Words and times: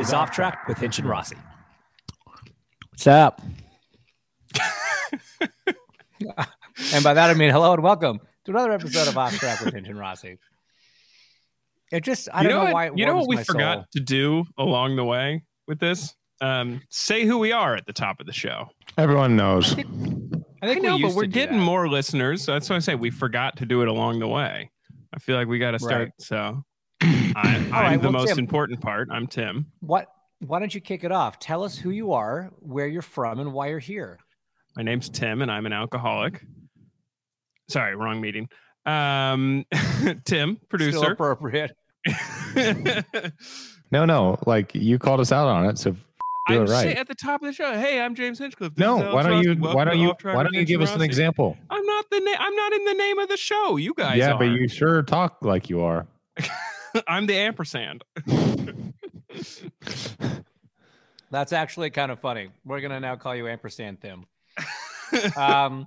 Is 0.00 0.12
Off 0.14 0.30
Track 0.30 0.66
with 0.66 0.78
Hinch 0.78 0.98
and 0.98 1.08
Rossi. 1.08 1.36
What's 2.90 3.06
up? 3.06 3.40
and 6.94 7.04
by 7.04 7.14
that 7.14 7.30
I 7.30 7.34
mean 7.34 7.50
hello 7.50 7.72
and 7.74 7.82
welcome 7.82 8.18
to 8.44 8.50
another 8.50 8.72
episode 8.72 9.08
of 9.08 9.18
Off 9.18 9.36
Track 9.38 9.60
with 9.60 9.74
Hinch 9.74 9.88
and 9.88 9.98
Rossi. 9.98 10.38
It 11.92 12.02
just 12.04 12.28
I 12.32 12.42
you 12.42 12.48
don't 12.48 12.52
know, 12.58 12.58
know, 12.60 12.64
what, 12.64 12.74
why 12.74 12.86
it 12.86 12.92
you 12.98 13.04
know 13.06 13.16
what 13.16 13.28
we 13.28 13.36
forgot 13.44 13.76
soul. 13.78 13.84
to 13.94 14.00
do 14.00 14.44
along 14.58 14.96
the 14.96 15.04
way 15.04 15.42
with 15.68 15.78
this 15.80 16.14
um 16.40 16.80
say 16.88 17.24
who 17.26 17.38
we 17.38 17.52
are 17.52 17.76
at 17.76 17.84
the 17.86 17.92
top 17.92 18.20
of 18.20 18.26
the 18.26 18.32
show 18.32 18.68
Everyone 18.96 19.36
knows. 19.36 19.72
I 19.72 19.76
think 19.82 20.44
i 20.62 20.74
we 20.74 20.80
know 20.80 20.96
used 20.96 21.14
but 21.14 21.16
we're 21.16 21.26
getting 21.26 21.58
that. 21.58 21.64
more 21.64 21.88
listeners 21.88 22.42
so 22.42 22.52
that's 22.52 22.68
why 22.70 22.76
i 22.76 22.78
say 22.80 22.94
we 22.94 23.10
forgot 23.10 23.56
to 23.58 23.66
do 23.66 23.82
it 23.82 23.88
along 23.88 24.18
the 24.20 24.28
way 24.28 24.70
i 25.14 25.18
feel 25.18 25.36
like 25.36 25.48
we 25.48 25.58
got 25.58 25.72
to 25.72 25.78
start 25.78 26.00
Right. 26.00 26.12
so 26.18 26.64
I, 27.02 27.06
i'm 27.36 27.72
right, 27.72 27.96
the 27.96 28.10
well, 28.10 28.12
most 28.12 28.28
Tim- 28.30 28.38
important 28.38 28.80
part 28.80 29.08
i'm 29.10 29.26
tim 29.26 29.66
What 29.80 30.06
why 30.46 30.58
don't 30.58 30.74
you 30.74 30.80
kick 30.80 31.04
it 31.04 31.12
off? 31.12 31.38
Tell 31.38 31.62
us 31.64 31.76
who 31.76 31.90
you 31.90 32.14
are, 32.14 32.50
where 32.60 32.86
you're 32.86 33.02
from, 33.02 33.40
and 33.40 33.52
why 33.52 33.68
you're 33.68 33.78
here. 33.78 34.18
my 34.76 34.82
name's 34.82 35.08
tim 35.08 35.42
and 35.42 35.50
i'm 35.50 35.66
an 35.66 35.72
alcoholic 35.72 36.44
sorry 37.68 37.94
wrong 37.94 38.20
meeting 38.20 38.48
um 38.86 39.64
tim 40.24 40.56
Still 40.56 40.68
producer 40.68 41.12
appropriate. 41.12 41.76
No, 43.92 44.04
no, 44.04 44.38
like 44.46 44.74
you 44.74 44.98
called 44.98 45.20
us 45.20 45.32
out 45.32 45.48
on 45.48 45.66
it, 45.66 45.76
so 45.78 45.90
do 45.92 45.98
I'm 46.48 46.62
it 46.62 46.68
right. 46.68 46.96
at 46.96 47.08
the 47.08 47.14
top 47.14 47.42
of 47.42 47.46
the 47.46 47.52
show. 47.52 47.72
Hey, 47.72 48.00
I'm 48.00 48.14
James 48.14 48.38
Hinchcliffe. 48.38 48.74
This 48.74 48.84
no, 48.84 49.12
why 49.12 49.22
don't 49.22 49.42
you? 49.42 49.54
Why 49.54 49.84
don't 49.84 49.98
you? 49.98 50.10
Off 50.10 50.18
Track 50.18 50.36
Why 50.36 50.42
don't 50.44 50.54
you 50.54 50.64
give 50.64 50.80
us 50.80 50.94
an 50.94 51.02
example? 51.02 51.56
I'm 51.68 51.84
not 51.84 52.04
the 52.10 52.20
na- 52.20 52.36
I'm 52.38 52.54
not 52.54 52.72
in 52.72 52.84
the 52.84 52.94
name 52.94 53.18
of 53.18 53.28
the 53.28 53.36
show. 53.36 53.76
You 53.76 53.94
guys 53.94 54.18
yeah, 54.18 54.32
are. 54.32 54.38
but 54.38 54.44
you 54.44 54.68
sure 54.68 55.02
talk 55.02 55.38
like 55.42 55.68
you 55.68 55.80
are. 55.82 56.06
I'm 57.08 57.26
the 57.26 57.36
ampersand. 57.36 58.04
That's 61.30 61.52
actually 61.52 61.90
kind 61.90 62.10
of 62.10 62.18
funny. 62.18 62.48
We're 62.64 62.80
gonna 62.80 63.00
now 63.00 63.16
call 63.16 63.36
you 63.36 63.48
ampersand 63.48 64.00
Tim. 64.00 64.26
um, 65.36 65.86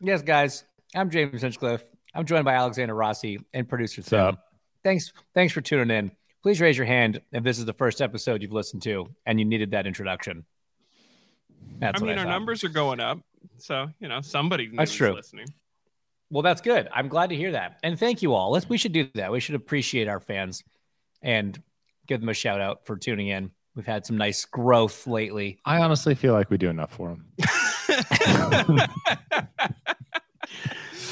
yes, 0.00 0.22
guys, 0.22 0.64
I'm 0.94 1.10
James 1.10 1.42
Hinchcliffe. 1.42 1.82
I'm 2.14 2.24
joined 2.26 2.44
by 2.44 2.54
Alexander 2.54 2.94
Rossi 2.94 3.40
and 3.52 3.68
producer 3.68 4.02
Tim. 4.02 4.20
up? 4.20 4.44
Thanks, 4.84 5.12
thanks 5.34 5.52
for 5.52 5.60
tuning 5.60 5.96
in. 5.96 6.12
Please 6.42 6.60
raise 6.60 6.76
your 6.76 6.86
hand 6.86 7.20
if 7.32 7.42
this 7.42 7.58
is 7.58 7.64
the 7.64 7.72
first 7.72 8.00
episode 8.00 8.40
you've 8.42 8.52
listened 8.52 8.82
to 8.82 9.08
and 9.26 9.38
you 9.38 9.44
needed 9.44 9.72
that 9.72 9.86
introduction. 9.86 10.44
That's 11.78 12.00
I 12.00 12.04
what 12.04 12.08
mean, 12.10 12.18
our 12.18 12.24
thought. 12.24 12.30
numbers 12.30 12.62
are 12.64 12.68
going 12.68 13.00
up, 13.00 13.18
so 13.58 13.88
you 13.98 14.08
know 14.08 14.20
somebody 14.20 14.70
That's 14.72 14.92
is 14.92 14.96
true. 14.96 15.12
listening. 15.12 15.46
Well, 16.30 16.42
that's 16.42 16.60
good. 16.60 16.88
I'm 16.92 17.08
glad 17.08 17.30
to 17.30 17.36
hear 17.36 17.52
that, 17.52 17.78
and 17.82 17.98
thank 17.98 18.22
you 18.22 18.34
all. 18.34 18.50
Let's 18.50 18.68
we 18.68 18.76
should 18.76 18.92
do 18.92 19.08
that. 19.14 19.32
We 19.32 19.40
should 19.40 19.54
appreciate 19.54 20.08
our 20.08 20.20
fans 20.20 20.62
and 21.22 21.60
give 22.06 22.20
them 22.20 22.28
a 22.28 22.34
shout 22.34 22.60
out 22.60 22.84
for 22.86 22.96
tuning 22.96 23.28
in. 23.28 23.50
We've 23.74 23.86
had 23.86 24.04
some 24.04 24.18
nice 24.18 24.44
growth 24.44 25.06
lately. 25.06 25.60
I 25.64 25.78
honestly 25.78 26.14
feel 26.14 26.32
like 26.34 26.50
we 26.50 26.58
do 26.58 26.68
enough 26.68 26.92
for 26.92 27.08
them. 27.08 27.24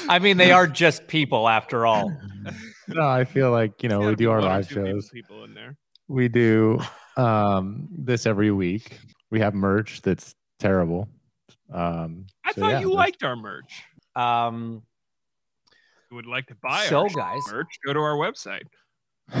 I 0.09 0.19
mean, 0.19 0.37
they 0.37 0.51
are 0.51 0.67
just 0.67 1.07
people 1.07 1.49
after 1.49 1.85
all. 1.85 2.11
No, 2.87 3.07
I 3.07 3.25
feel 3.25 3.51
like 3.51 3.83
you 3.83 3.89
know 3.89 3.99
we 3.99 4.15
do 4.15 4.31
our 4.31 4.41
live 4.41 4.69
shows. 4.69 5.09
People 5.09 5.43
in 5.43 5.53
there. 5.53 5.77
We 6.07 6.27
do 6.27 6.79
um 7.15 7.87
this 7.91 8.25
every 8.25 8.51
week. 8.51 8.99
We 9.29 9.39
have 9.39 9.53
merch 9.53 10.01
that's 10.01 10.35
terrible. 10.59 11.09
Um, 11.73 12.27
I 12.45 12.53
so 12.53 12.61
thought 12.61 12.71
yeah, 12.71 12.79
you 12.79 12.93
liked 12.93 13.23
our 13.23 13.35
merch. 13.35 13.83
Um, 14.15 14.83
If 16.07 16.11
you 16.11 16.15
would 16.15 16.25
like 16.25 16.47
to 16.47 16.55
buy 16.63 16.85
So, 16.85 17.01
our 17.01 17.09
guys- 17.09 17.41
merch? 17.51 17.67
Go 17.85 17.91
to 17.91 17.99
our 17.99 18.15
website. 18.15 18.61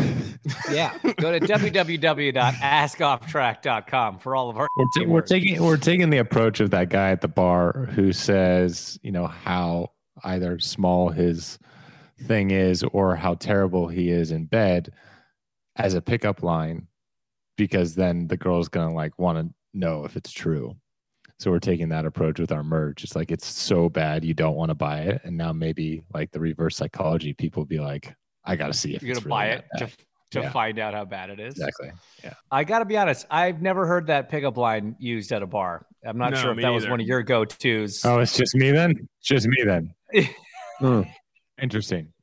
yeah, 0.69 0.97
go 1.21 1.31
to 1.31 1.39
www.askofftrack.com 1.39 4.19
for 4.19 4.35
all 4.35 4.49
of 4.49 4.57
our. 4.57 4.67
We're, 4.75 4.85
ta- 4.97 5.05
we're 5.09 5.21
taking 5.21 5.63
we're 5.63 5.77
taking 5.77 6.09
the 6.09 6.17
approach 6.17 6.59
of 6.59 6.71
that 6.71 6.89
guy 6.89 7.11
at 7.11 7.21
the 7.21 7.29
bar 7.29 7.85
who 7.93 8.11
says, 8.11 8.99
you 9.01 9.13
know, 9.13 9.27
how 9.27 9.91
either 10.25 10.59
small 10.59 11.07
his 11.07 11.57
thing 12.19 12.51
is 12.51 12.83
or 12.83 13.15
how 13.15 13.35
terrible 13.35 13.87
he 13.87 14.09
is 14.09 14.31
in 14.31 14.43
bed 14.45 14.91
as 15.77 15.93
a 15.93 16.01
pickup 16.01 16.43
line, 16.43 16.87
because 17.55 17.95
then 17.95 18.27
the 18.27 18.35
girl's 18.35 18.67
gonna 18.67 18.93
like 18.93 19.17
want 19.17 19.37
to 19.37 19.53
know 19.73 20.03
if 20.03 20.17
it's 20.17 20.33
true. 20.33 20.75
So 21.39 21.51
we're 21.51 21.59
taking 21.59 21.89
that 21.89 22.05
approach 22.05 22.39
with 22.39 22.51
our 22.51 22.63
merch. 22.63 23.03
It's 23.03 23.15
like 23.15 23.31
it's 23.31 23.45
so 23.45 23.89
bad 23.89 24.25
you 24.25 24.33
don't 24.33 24.55
want 24.55 24.69
to 24.69 24.75
buy 24.75 25.01
it, 25.01 25.21
and 25.23 25.37
now 25.37 25.53
maybe 25.53 26.01
like 26.13 26.31
the 26.31 26.39
reverse 26.39 26.75
psychology, 26.75 27.33
people 27.33 27.63
be 27.65 27.79
like, 27.79 28.15
I 28.43 28.55
got 28.55 28.67
to 28.67 28.73
see 28.73 28.95
if 28.95 29.03
You're 29.03 29.11
it's 29.11 29.19
gonna 29.19 29.29
buy 29.29 29.45
it 29.47 29.65
that 29.73 29.89
to, 29.89 29.97
to 30.31 30.41
Yeah. 30.41 30.49
find 30.51 30.79
out 30.79 30.93
how 30.95 31.05
bad 31.05 31.29
it 31.29 31.39
is. 31.39 31.53
Exactly. 31.53 31.91
Yeah. 32.23 32.33
I 32.49 32.63
got 32.63 32.79
to 32.79 32.85
be 32.85 32.97
honest. 32.97 33.27
I've 33.29 33.61
never 33.61 33.85
heard 33.85 34.07
that 34.07 34.29
pickup 34.29 34.57
line 34.57 34.95
used 34.99 35.31
at 35.31 35.43
a 35.43 35.47
bar. 35.47 35.85
I'm 36.03 36.17
not 36.17 36.31
No, 36.31 36.37
sure 36.37 36.51
if 36.51 36.57
me 36.57 36.63
that 36.63 36.69
was 36.71 36.87
one 36.87 36.99
of 36.99 37.05
your 37.05 37.21
go-tos. 37.21 38.03
Oh, 38.03 38.19
it's 38.19 38.35
just 38.35 38.55
me 38.55 38.71
then. 38.71 38.91
It's 39.19 39.27
just 39.27 39.47
me 39.47 39.63
then. 39.63 39.93
Hmm. 40.79 41.01
Interesting. 41.59 42.13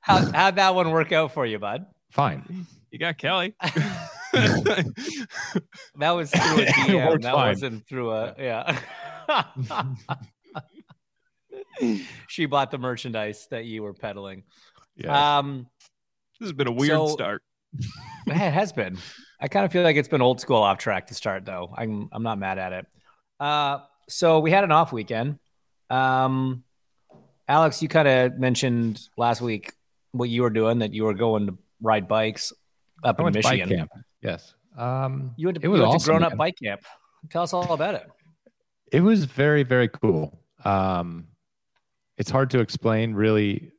How, 0.00 0.18
how'd 0.32 0.56
that 0.56 0.74
one 0.74 0.90
work 0.90 1.12
out 1.12 1.32
for 1.32 1.46
you, 1.46 1.60
bud? 1.60 1.86
Fine. 2.10 2.66
You 2.90 2.98
got 2.98 3.18
Kelly. 3.18 3.54
That 5.98 6.10
was 6.10 6.30
through 6.30 6.62
a 6.62 6.66
DM. 6.66 7.22
that 7.22 7.32
fine. 7.32 7.48
wasn't 7.48 7.88
through 7.88 8.10
a 8.12 8.34
yeah. 8.38 8.78
she 12.28 12.46
bought 12.46 12.70
the 12.70 12.78
merchandise 12.78 13.46
that 13.50 13.64
you 13.64 13.82
were 13.82 13.94
peddling. 13.94 14.44
Yeah. 14.96 15.38
Um, 15.38 15.66
this 16.40 16.46
has 16.48 16.52
been 16.52 16.68
a 16.68 16.72
weird 16.72 16.90
So- 16.98 17.06
start. 17.08 17.42
it 18.26 18.32
has 18.34 18.72
been. 18.72 18.96
I 19.40 19.48
kind 19.48 19.64
of 19.66 19.72
feel 19.72 19.82
like 19.82 19.96
it's 19.96 20.08
been 20.08 20.22
old 20.22 20.40
school 20.40 20.58
off 20.62 20.78
track 20.78 21.08
to 21.08 21.14
start 21.14 21.44
though. 21.44 21.74
I'm 21.76 22.08
I'm 22.12 22.22
not 22.22 22.38
mad 22.38 22.58
at 22.58 22.72
it. 22.72 22.86
Uh, 23.40 23.78
so 24.08 24.38
we 24.40 24.50
had 24.50 24.64
an 24.64 24.72
off 24.72 24.92
weekend. 24.92 25.38
Um, 25.90 26.62
Alex, 27.48 27.82
you 27.82 27.88
kind 27.88 28.08
of 28.08 28.38
mentioned 28.38 29.00
last 29.18 29.40
week 29.42 29.72
what 30.12 30.28
you 30.28 30.42
were 30.42 30.50
doing 30.50 30.78
that 30.78 30.94
you 30.94 31.04
were 31.04 31.14
going 31.14 31.46
to 31.48 31.58
ride 31.82 32.06
bikes 32.08 32.52
up 33.02 33.18
in 33.20 33.26
Michigan. 33.32 33.68
bike 33.68 33.76
camp. 33.78 33.90
Yes. 34.24 34.54
Um, 34.76 35.32
You 35.36 35.46
went 35.48 35.60
to, 35.60 35.64
it 35.64 35.68
was 35.68 35.78
you 35.78 35.82
went 35.82 35.94
awesome, 35.94 36.00
to 36.00 36.10
grown 36.10 36.22
up 36.24 36.30
man. 36.30 36.38
bike 36.38 36.56
camp. 36.60 36.80
Tell 37.30 37.42
us 37.42 37.52
all 37.52 37.72
about 37.72 37.94
it. 37.94 38.10
It 38.90 39.00
was 39.02 39.24
very, 39.24 39.62
very 39.62 39.88
cool. 39.88 40.40
Um, 40.64 41.28
it's 42.16 42.30
hard 42.30 42.50
to 42.50 42.60
explain 42.60 43.14
really 43.14 43.70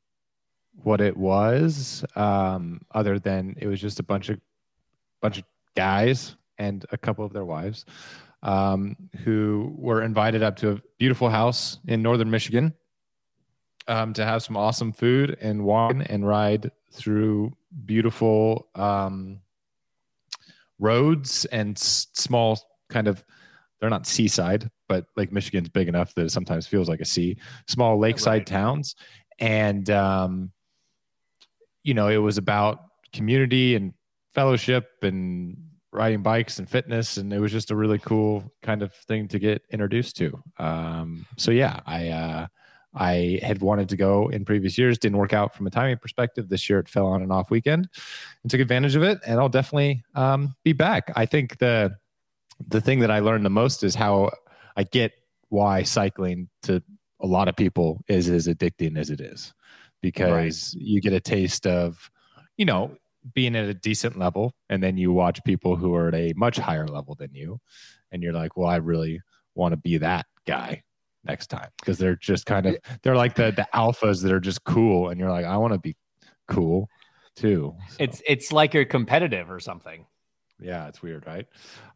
what 0.84 1.02
it 1.02 1.18
was, 1.18 2.06
um, 2.16 2.82
other 2.94 3.18
than 3.20 3.56
it 3.58 3.68
was 3.68 3.82
just 3.82 4.00
a 4.00 4.04
bunch 4.04 4.30
of 4.30 4.40
bunch 5.22 5.38
of 5.40 5.44
guys 5.76 6.36
and 6.58 6.86
a 6.92 6.98
couple 6.98 7.26
of 7.26 7.34
their 7.34 7.46
wives 7.46 7.86
um, 8.44 8.96
who 9.24 9.74
were 9.78 10.02
invited 10.04 10.44
up 10.44 10.56
to 10.58 10.72
a 10.74 10.82
beautiful 11.00 11.30
house 11.30 11.80
in 11.88 12.02
northern 12.02 12.30
Michigan. 12.30 12.74
um, 13.88 14.14
to 14.14 14.26
have 14.26 14.42
some 14.44 14.58
awesome 14.58 14.92
food 14.92 15.38
and 15.42 15.64
wine 15.64 16.02
and 16.04 16.28
ride 16.28 16.72
through 16.92 17.52
beautiful 17.86 18.68
um, 18.76 19.40
roads 20.80 21.46
and 21.46 21.78
s- 21.78 22.08
small 22.14 22.60
kind 22.90 23.08
of 23.08 23.24
they're 23.80 23.90
not 23.90 24.06
seaside 24.08 24.70
but 24.88 25.06
lake 25.16 25.32
michigan's 25.32 25.70
big 25.70 25.88
enough 25.88 26.14
that 26.16 26.26
it 26.26 26.32
sometimes 26.32 26.68
feels 26.68 26.88
like 26.90 27.00
a 27.02 27.06
sea 27.06 27.38
small 27.68 27.98
lakeside 28.00 28.40
Right. 28.42 28.48
towns 28.48 28.96
and 29.40 29.90
um, 29.90 30.52
you 31.84 31.94
know 31.94 32.08
it 32.08 32.18
was 32.18 32.38
about 32.38 32.80
community 33.14 33.76
and 33.76 33.94
fellowship 34.34 34.88
and 35.02 35.58
riding 35.92 36.22
bikes 36.22 36.60
and 36.60 36.70
fitness 36.70 37.18
and 37.18 37.32
it 37.32 37.40
was 37.40 37.52
just 37.52 37.72
a 37.72 37.76
really 37.76 38.00
cool 38.00 38.52
kind 38.62 38.82
of 38.82 38.94
thing 39.08 39.28
to 39.30 39.40
get 39.40 39.62
introduced 39.72 40.18
to 40.18 40.38
um, 40.60 41.26
so 41.38 41.52
yeah 41.52 41.80
i 41.86 42.10
uh, 42.10 42.48
i 42.96 43.40
had 43.44 43.62
wanted 43.62 43.90
to 43.90 43.98
go 43.98 44.30
in 44.30 44.46
previous 44.46 44.78
years 44.78 44.98
didn't 44.98 45.18
work 45.18 45.34
out 45.34 45.54
from 45.54 45.68
a 45.68 45.70
timing 45.70 45.98
perspective. 45.98 46.50
This 46.50 46.70
year 46.70 46.80
it 46.80 46.90
fell 46.90 47.08
on 47.08 47.22
an 47.22 47.32
off 47.32 47.52
weekend 47.52 47.90
and 48.42 48.52
took 48.52 48.62
advantage 48.62 48.96
of 48.96 49.04
it 49.04 49.20
and 49.26 49.40
i'll 49.40 49.50
definitely 49.50 50.04
um, 50.16 50.56
be 50.64 50.74
back. 50.74 51.12
I 51.16 51.26
think 51.26 51.58
the 51.58 51.96
the 52.68 52.82
thing 52.82 53.00
that 53.00 53.12
i 53.12 53.20
learned 53.20 53.46
the 53.46 53.50
most 53.50 53.84
is 53.84 53.96
how 53.96 54.32
i 54.78 54.84
get 54.84 55.12
why 55.50 55.84
cycling 55.84 56.50
to 56.64 56.82
a 57.22 57.28
lot 57.28 57.48
of 57.48 57.56
people 57.56 58.02
is 58.08 58.30
as 58.30 58.48
addicting 58.48 58.98
as 58.98 59.10
it 59.10 59.22
is 59.22 59.54
because 60.02 60.76
you 60.78 61.02
get 61.02 61.14
a 61.14 61.20
taste 61.20 61.66
of 61.68 62.10
you 62.58 62.66
know 62.66 62.96
being 63.34 63.56
at 63.56 63.66
a 63.66 63.74
decent 63.74 64.18
level 64.18 64.54
and 64.70 64.84
then 64.84 64.98
you 64.98 65.12
watch 65.12 65.44
people 65.44 65.76
who 65.76 65.96
are 65.96 66.10
at 66.10 66.16
a 66.16 66.34
much 66.36 66.58
higher 66.58 66.88
level 66.88 67.16
than 67.16 67.34
you 67.34 67.60
and 68.12 68.22
you're 68.22 68.34
like 68.34 68.56
well 68.56 68.70
i 68.70 68.76
really 68.76 69.20
want 69.56 69.72
to 69.72 69.78
be 69.78 69.98
that 69.98 70.26
guy 70.46 70.82
next 71.26 71.48
time 71.48 71.70
because 71.80 71.98
they're 71.98 72.16
just 72.16 72.46
kind 72.46 72.66
of 72.66 72.78
they're 73.02 73.16
like 73.16 73.36
the 73.36 73.52
the 73.52 73.68
alphas 73.74 74.22
that 74.22 74.32
are 74.32 74.40
just 74.40 74.64
cool 74.64 75.10
and 75.10 75.20
you're 75.20 75.30
like 75.32 75.46
i 75.46 75.58
want 75.58 75.74
to 75.74 75.80
be 75.80 75.96
cool 76.48 76.88
too. 77.36 77.76
So, 77.90 77.96
It's 78.00 78.22
it's 78.26 78.52
like 78.52 78.74
you're 78.74 78.86
competitive 78.86 79.52
or 79.52 79.60
something. 79.60 80.06
yeah 80.60 80.88
it's 80.88 81.02
weird 81.02 81.26
right? 81.28 81.46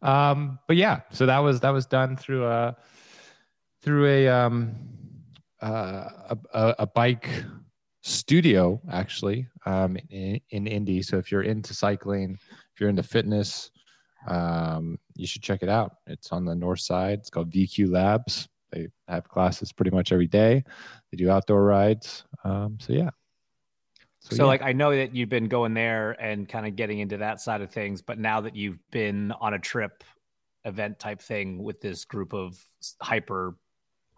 Um 0.02 0.58
but 0.68 0.76
yeah 0.76 1.00
so 1.10 1.26
that 1.26 1.38
was 1.38 1.60
that 1.60 1.70
was 1.70 1.86
done 1.86 2.16
through 2.16 2.46
a 2.46 2.76
through 3.82 4.06
a 4.06 4.28
um 4.28 4.74
uh 5.62 6.08
a, 6.30 6.38
a, 6.52 6.74
a 6.80 6.86
bike 6.86 7.30
studio 8.02 8.80
actually 8.90 9.46
um 9.64 9.96
in, 10.10 10.40
in 10.50 10.66
indy. 10.66 11.02
So 11.02 11.16
if 11.16 11.32
you're 11.32 11.42
into 11.42 11.72
cycling 11.72 12.38
if 12.74 12.80
you're 12.80 12.90
into 12.90 13.02
fitness 13.02 13.70
um 14.26 14.98
you 15.16 15.26
should 15.26 15.42
check 15.42 15.62
it 15.62 15.70
out. 15.70 15.96
It's 16.06 16.32
on 16.32 16.44
the 16.44 16.54
north 16.54 16.80
side. 16.80 17.20
It's 17.20 17.30
called 17.30 17.50
vq 17.50 17.90
labs 17.90 18.48
they 18.72 18.88
have 19.08 19.28
classes 19.28 19.72
pretty 19.72 19.90
much 19.90 20.12
every 20.12 20.26
day 20.28 20.62
they 21.10 21.16
do 21.16 21.30
outdoor 21.30 21.64
rides 21.64 22.24
um 22.44 22.78
so 22.80 22.92
yeah 22.92 23.10
So, 24.20 24.36
yeah. 24.36 24.44
like 24.44 24.62
I 24.62 24.72
know 24.72 24.94
that 24.94 25.14
you've 25.14 25.30
been 25.30 25.48
going 25.48 25.72
there 25.74 26.12
and 26.20 26.46
kind 26.48 26.66
of 26.66 26.76
getting 26.76 26.98
into 27.00 27.16
that 27.18 27.40
side 27.40 27.62
of 27.62 27.70
things, 27.70 28.02
but 28.02 28.18
now 28.18 28.42
that 28.42 28.54
you've 28.54 28.78
been 28.90 29.32
on 29.40 29.54
a 29.54 29.58
trip 29.58 30.04
event 30.66 30.98
type 30.98 31.22
thing 31.22 31.62
with 31.62 31.80
this 31.80 32.04
group 32.04 32.34
of 32.34 32.62
hyper 33.00 33.56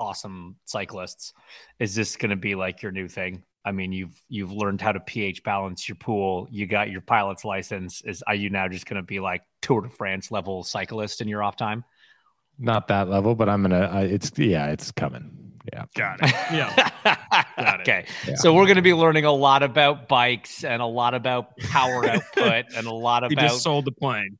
awesome 0.00 0.56
cyclists, 0.64 1.32
is 1.78 1.94
this 1.94 2.16
going 2.16 2.30
to 2.30 2.36
be 2.36 2.56
like 2.56 2.82
your 2.82 2.90
new 2.90 3.06
thing? 3.06 3.44
I 3.64 3.70
mean, 3.70 3.92
you've 3.92 4.20
you've 4.28 4.50
learned 4.50 4.80
how 4.80 4.90
to 4.90 4.98
pH 4.98 5.44
balance 5.44 5.88
your 5.88 5.94
pool. 5.96 6.48
You 6.50 6.66
got 6.66 6.90
your 6.90 7.00
pilot's 7.00 7.44
license. 7.44 8.02
Is 8.02 8.22
are 8.26 8.34
you 8.34 8.50
now 8.50 8.66
just 8.66 8.86
going 8.86 9.00
to 9.00 9.06
be 9.06 9.20
like 9.20 9.42
Tour 9.60 9.82
de 9.82 9.88
France 9.88 10.32
level 10.32 10.64
cyclist 10.64 11.20
in 11.20 11.28
your 11.28 11.44
off 11.44 11.54
time? 11.56 11.84
Not 12.58 12.88
that 12.88 13.08
level 13.08 13.34
but 13.34 13.48
i'm 13.48 13.62
gonna 13.62 13.88
I, 13.92 14.02
it's 14.02 14.30
yeah 14.36 14.66
it's 14.68 14.90
coming 14.92 15.30
yeah 15.72 15.84
Got 15.94 16.18
it. 16.22 16.34
Yeah. 16.52 16.90
Got 17.04 17.80
it. 17.80 17.80
okay. 17.82 18.04
Yeah. 18.26 18.34
So 18.34 18.52
we're 18.52 18.64
going 18.64 18.76
to 18.76 18.82
be 18.82 18.94
learning 18.94 19.24
a 19.26 19.32
lot 19.32 19.62
about 19.62 20.08
bikes 20.08 20.64
and 20.64 20.82
a 20.82 20.86
lot 20.86 21.14
about 21.14 21.56
power 21.58 22.04
output 22.10 22.64
and 22.76 22.86
a 22.88 22.92
lot 22.92 23.22
He 23.28 23.34
about 23.34 23.42
just 23.50 23.62
sold 23.62 23.84
the 23.84 23.92
plane 23.92 24.38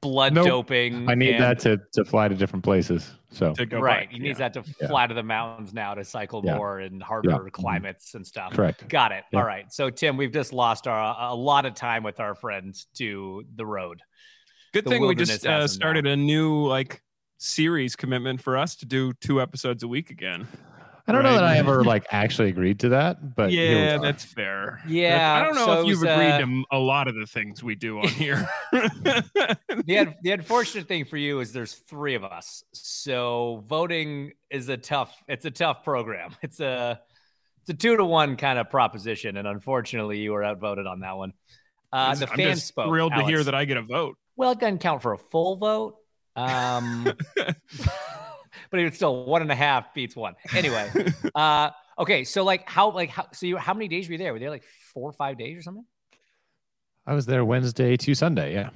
blood 0.00 0.32
Nope. 0.32 0.46
doping. 0.46 1.08
I 1.10 1.14
need 1.14 1.34
and- 1.34 1.42
that 1.44 1.58
to 1.60 1.78
to 1.92 2.04
fly 2.06 2.28
to 2.28 2.34
different 2.34 2.64
places. 2.64 3.10
So 3.30 3.52
to 3.54 3.66
go 3.66 3.78
right. 3.78 4.06
back. 4.08 4.12
He 4.12 4.20
needs 4.20 4.40
Yeah. 4.40 4.48
that 4.48 4.64
to 4.64 4.74
Yeah. 4.80 4.88
fly 4.88 5.06
to 5.06 5.12
the 5.12 5.22
mountains 5.22 5.74
now 5.74 5.92
to 5.94 6.02
cycle 6.04 6.40
Yeah. 6.42 6.56
more 6.56 6.80
in 6.80 6.98
harder 7.00 7.28
Mhm. 7.28 7.52
climates 7.52 8.14
and 8.14 8.26
stuff. 8.26 8.54
correct. 8.54 8.88
Got 8.88 9.12
it. 9.12 9.24
Yeah. 9.32 9.40
All 9.40 9.44
right. 9.46 9.70
So 9.70 9.90
Tim, 9.90 10.16
we've 10.16 10.32
just 10.32 10.54
lost 10.54 10.86
our 10.86 11.14
a 11.30 11.34
lot 11.34 11.66
of 11.66 11.74
time 11.74 12.02
with 12.04 12.20
our 12.20 12.34
friends 12.34 12.86
to 12.94 13.44
the 13.54 13.66
road. 13.66 14.00
Good 14.72 14.86
the 14.86 14.90
thing 14.90 15.06
we 15.06 15.14
just 15.14 15.46
uh, 15.46 15.60
him 15.60 15.68
started 15.68 16.06
a 16.06 16.16
new 16.16 16.66
like 16.66 17.02
series 17.42 17.96
commitment 17.96 18.40
for 18.40 18.56
us 18.56 18.76
to 18.76 18.86
do 18.86 19.12
two 19.14 19.40
episodes 19.40 19.82
a 19.82 19.88
week 19.88 20.10
again. 20.10 20.46
I 21.06 21.10
don't 21.10 21.24
know 21.24 21.34
that 21.34 21.42
I 21.42 21.56
ever 21.56 21.82
like 21.92 22.06
actually 22.12 22.48
agreed 22.50 22.78
to 22.80 22.90
that, 22.90 23.34
but 23.34 23.50
yeah, 23.50 23.98
that's 23.98 24.24
fair. 24.24 24.80
Yeah, 24.86 25.18
That's- 25.18 25.42
I 25.42 25.44
don't 25.44 25.54
know 25.56 25.74
so 25.74 25.80
if 25.80 25.86
you've 25.88 26.00
was, 26.00 26.10
agreed 26.10 26.30
uh, 26.30 26.38
to 26.38 26.64
a 26.70 26.78
lot 26.78 27.08
of 27.08 27.16
the 27.16 27.26
things 27.26 27.62
we 27.62 27.74
do 27.74 27.98
on 27.98 28.06
here. 28.08 28.48
the, 28.72 30.14
the 30.22 30.30
unfortunate 30.30 30.86
thing 30.86 31.04
for 31.04 31.16
you 31.16 31.40
is 31.40 31.52
there's 31.52 31.74
three 31.74 32.14
of 32.14 32.22
us, 32.22 32.62
so 32.72 33.64
voting 33.66 34.32
is 34.48 34.68
a 34.68 34.76
tough. 34.76 35.12
It's 35.26 35.44
a 35.44 35.50
tough 35.50 35.82
program. 35.84 36.36
It's 36.42 36.60
a 36.60 37.00
it's 37.62 37.70
a 37.70 37.74
two 37.74 37.96
to 37.96 38.04
one 38.04 38.36
kind 38.36 38.58
of 38.58 38.70
proposition, 38.70 39.36
and 39.36 39.46
unfortunately, 39.48 40.18
you 40.18 40.32
were 40.32 40.44
outvoted 40.44 40.86
on 40.86 41.00
that 41.00 41.16
one. 41.16 41.32
Uh, 41.92 42.14
the 42.14 42.28
I'm 42.30 42.36
fans 42.36 42.58
just 42.58 42.68
spoke. 42.68 42.86
thrilled 42.86 43.12
to 43.14 43.24
hear 43.24 43.42
that 43.42 43.54
I 43.54 43.64
get 43.64 43.76
a 43.76 43.82
vote. 43.82 44.16
Well, 44.36 44.52
it 44.52 44.60
doesn't 44.60 44.78
count 44.78 45.02
for 45.02 45.12
a 45.12 45.18
full 45.18 45.56
vote. 45.56 45.96
Um, 46.36 47.04
but 48.70 48.80
it's 48.80 48.96
still 48.96 49.24
one 49.24 49.42
and 49.42 49.52
a 49.52 49.54
half 49.54 49.92
beats 49.94 50.16
one. 50.16 50.34
Anyway, 50.54 50.90
uh, 51.34 51.70
okay. 51.98 52.24
So 52.24 52.44
like 52.44 52.68
how 52.68 52.90
like 52.90 53.10
how 53.10 53.28
so 53.32 53.46
you 53.46 53.56
how 53.56 53.74
many 53.74 53.88
days 53.88 54.08
were 54.08 54.12
you 54.12 54.18
there? 54.18 54.32
Were 54.32 54.38
there 54.38 54.50
like 54.50 54.64
four 54.92 55.08
or 55.08 55.12
five 55.12 55.38
days 55.38 55.58
or 55.58 55.62
something? 55.62 55.84
I 57.06 57.14
was 57.14 57.26
there 57.26 57.44
Wednesday 57.44 57.96
to 57.96 58.14
Sunday. 58.14 58.54
Yeah, 58.54 58.70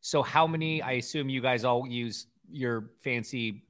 So 0.00 0.22
how 0.22 0.46
many? 0.46 0.82
I 0.82 0.92
assume 0.92 1.28
you 1.28 1.42
guys 1.42 1.64
all 1.64 1.86
use 1.86 2.26
your 2.50 2.90
fancy 3.02 3.64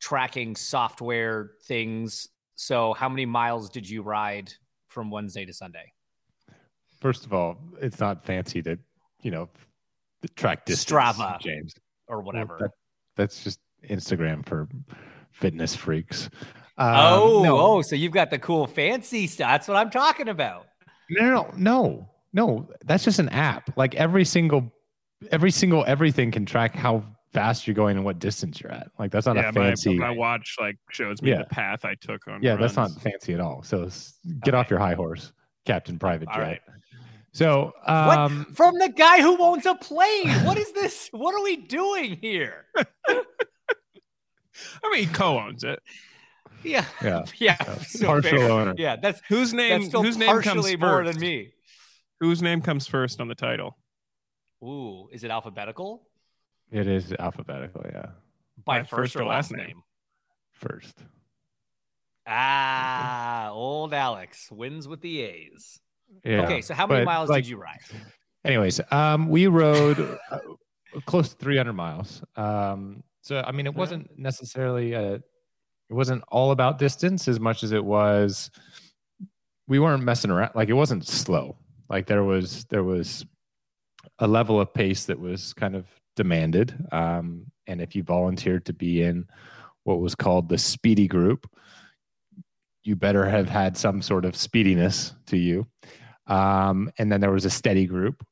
tracking 0.00 0.56
software 0.56 1.52
things. 1.66 2.28
So 2.54 2.94
how 2.94 3.08
many 3.08 3.26
miles 3.26 3.68
did 3.68 3.88
you 3.88 4.02
ride 4.02 4.52
from 4.88 5.10
Wednesday 5.10 5.44
to 5.44 5.52
Sunday? 5.52 5.92
first 7.00 7.24
of 7.24 7.32
all, 7.32 7.56
it's 7.80 8.00
not 8.00 8.24
fancy 8.24 8.62
to 8.62 8.78
you 9.22 9.30
know 9.30 9.48
track 10.36 10.64
distance. 10.66 10.90
Strava. 10.98 11.40
James. 11.40 11.74
Or 12.08 12.20
whatever. 12.22 12.56
That- 12.60 12.70
that's 13.16 13.42
just 13.42 13.58
Instagram 13.88 14.46
for 14.46 14.68
fitness 15.32 15.74
freaks. 15.74 16.30
Um, 16.76 16.94
oh, 16.94 17.42
no, 17.42 17.58
oh, 17.58 17.82
so 17.82 17.96
you've 17.96 18.12
got 18.12 18.30
the 18.30 18.38
cool 18.38 18.66
fancy 18.68 19.26
stuff. 19.26 19.48
That's 19.50 19.66
what 19.68 19.76
I'm 19.76 19.90
talking 19.90 20.28
about. 20.28 20.66
no, 21.10 21.24
no, 21.30 21.52
no, 21.56 22.08
no. 22.32 22.68
That's 22.84 23.02
just 23.02 23.18
an 23.18 23.28
app. 23.30 23.76
Like 23.76 23.96
every 23.96 24.24
single, 24.24 24.72
every 25.32 25.50
single 25.50 25.84
everything 25.88 26.30
can 26.30 26.46
track 26.46 26.76
how 26.76 27.02
fast 27.32 27.66
you're 27.66 27.74
going 27.74 27.96
and 27.96 28.04
what 28.04 28.20
distance 28.20 28.60
you're 28.60 28.70
at. 28.70 28.88
Like 29.00 29.10
that's 29.10 29.26
not 29.26 29.34
yeah, 29.34 29.48
a 29.48 29.52
fancy. 29.52 29.98
my 29.98 30.10
watch 30.10 30.54
like 30.60 30.76
shows 30.90 31.20
me 31.20 31.30
Yeah. 31.30 31.38
the 31.38 31.44
path 31.46 31.84
I 31.84 31.96
took 31.96 32.28
on. 32.28 32.40
yeah, 32.42 32.54
that's 32.54 32.76
not 32.76 32.90
fancy 33.02 33.34
at 33.34 33.40
all. 33.40 33.64
So 33.64 33.88
get 34.44 34.54
Okay. 34.54 34.56
off 34.56 34.70
your 34.70 34.78
high 34.78 34.94
horse, 34.94 35.32
Captain 35.66 35.98
Private 35.98 36.28
Jet. 36.28 36.38
right. 36.40 36.60
So, 37.38 37.72
um, 37.86 38.46
what 38.48 38.56
from 38.56 38.74
the 38.80 38.88
guy 38.88 39.20
who 39.22 39.40
owns 39.40 39.64
a 39.64 39.76
plane? 39.76 40.28
What 40.44 40.58
is 40.58 40.72
this? 40.72 41.08
What 41.12 41.36
are 41.36 41.42
we 41.44 41.54
doing 41.56 42.18
here? 42.20 42.64
I 42.76 43.22
mean, 44.90 45.06
he 45.06 45.06
co-owns 45.06 45.62
it. 45.62 45.78
Yeah, 46.64 46.84
yeah, 47.00 47.24
yeah, 47.38 47.56
Yeah. 47.60 47.74
so 47.78 48.06
Partial 48.06 48.38
fair. 48.38 48.50
owner. 48.50 48.74
Yeah, 48.76 48.96
that's 49.00 49.20
Whose 49.28 49.54
name? 49.54 49.68
that's 49.82 49.86
still 49.86 50.02
whose 50.02 50.16
name 50.16 50.26
comes 50.42 50.44
partially 50.46 50.76
first? 50.76 51.12
than 51.12 51.20
me. 51.20 51.52
Whose 52.18 52.42
name 52.42 52.60
comes 52.60 52.88
first 52.88 53.20
on 53.20 53.28
the 53.28 53.36
title? 53.36 53.78
Ooh, 54.64 55.08
is 55.12 55.22
it 55.22 55.30
alphabetical 55.30 56.02
it 56.72 56.88
is 56.88 57.12
alphabetical. 57.20 57.82
Yeah, 57.88 58.06
by 58.64 58.80
By 58.80 58.84
first, 58.86 59.14
or 59.14 59.24
last 59.24 59.52
name? 59.52 59.80
first. 60.50 60.98
Ah, 62.26 63.50
old 63.52 63.94
Alex 63.94 64.50
wins 64.50 64.88
with 64.88 65.02
the 65.02 65.20
A's. 65.20 65.78
Yeah. 66.24 66.42
okay, 66.42 66.60
so 66.62 66.74
how 66.74 66.86
many 66.86 67.00
but, 67.00 67.06
miles 67.06 67.28
like, 67.28 67.44
did 67.44 67.50
you 67.50 67.56
ride? 67.56 67.78
Anyways, 68.44 68.80
um, 68.90 69.28
we 69.28 69.46
rode 69.46 70.18
uh, 70.30 70.38
close 71.06 71.30
to 71.30 71.36
300 71.36 71.72
miles. 71.72 72.22
Um, 72.36 73.02
so 73.22 73.42
I 73.46 73.52
mean, 73.52 73.66
it 73.66 73.74
wasn't 73.74 74.18
necessarily 74.18 74.94
a, 74.94 75.14
it 75.14 75.22
wasn't 75.94 76.22
all 76.28 76.50
about 76.50 76.78
distance 76.78 77.28
as 77.28 77.38
much 77.38 77.62
as 77.62 77.72
it 77.72 77.84
was. 77.84 78.50
We 79.66 79.78
weren't 79.78 80.02
messing 80.02 80.30
around. 80.30 80.52
Like 80.54 80.68
it 80.68 80.74
wasn't 80.74 81.06
slow. 81.06 81.56
Like 81.88 82.06
there 82.06 82.24
was 82.24 82.64
there 82.66 82.84
was 82.84 83.26
a 84.18 84.26
level 84.26 84.60
of 84.60 84.72
pace 84.72 85.04
that 85.06 85.18
was 85.18 85.52
kind 85.52 85.76
of 85.76 85.86
demanded. 86.16 86.74
Um, 86.90 87.46
and 87.66 87.80
if 87.80 87.94
you 87.94 88.02
volunteered 88.02 88.64
to 88.66 88.72
be 88.72 89.02
in 89.02 89.26
what 89.84 90.00
was 90.00 90.14
called 90.14 90.48
the 90.48 90.58
speedy 90.58 91.06
group, 91.06 91.50
you 92.82 92.96
better 92.96 93.28
have 93.28 93.48
had 93.48 93.76
some 93.76 94.00
sort 94.02 94.24
of 94.24 94.34
speediness 94.34 95.14
to 95.26 95.36
you. 95.36 95.66
Um, 96.28 96.90
and 96.98 97.10
then 97.10 97.20
there 97.20 97.32
was 97.32 97.44
a 97.44 97.50
steady 97.50 97.86
group. 97.86 98.24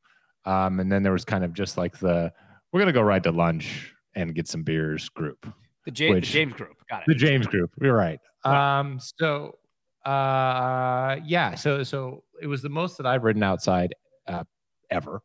Um, 0.44 0.78
and 0.78 0.92
then 0.92 1.02
there 1.02 1.12
was 1.12 1.24
kind 1.24 1.44
of 1.44 1.52
just 1.52 1.76
like 1.76 1.98
the 1.98 2.32
we're 2.72 2.80
gonna 2.80 2.92
go 2.92 3.02
ride 3.02 3.24
to 3.24 3.32
lunch 3.32 3.92
and 4.14 4.34
get 4.34 4.46
some 4.46 4.62
beers 4.62 5.08
group. 5.08 5.46
The, 5.84 5.90
J- 5.90 6.14
the 6.14 6.20
James 6.20 6.52
Group. 6.52 6.76
Got 6.88 7.02
it. 7.02 7.04
The. 7.08 7.14
James 7.14 7.46
group. 7.46 7.70
You're 7.80 7.96
right. 7.96 8.20
Um, 8.44 9.00
so 9.00 9.56
uh, 10.04 11.16
yeah, 11.24 11.54
so 11.54 11.82
so 11.82 12.22
it 12.40 12.46
was 12.46 12.62
the 12.62 12.68
most 12.68 12.96
that 12.98 13.06
I've 13.06 13.24
ridden 13.24 13.42
outside 13.42 13.94
uh, 14.28 14.44
ever. 14.90 15.20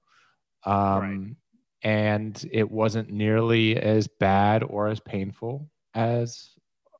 Um, 0.66 1.36
and 1.84 2.44
it 2.52 2.70
wasn't 2.70 3.10
nearly 3.10 3.78
as 3.78 4.08
bad 4.08 4.64
or 4.64 4.88
as 4.88 5.00
painful 5.00 5.70
as 5.94 6.52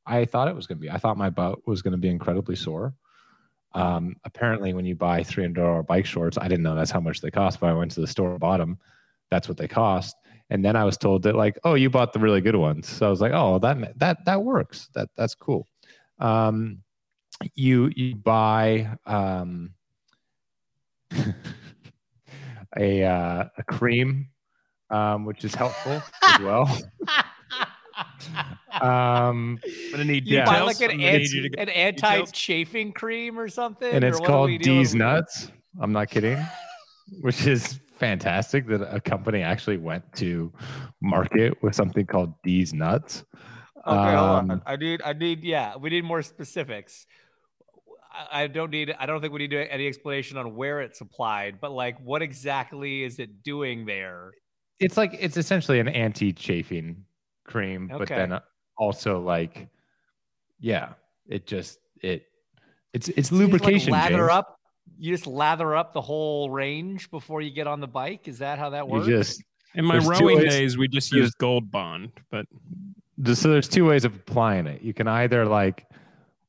I 0.06 0.26
thought 0.26 0.48
it 0.48 0.56
was 0.56 0.68
going 0.68 0.80
to 0.80 0.82
be. 0.82 0.90
I 0.90 0.98
thought 0.98 1.18
my 1.18 1.30
butt 1.30 1.68
was 1.68 1.82
going 1.82 1.92
to 1.92 1.98
be 1.98 2.10
incredibly 2.10 2.56
sore. 2.56 2.94
Um, 3.74 4.16
apparently, 4.26 4.74
when 4.74 4.86
you 4.86 4.96
buy 4.96 5.24
three 5.24 5.44
hundred 5.44 5.62
dollar 5.62 5.84
bike 5.84 6.06
shorts, 6.06 6.38
I 6.38 6.48
didn't 6.48 6.64
know 6.64 6.76
that's 6.76 6.92
how 6.92 7.00
much 7.00 7.22
they 7.22 7.32
cost, 7.32 7.60
but 7.60 7.68
I 7.68 7.74
went 7.74 7.92
to 7.92 8.02
the 8.02 8.08
store, 8.08 8.38
bought 8.38 8.58
them. 8.58 8.78
That's 9.30 9.48
what 9.48 9.58
they 9.58 9.68
cost, 9.68 10.16
and 10.50 10.64
then 10.64 10.76
I 10.76 10.84
was 10.84 10.98
told 10.98 11.24
that 11.24 11.36
like, 11.36 11.58
oh, 11.64 11.76
you 11.76 11.90
bought 11.90 12.12
the 12.12 12.20
really 12.20 12.42
good 12.42 12.56
ones. 12.58 12.90
So 12.90 13.08
I 13.08 13.10
was 13.10 13.22
like, 13.22 13.32
oh, 13.34 13.60
that 13.60 13.98
that 14.00 14.26
that 14.26 14.44
works. 14.44 14.90
That 14.94 15.10
that's 15.16 15.36
cool. 15.36 15.66
Um, 16.20 16.80
you 17.56 17.92
you 17.96 18.16
buy 18.16 18.98
um, 19.06 19.74
a 22.78 23.04
uh, 23.04 23.46
a 23.58 23.64
cream, 23.64 24.28
um, 24.90 25.26
which 25.26 25.46
is 25.46 25.56
helpful 25.56 26.02
as 26.24 26.40
well. 26.42 26.78
um, 28.82 29.60
I'm 29.64 29.92
gonna 29.92 30.06
need 30.06 30.28
You 30.28 30.38
Yeah. 30.38 30.46
buy 30.46 30.62
like 30.62 30.80
an, 30.82 30.92
I'm 30.92 30.98
need 30.98 31.06
anti, 31.06 31.36
you 31.36 31.42
to 31.44 31.50
get 31.50 31.60
an 31.62 31.70
anti-chafing 31.70 32.94
cream 32.94 33.38
or 33.40 33.48
something, 33.50 33.92
and 33.92 34.04
or 34.04 34.08
it's 34.08 34.20
what 34.20 34.28
called 34.28 34.50
we 34.50 34.58
doing 34.58 34.80
D's 34.80 34.94
with- 34.94 35.00
Nuts. 35.00 35.52
I'm 35.80 35.92
not 35.92 36.10
kidding, 36.10 36.38
which 37.22 37.48
is 37.48 37.80
fantastic 37.98 38.66
that 38.68 38.82
a 38.94 39.00
company 39.00 39.42
actually 39.42 39.78
went 39.78 40.04
to 40.16 40.52
market 41.02 41.62
with 41.62 41.76
something 41.76 42.06
called 42.06 42.34
DZ 42.46 42.74
Nuts. 42.74 43.24
Okay. 43.86 43.98
Um, 43.98 44.62
I 44.66 44.76
need, 44.76 45.02
I 45.04 45.14
need, 45.14 45.44
yeah, 45.44 45.76
we 45.76 45.90
need 45.90 46.04
more 46.04 46.22
specifics. 46.22 47.06
I, 48.14 48.44
I 48.44 48.48
don't 48.48 48.70
need, 48.70 48.94
I 49.00 49.06
don't 49.06 49.22
think 49.22 49.34
we 49.34 49.40
need 49.40 49.54
any 49.54 49.88
explanation 49.88 50.38
on 50.38 50.56
where 50.56 50.82
it's 50.82 51.02
applied, 51.02 51.60
but 51.62 51.72
like, 51.72 52.00
what 52.00 52.22
exactly 52.22 53.04
is 53.04 53.18
it 53.20 53.44
doing 53.44 53.86
there? 53.86 54.32
It's 54.80 54.98
like 54.98 55.16
it's 55.20 55.38
essentially 55.38 55.80
an 55.80 55.88
anti-chafing 55.88 57.06
cream, 57.52 57.88
but 57.98 58.08
then 58.08 58.32
uh, 58.32 58.40
also 58.78 59.20
like, 59.20 59.68
yeah, 60.60 60.94
it 61.28 61.46
just 61.46 61.80
it 62.02 62.26
it's 62.94 63.08
it's 63.10 63.18
You 63.18 63.22
just, 63.24 63.32
like, 63.32 63.40
lubrication. 63.42 63.92
lather 63.92 64.18
James. 64.18 64.30
up. 64.32 64.58
You 64.98 65.12
just 65.14 65.28
lather 65.28 65.76
up 65.76 65.94
the 65.94 66.02
whole 66.02 66.50
range 66.50 67.10
before 67.10 67.42
you 67.42 67.52
get 67.52 67.66
on 67.68 67.80
the 67.80 67.88
bike. 67.88 68.28
Is 68.28 68.40
that 68.40 68.60
how 68.60 68.70
that 68.72 68.86
You 68.88 68.92
works? 68.94 69.08
just 69.08 69.44
In 69.76 69.86
my 69.86 69.98
rowing 69.98 70.38
ways- 70.38 70.50
days, 70.50 70.78
we 70.78 70.88
just 70.88 71.12
used 71.12 71.38
Gold 71.38 71.72
Bond, 71.72 72.12
but 72.30 72.46
so 73.34 73.50
there's 73.50 73.68
two 73.68 73.86
ways 73.88 74.04
of 74.06 74.16
applying 74.16 74.68
it. 74.68 74.82
You 74.82 74.94
can 74.94 75.08
either 75.08 75.46
like 75.46 75.86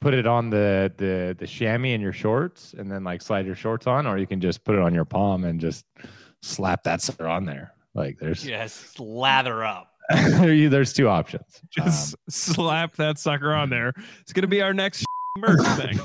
put 0.01 0.15
it 0.15 0.27
on 0.27 0.51
the 0.51 0.93
the 0.97 1.37
the 1.39 1.47
chamois 1.47 1.91
in 1.95 2.01
your 2.01 2.13
shorts 2.13 2.75
and 2.77 2.91
then 2.91 3.05
like 3.05 3.23
slide 3.23 3.47
your 3.47 3.55
shorts 3.55 3.87
on, 3.87 4.07
or 4.07 4.19
you 4.19 4.27
can 4.27 4.41
just 4.41 4.65
put 4.65 4.75
it 4.75 4.81
on 4.81 4.93
your 4.95 5.05
palm 5.05 5.45
and 5.45 5.61
just 5.61 5.87
slap 6.43 6.83
that 6.85 7.01
sucker 7.01 7.29
on 7.29 7.45
there. 7.47 7.73
Like 7.95 8.19
there's 8.19 8.45
yes, 8.47 8.99
lather 8.99 9.65
up. 9.65 9.92
There's 10.69 10.93
two 10.93 11.09
options. 11.09 11.61
just 11.71 12.15
slap 12.29 12.97
that 12.97 13.19
sucker 13.19 13.53
on 13.53 13.71
there. 13.71 13.93
It's 14.21 14.33
gonna 14.33 14.47
be 14.47 14.63
our 14.63 14.75
next 14.75 15.05
merch 15.39 15.61
thing. 15.79 15.99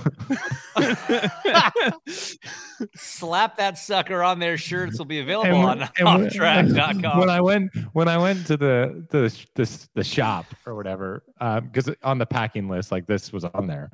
Slap 2.96 3.58
that 3.58 3.78
sucker 3.78 4.22
on 4.24 4.40
their 4.40 4.58
shirts 4.58 4.98
will 5.00 5.06
be 5.06 5.20
available 5.20 5.68
And- 5.68 5.82
on 5.84 5.90
and 5.98 6.06
when- 6.22 6.30
offtrack.com. 6.30 7.20
When 7.20 7.30
I 7.30 7.42
went 7.42 7.72
when 7.94 8.08
I 8.08 8.18
went 8.18 8.46
to 8.48 8.58
the 8.58 9.06
the 9.10 9.36
the, 9.56 9.88
the 9.96 10.04
shop 10.04 10.46
or 10.66 10.76
whatever, 10.76 11.24
because 11.40 11.90
on 12.04 12.18
the 12.20 12.26
packing 12.26 12.70
list, 12.70 12.92
like 12.92 13.08
this 13.08 13.34
was 13.34 13.44
on 13.46 13.68
there, 13.68 13.90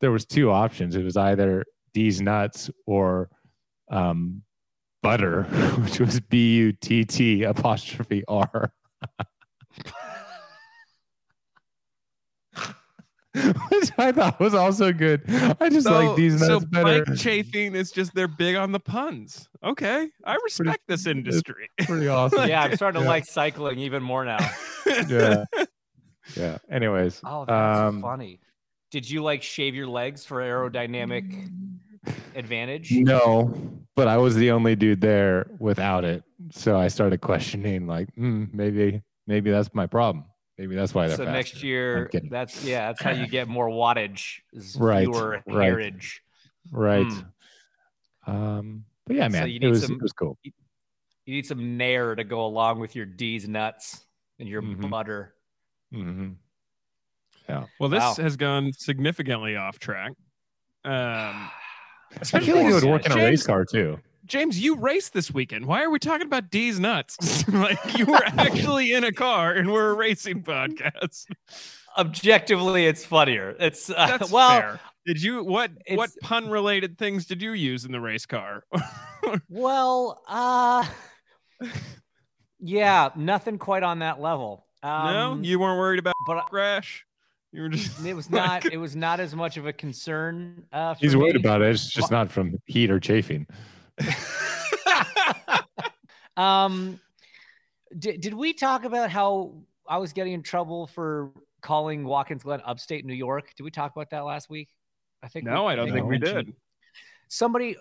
there 0.00 0.10
was 0.12 0.24
two 0.24 0.50
options. 0.50 0.94
It 0.96 1.02
was 1.04 1.16
either 1.16 1.64
DZ 1.94 2.20
Nuts 2.22 2.70
or 2.86 3.28
um, 3.90 4.42
butter, 5.02 5.42
which 5.82 5.98
was 6.00 6.20
B 6.20 6.54
U 6.56 6.72
T 6.72 7.04
T 7.04 7.42
apostrophe 7.42 8.22
R. 8.28 8.72
Which 13.70 13.92
I 13.96 14.10
thought 14.10 14.40
was 14.40 14.54
also 14.54 14.92
good. 14.92 15.22
I 15.60 15.68
just 15.68 15.86
like 15.86 16.16
these 16.16 16.40
nuts 16.40 16.46
so 16.46 16.60
better. 16.60 17.04
bike 17.04 17.16
chafing 17.16 17.76
is 17.76 17.92
just 17.92 18.12
they're 18.12 18.26
big 18.26 18.56
on 18.56 18.72
the 18.72 18.80
puns. 18.80 19.48
Okay, 19.62 20.08
I 20.24 20.34
respect 20.42 20.80
this 20.88 21.06
industry. 21.08 21.70
Pretty 21.78 22.08
awesome. 22.08 22.48
yeah, 22.48 22.62
I'm 22.62 22.74
starting 22.74 23.02
to 23.02 23.08
like 23.08 23.24
cycling 23.26 23.78
even 23.78 24.02
more 24.02 24.24
now. 24.24 24.38
yeah. 25.08 25.44
Yeah. 26.36 26.58
Anyways. 26.70 27.20
Oh, 27.24 27.44
that's 27.44 27.78
um, 27.78 28.02
funny. 28.02 28.40
Did 28.90 29.08
you 29.08 29.22
like 29.22 29.42
shave 29.42 29.74
your 29.74 29.86
legs 29.86 30.24
for 30.24 30.40
aerodynamic 30.40 31.48
advantage? 32.34 32.90
No, 32.90 33.54
but 33.94 34.08
I 34.08 34.16
was 34.16 34.34
the 34.34 34.50
only 34.50 34.74
dude 34.74 35.00
there 35.00 35.48
without 35.58 36.04
it. 36.04 36.24
So 36.50 36.76
I 36.78 36.88
started 36.88 37.20
questioning, 37.20 37.86
like, 37.86 38.12
hmm, 38.14 38.46
maybe, 38.52 39.02
maybe 39.30 39.50
that's 39.50 39.72
my 39.72 39.86
problem. 39.86 40.24
Maybe 40.58 40.74
that's 40.74 40.92
why 40.92 41.06
they're 41.06 41.16
So 41.16 41.24
faster. 41.24 41.32
next 41.38 41.62
year, 41.62 42.10
that's 42.28 42.62
yeah, 42.64 42.88
that's 42.88 43.00
how 43.00 43.12
you 43.12 43.26
get 43.26 43.48
more 43.48 43.68
wattage, 43.82 44.40
is 44.52 44.76
Right, 44.78 45.06
fewer 45.06 45.42
right. 45.46 45.64
heritage. 45.64 46.22
right? 46.70 47.06
Mm. 47.06 47.24
Um, 48.26 48.84
but 49.06 49.16
yeah, 49.16 49.28
man, 49.28 49.48
you 49.48 49.56
it 49.56 49.60
need 49.62 49.70
was 49.70 49.82
some- 49.86 49.92
it 49.94 50.02
was 50.02 50.12
cool. 50.12 50.36
You 50.42 51.34
need 51.36 51.46
some 51.46 51.76
nair 51.78 52.14
to 52.14 52.24
go 52.24 52.44
along 52.44 52.80
with 52.80 52.94
your 52.96 53.06
DZ 53.06 53.46
Nuts 53.48 54.04
and 54.38 54.48
your 54.48 54.62
Mhm. 54.62 54.90
butter. 54.90 55.34
hmm 55.92 56.30
Yeah. 57.48 57.66
well, 57.78 57.88
this 57.88 58.00
Wow. 58.00 58.14
has 58.14 58.36
gone 58.36 58.72
significantly 58.72 59.56
off 59.56 59.78
track. 59.78 60.12
Um, 60.84 60.92
I 60.92 61.50
especially 62.20 62.46
feel 62.48 62.56
like 62.56 62.66
it 62.70 62.74
would 62.74 62.84
work 62.84 63.06
in 63.06 63.12
a 63.12 63.16
race 63.16 63.46
car 63.46 63.64
too. 63.64 63.98
James, 64.30 64.60
you 64.60 64.76
raced 64.76 65.12
this 65.12 65.34
weekend. 65.34 65.66
Why 65.66 65.82
are 65.82 65.90
we 65.90 65.98
talking 65.98 66.24
about 66.24 66.50
DZ 66.52 66.78
Nuts? 66.78 67.48
like 67.52 67.98
you 67.98 68.06
were 68.06 68.22
actually 68.38 68.92
in 68.92 69.02
a 69.02 69.10
car 69.10 69.52
and 69.52 69.72
we're 69.72 69.90
a 69.90 69.94
racing 69.94 70.44
podcast. 70.44 71.26
Objectively, 71.98 72.86
it's 72.86 73.04
funnier. 73.04 73.56
It's 73.58 73.90
uh, 73.90 74.06
That's 74.06 74.30
well, 74.32 74.60
fair. 74.60 74.80
Did 75.04 75.20
you 75.20 75.42
what 75.42 75.72
what 75.88 76.10
pun 76.22 76.48
related 76.48 76.96
things 76.96 77.26
did 77.26 77.42
you 77.42 77.54
use 77.54 77.84
in 77.84 77.90
the 77.90 78.00
race 78.00 78.24
car? 78.24 78.62
well, 79.48 80.22
uh, 80.28 80.86
yeah, 82.60 83.08
nothing 83.16 83.58
quite 83.58 83.82
on 83.82 83.98
that 83.98 84.20
level. 84.20 84.64
Um, 84.84 85.06
no, 85.06 85.38
you 85.42 85.58
weren't 85.58 85.78
worried 85.78 85.98
about 85.98 86.14
but 86.24 86.46
crash. 86.46 87.04
You 87.50 87.62
were 87.62 87.68
just 87.68 88.06
it 88.06 88.14
was 88.14 88.30
not. 88.30 88.64
It 88.72 88.76
was 88.76 88.94
not 88.94 89.18
as 89.18 89.34
much 89.34 89.56
of 89.56 89.66
a 89.66 89.72
concern. 89.72 90.62
Uh, 90.72 90.94
for 90.94 91.00
He's 91.00 91.16
worried 91.16 91.34
about 91.34 91.62
it. 91.62 91.70
It's 91.70 91.90
just 91.90 92.12
not 92.12 92.30
from 92.30 92.60
heat 92.66 92.92
or 92.92 93.00
chafing. 93.00 93.48
Um, 96.36 97.00
did, 97.98 98.20
did 98.20 98.34
we 98.34 98.52
talk 98.54 98.84
about 98.84 99.10
how 99.10 99.56
I 99.86 99.98
was 99.98 100.12
getting 100.12 100.32
in 100.32 100.42
trouble 100.42 100.86
for 100.86 101.32
calling 101.60 102.04
Watkins 102.04 102.44
Glen 102.44 102.62
upstate 102.64 103.04
New 103.04 103.12
York? 103.14 103.52
Did 103.56 103.64
we 103.64 103.70
talk 103.70 103.92
about 103.94 104.10
that 104.10 104.20
last 104.20 104.48
week? 104.48 104.68
I 105.22 105.28
think. 105.28 105.44
no, 105.44 105.66
I 105.66 105.74
don't 105.74 105.90
think 105.92 106.06
we 106.06 106.18
mentioned- 106.18 106.46
did. 106.46 106.56
Somebody, 107.28 107.76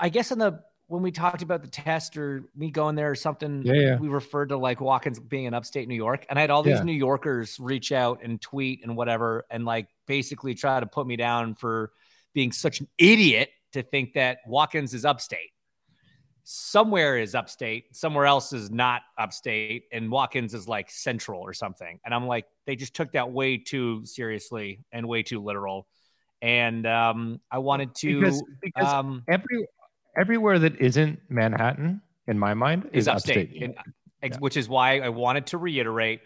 I 0.00 0.08
guess 0.08 0.32
in 0.32 0.38
the 0.38 0.60
when 0.88 1.02
we 1.02 1.10
talked 1.10 1.42
about 1.42 1.62
the 1.62 1.68
test 1.68 2.16
or 2.16 2.44
me 2.56 2.70
going 2.70 2.96
there 2.96 3.10
or 3.10 3.14
something, 3.14 3.62
Yeah, 3.64 3.72
yeah. 3.74 3.98
we 3.98 4.08
referred 4.08 4.48
to 4.50 4.56
like 4.56 4.80
Watkins 4.80 5.18
being 5.18 5.44
in 5.44 5.54
upstate 5.54 5.88
New 5.88 5.94
York, 5.94 6.26
and 6.28 6.38
I 6.38 6.42
had 6.42 6.50
all 6.50 6.62
these 6.62 6.76
Yeah. 6.78 6.82
New 6.84 6.92
Yorkers 6.92 7.58
reach 7.60 7.92
out 7.92 8.20
and 8.22 8.40
tweet 8.40 8.82
and 8.84 8.96
whatever, 8.96 9.44
and 9.50 9.64
like 9.64 9.88
basically 10.06 10.54
try 10.54 10.78
to 10.80 10.86
put 10.86 11.06
me 11.06 11.16
down 11.16 11.54
for 11.54 11.92
being 12.34 12.52
such 12.52 12.80
an 12.80 12.88
idiot 12.98 13.50
to 13.76 13.82
think 13.82 14.14
that 14.14 14.38
Watkins 14.46 14.92
is 14.94 15.04
upstate. 15.04 15.50
Somewhere 16.44 17.18
is 17.18 17.34
upstate, 17.34 17.96
somewhere 17.96 18.24
else 18.26 18.52
is 18.52 18.70
not 18.70 19.02
upstate, 19.18 19.84
and 19.92 20.10
Watkins 20.10 20.54
is 20.54 20.68
like 20.68 20.90
central 20.90 21.40
or 21.40 21.52
something. 21.52 21.98
And 22.04 22.14
I'm 22.14 22.26
like, 22.26 22.46
they 22.66 22.76
just 22.76 22.94
took 22.94 23.12
that 23.12 23.32
way 23.32 23.56
too 23.58 24.04
seriously 24.06 24.84
and 24.92 25.08
way 25.08 25.22
too 25.24 25.42
literal. 25.42 25.88
And 26.42 26.86
um, 26.86 27.40
I 27.50 27.58
wanted 27.58 27.94
to 27.96 28.20
because 28.20 28.42
because 28.60 28.92
um, 28.92 29.24
every 29.28 29.66
everywhere 30.16 30.58
that 30.60 30.80
isn't 30.80 31.18
Manhattan, 31.28 32.00
in 32.28 32.38
my 32.38 32.54
mind, 32.54 32.90
is 32.92 33.04
is 33.04 33.08
upstate, 33.08 33.48
upstate. 33.48 33.62
and- 33.62 33.74
ex- 34.22 34.38
which 34.38 34.56
is 34.56 34.68
why 34.68 35.00
I 35.00 35.08
wanted 35.08 35.46
to 35.48 35.58
reiterate. 35.58 36.20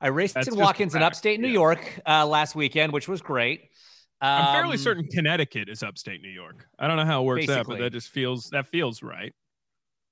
I 0.00 0.08
raced 0.08 0.34
That's 0.34 0.48
in 0.48 0.56
Watkins 0.56 0.94
in 0.94 1.02
upstate 1.02 1.40
New 1.40 1.48
yeah. 1.48 1.54
York 1.54 2.00
uh, 2.06 2.26
last 2.26 2.54
weekend, 2.54 2.92
which 2.92 3.08
was 3.08 3.22
great. 3.22 3.70
I'm 4.20 4.54
fairly 4.54 4.72
Um, 4.72 4.78
certain 4.78 5.06
Connecticut 5.08 5.68
is 5.68 5.82
upstate 5.82 6.22
New 6.22 6.30
York. 6.30 6.66
I 6.78 6.88
don't 6.88 6.96
know 6.96 7.04
how 7.04 7.22
it 7.22 7.26
works 7.26 7.48
out, 7.48 7.66
but 7.66 7.78
that 7.78 7.92
just 7.92 8.08
feels 8.08 8.48
that 8.50 8.66
feels 8.66 9.02
right. 9.02 9.34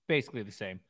basically 0.08 0.42
the 0.42 0.52
same. 0.52 0.80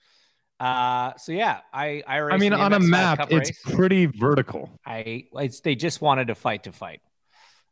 Uh, 0.58 1.12
so 1.16 1.32
yeah, 1.32 1.60
I 1.72 2.02
I, 2.06 2.20
I 2.20 2.36
mean, 2.38 2.52
on 2.52 2.72
a 2.72 2.80
map, 2.80 3.28
it's 3.30 3.50
race. 3.50 3.74
pretty 3.74 4.06
vertical. 4.06 4.70
I 4.86 5.24
it's, 5.32 5.60
they 5.60 5.74
just 5.74 6.00
wanted 6.00 6.28
to 6.28 6.34
fight 6.34 6.64
to 6.64 6.72
fight, 6.72 7.00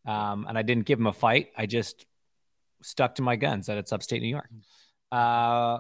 um, 0.07 0.47
and 0.49 0.57
I 0.59 0.63
didn't 0.63 0.85
give 0.85 0.99
them 0.99 1.07
a 1.07 1.13
fight. 1.13 1.49
I 1.57 1.67
just 1.67 2.07
stuck 2.83 3.17
to 3.17 3.23
my 3.23 3.37
guns 3.37 3.67
that 3.67 3.79
it's 3.79 3.93
upstate 3.93 4.23
New 4.23 4.29
York. 4.29 4.51
Uh, 5.11 5.79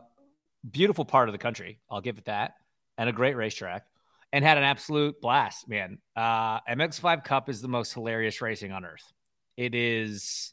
beautiful 0.68 1.04
part 1.04 1.28
of 1.28 1.32
the 1.32 1.38
country, 1.38 1.80
I'll 1.90 2.00
give 2.00 2.18
it 2.18 2.26
that, 2.26 2.54
and 2.98 3.08
a 3.08 3.12
great 3.12 3.36
racetrack. 3.36 3.84
and 4.32 4.44
had 4.44 4.58
an 4.58 4.64
absolute 4.64 5.20
blast, 5.20 5.68
man. 5.68 5.98
Uh, 6.16 6.60
MX5 6.62 7.24
Cup 7.24 7.48
is 7.48 7.60
the 7.60 7.68
most 7.68 7.92
hilarious 7.92 8.40
racing 8.40 8.72
on 8.72 8.84
earth. 8.84 9.12
It 9.56 9.74
is 9.74 10.52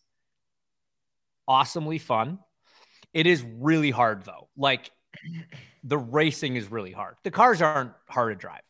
awesomely 1.48 1.98
fun. 1.98 2.40
It 3.14 3.26
is 3.26 3.44
really 3.44 3.92
hard 3.92 4.24
though. 4.24 4.50
Like 4.56 4.92
the 5.84 5.98
racing 5.98 6.56
is 6.56 6.72
really 6.72 6.92
hard. 6.92 7.16
The 7.24 7.32
cars 7.32 7.62
aren't 7.62 7.94
hard 8.08 8.36
to 8.38 8.40
drive. 8.40 8.62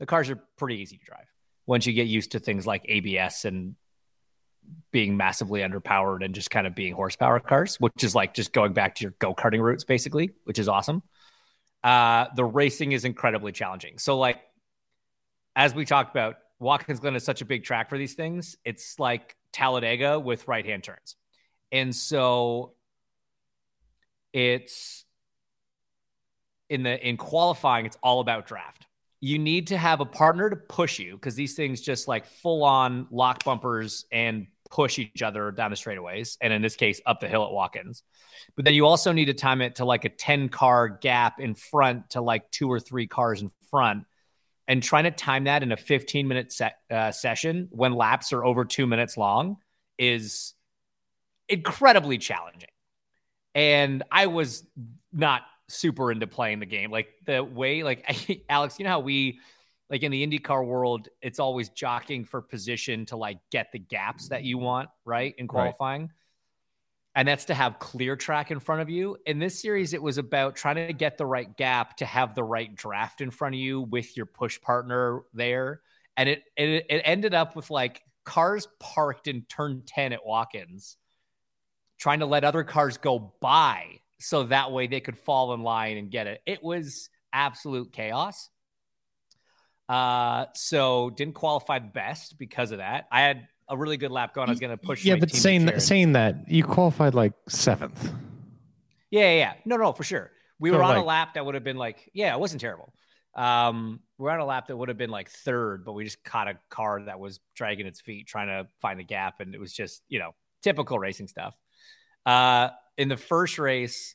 The 0.00 0.06
cars 0.06 0.28
are 0.30 0.42
pretty 0.56 0.76
easy 0.80 0.98
to 0.98 1.04
drive 1.04 1.26
once 1.66 1.86
you 1.86 1.92
get 1.92 2.06
used 2.06 2.32
to 2.32 2.38
things 2.38 2.66
like 2.66 2.84
ABS 2.88 3.44
and 3.44 3.76
being 4.90 5.16
massively 5.16 5.60
underpowered 5.60 6.24
and 6.24 6.34
just 6.34 6.50
kind 6.50 6.66
of 6.66 6.74
being 6.74 6.92
horsepower 6.92 7.40
cars, 7.40 7.76
which 7.76 8.02
is 8.02 8.14
like 8.14 8.34
just 8.34 8.52
going 8.52 8.72
back 8.72 8.96
to 8.96 9.02
your 9.02 9.14
go 9.18 9.34
karting 9.34 9.60
roots, 9.60 9.84
basically, 9.84 10.30
which 10.44 10.58
is 10.58 10.68
awesome. 10.68 11.02
Uh, 11.84 12.26
the 12.34 12.44
racing 12.44 12.92
is 12.92 13.04
incredibly 13.04 13.52
challenging. 13.52 13.98
So, 13.98 14.18
like, 14.18 14.40
as 15.54 15.74
we 15.74 15.84
talked 15.84 16.10
about, 16.10 16.36
Watkins 16.58 17.00
Glen 17.00 17.14
is 17.14 17.24
such 17.24 17.42
a 17.42 17.44
big 17.44 17.64
track 17.64 17.88
for 17.88 17.98
these 17.98 18.14
things. 18.14 18.56
It's 18.64 18.98
like 18.98 19.36
Talladega 19.56 20.20
with 20.20 20.46
right 20.48 20.66
hand 20.66 20.84
turns. 20.84 21.16
And 21.72 21.96
so 21.96 22.74
it's 24.34 25.06
in 26.68 26.82
the 26.82 27.08
in 27.08 27.16
qualifying, 27.16 27.86
it's 27.86 27.96
all 28.02 28.20
about 28.20 28.46
draft. 28.46 28.86
You 29.20 29.38
need 29.38 29.68
to 29.68 29.78
have 29.78 30.00
a 30.00 30.04
partner 30.04 30.50
to 30.50 30.56
push 30.56 30.98
you 30.98 31.14
because 31.14 31.34
these 31.34 31.54
things 31.54 31.80
just 31.80 32.06
like 32.06 32.26
full 32.26 32.64
on 32.64 33.06
lock 33.10 33.44
bumpers 33.44 34.04
and 34.12 34.46
push 34.70 34.98
each 34.98 35.22
other 35.22 35.50
down 35.52 35.70
the 35.70 35.76
straightaways, 35.76 36.36
and 36.42 36.52
in 36.52 36.60
this 36.60 36.76
case, 36.76 37.00
up 37.06 37.20
the 37.20 37.28
hill 37.28 37.44
at 37.46 37.50
Watkins. 37.50 38.02
But 38.56 38.66
then 38.66 38.74
you 38.74 38.84
also 38.84 39.12
need 39.12 39.26
to 39.26 39.34
time 39.34 39.62
it 39.62 39.76
to 39.76 39.86
like 39.86 40.04
a 40.04 40.10
10 40.10 40.50
car 40.50 40.88
gap 40.88 41.40
in 41.40 41.54
front 41.54 42.10
to 42.10 42.20
like 42.20 42.50
two 42.50 42.70
or 42.70 42.78
three 42.78 43.06
cars 43.06 43.40
in 43.40 43.50
front. 43.70 44.04
And 44.68 44.82
trying 44.82 45.04
to 45.04 45.10
time 45.10 45.44
that 45.44 45.62
in 45.62 45.70
a 45.70 45.76
15 45.76 46.26
minute 46.26 46.52
set, 46.52 46.78
uh, 46.90 47.12
session 47.12 47.68
when 47.70 47.94
laps 47.94 48.32
are 48.32 48.44
over 48.44 48.64
two 48.64 48.86
minutes 48.86 49.16
long 49.16 49.58
is 49.98 50.54
incredibly 51.48 52.18
challenging. 52.18 52.70
And 53.54 54.02
I 54.10 54.26
was 54.26 54.66
not 55.12 55.42
super 55.68 56.12
into 56.12 56.26
playing 56.26 56.60
the 56.60 56.66
game. 56.66 56.90
Like 56.90 57.08
the 57.24 57.42
way, 57.42 57.82
like 57.82 58.44
Alex, 58.48 58.78
you 58.78 58.84
know 58.84 58.90
how 58.90 59.00
we 59.00 59.40
like 59.88 60.02
in 60.02 60.10
the 60.10 60.26
IndyCar 60.26 60.66
world, 60.66 61.08
it's 61.22 61.38
always 61.38 61.68
jockeying 61.68 62.24
for 62.24 62.42
position 62.42 63.06
to 63.06 63.16
like 63.16 63.38
get 63.50 63.70
the 63.72 63.78
gaps 63.78 64.28
that 64.28 64.42
you 64.42 64.58
want, 64.58 64.88
right? 65.04 65.34
In 65.38 65.46
qualifying. 65.46 66.02
Right. 66.02 66.10
And 67.16 67.26
that's 67.26 67.46
to 67.46 67.54
have 67.54 67.78
clear 67.78 68.14
track 68.14 68.50
in 68.50 68.60
front 68.60 68.82
of 68.82 68.90
you. 68.90 69.16
In 69.24 69.38
this 69.38 69.60
series, 69.60 69.94
it 69.94 70.02
was 70.02 70.18
about 70.18 70.54
trying 70.54 70.76
to 70.86 70.92
get 70.92 71.16
the 71.16 71.24
right 71.24 71.56
gap 71.56 71.96
to 71.96 72.04
have 72.04 72.34
the 72.34 72.44
right 72.44 72.72
draft 72.74 73.22
in 73.22 73.30
front 73.30 73.54
of 73.54 73.58
you 73.58 73.80
with 73.80 74.14
your 74.18 74.26
push 74.26 74.60
partner 74.60 75.22
there. 75.32 75.80
And 76.18 76.28
it 76.28 76.42
it, 76.56 76.84
it 76.90 77.02
ended 77.04 77.32
up 77.32 77.56
with 77.56 77.70
like 77.70 78.02
cars 78.26 78.68
parked 78.78 79.28
in 79.28 79.42
turn 79.48 79.82
10 79.86 80.12
at 80.12 80.26
Watkins, 80.26 80.98
trying 81.98 82.20
to 82.20 82.26
let 82.26 82.44
other 82.44 82.64
cars 82.64 82.98
go 82.98 83.32
by 83.40 84.00
so 84.20 84.44
that 84.44 84.70
way 84.70 84.86
they 84.86 85.00
could 85.00 85.18
fall 85.18 85.54
in 85.54 85.62
line 85.62 85.96
and 85.96 86.10
get 86.10 86.26
it. 86.26 86.42
It 86.44 86.62
was 86.62 87.08
absolute 87.32 87.92
chaos. 87.92 88.50
Uh, 89.88 90.46
so 90.54 91.10
didn't 91.10 91.34
qualify 91.34 91.78
best 91.78 92.38
because 92.38 92.72
of 92.72 92.78
that. 92.78 93.06
I 93.10 93.22
had 93.22 93.48
a 93.68 93.76
really 93.76 93.96
good 93.96 94.10
lap 94.10 94.34
going. 94.34 94.48
I 94.48 94.52
was 94.52 94.60
going 94.60 94.70
to 94.70 94.76
push. 94.76 95.04
Yeah, 95.04 95.16
but 95.16 95.30
saying 95.30 95.66
that, 95.66 95.82
saying 95.82 96.12
that 96.12 96.48
you 96.48 96.64
qualified 96.64 97.14
like 97.14 97.32
seventh. 97.48 98.12
Yeah, 99.10 99.32
yeah, 99.32 99.54
no, 99.64 99.76
no, 99.76 99.92
for 99.92 100.04
sure. 100.04 100.30
We 100.58 100.70
so 100.70 100.76
were 100.76 100.82
on 100.82 100.96
like, 100.96 101.02
a 101.02 101.06
lap 101.06 101.34
that 101.34 101.44
would 101.44 101.54
have 101.54 101.64
been 101.64 101.76
like, 101.76 102.10
yeah, 102.12 102.34
it 102.34 102.40
wasn't 102.40 102.60
terrible. 102.60 102.92
Um, 103.34 104.00
we're 104.18 104.30
on 104.30 104.40
a 104.40 104.46
lap 104.46 104.68
that 104.68 104.76
would 104.76 104.88
have 104.88 104.96
been 104.96 105.10
like 105.10 105.28
third, 105.28 105.84
but 105.84 105.92
we 105.92 106.04
just 106.04 106.24
caught 106.24 106.48
a 106.48 106.58
car 106.70 107.02
that 107.02 107.20
was 107.20 107.38
dragging 107.54 107.86
its 107.86 108.00
feet 108.00 108.26
trying 108.26 108.48
to 108.48 108.66
find 108.80 108.98
the 108.98 109.04
gap, 109.04 109.40
and 109.40 109.54
it 109.54 109.60
was 109.60 109.72
just 109.72 110.02
you 110.08 110.18
know 110.18 110.34
typical 110.62 110.98
racing 110.98 111.28
stuff. 111.28 111.54
Uh, 112.24 112.70
in 112.96 113.08
the 113.08 113.16
first 113.16 113.58
race, 113.58 114.14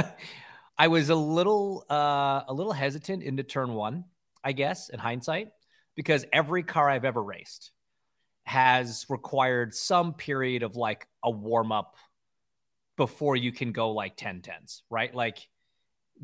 I 0.79 0.89
was 0.89 1.11
a 1.11 1.15
little 1.15 1.85
uh, 1.91 2.43
a 2.49 2.53
little 2.53 2.73
hesitant 2.73 3.23
into 3.23 3.43
turn 3.43 3.75
one, 3.75 4.05
I 4.43 4.53
guess, 4.53 4.89
in 4.89 4.99
hindsight, 4.99 5.49
because 5.97 6.25
every 6.33 6.63
car 6.63 6.89
I've 6.89 7.05
ever 7.05 7.23
raced 7.23 7.71
has 8.45 9.07
required 9.09 9.75
some 9.75 10.15
period 10.15 10.63
of 10.63 10.77
like 10.77 11.07
a 11.25 11.31
warm 11.31 11.73
up 11.73 11.97
before 12.97 13.37
you 13.37 13.53
can 13.53 13.73
go 13.73 13.93
like 13.93 14.17
10 14.17 14.43
10s, 14.43 14.83
right? 14.91 15.15
Like 15.15 15.49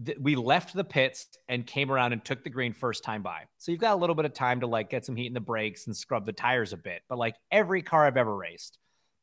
th- 0.04 0.18
we 0.20 0.36
left 0.36 0.74
the 0.74 0.84
pits 0.84 1.26
and 1.48 1.66
came 1.66 1.90
around 1.90 2.12
and 2.12 2.24
took 2.24 2.44
the 2.44 2.50
green 2.50 2.72
first 2.72 3.04
time 3.04 3.22
by. 3.22 3.44
So 3.58 3.72
you've 3.72 3.80
got 3.80 3.94
a 3.94 4.00
little 4.00 4.14
bit 4.14 4.24
of 4.24 4.34
time 4.34 4.60
to 4.60 4.66
like 4.66 4.90
get 4.90 5.04
some 5.04 5.16
heat 5.16 5.26
in 5.26 5.34
the 5.34 5.40
brakes 5.40 5.86
and 5.86 5.96
scrub 5.96 6.26
the 6.26 6.32
tires 6.32 6.72
a 6.72 6.76
bit. 6.76 7.02
But 7.08 7.18
like 7.18 7.36
every 7.50 7.82
car 7.82 8.06
I've 8.06 8.16
ever 8.16 8.34
raced 8.34 8.78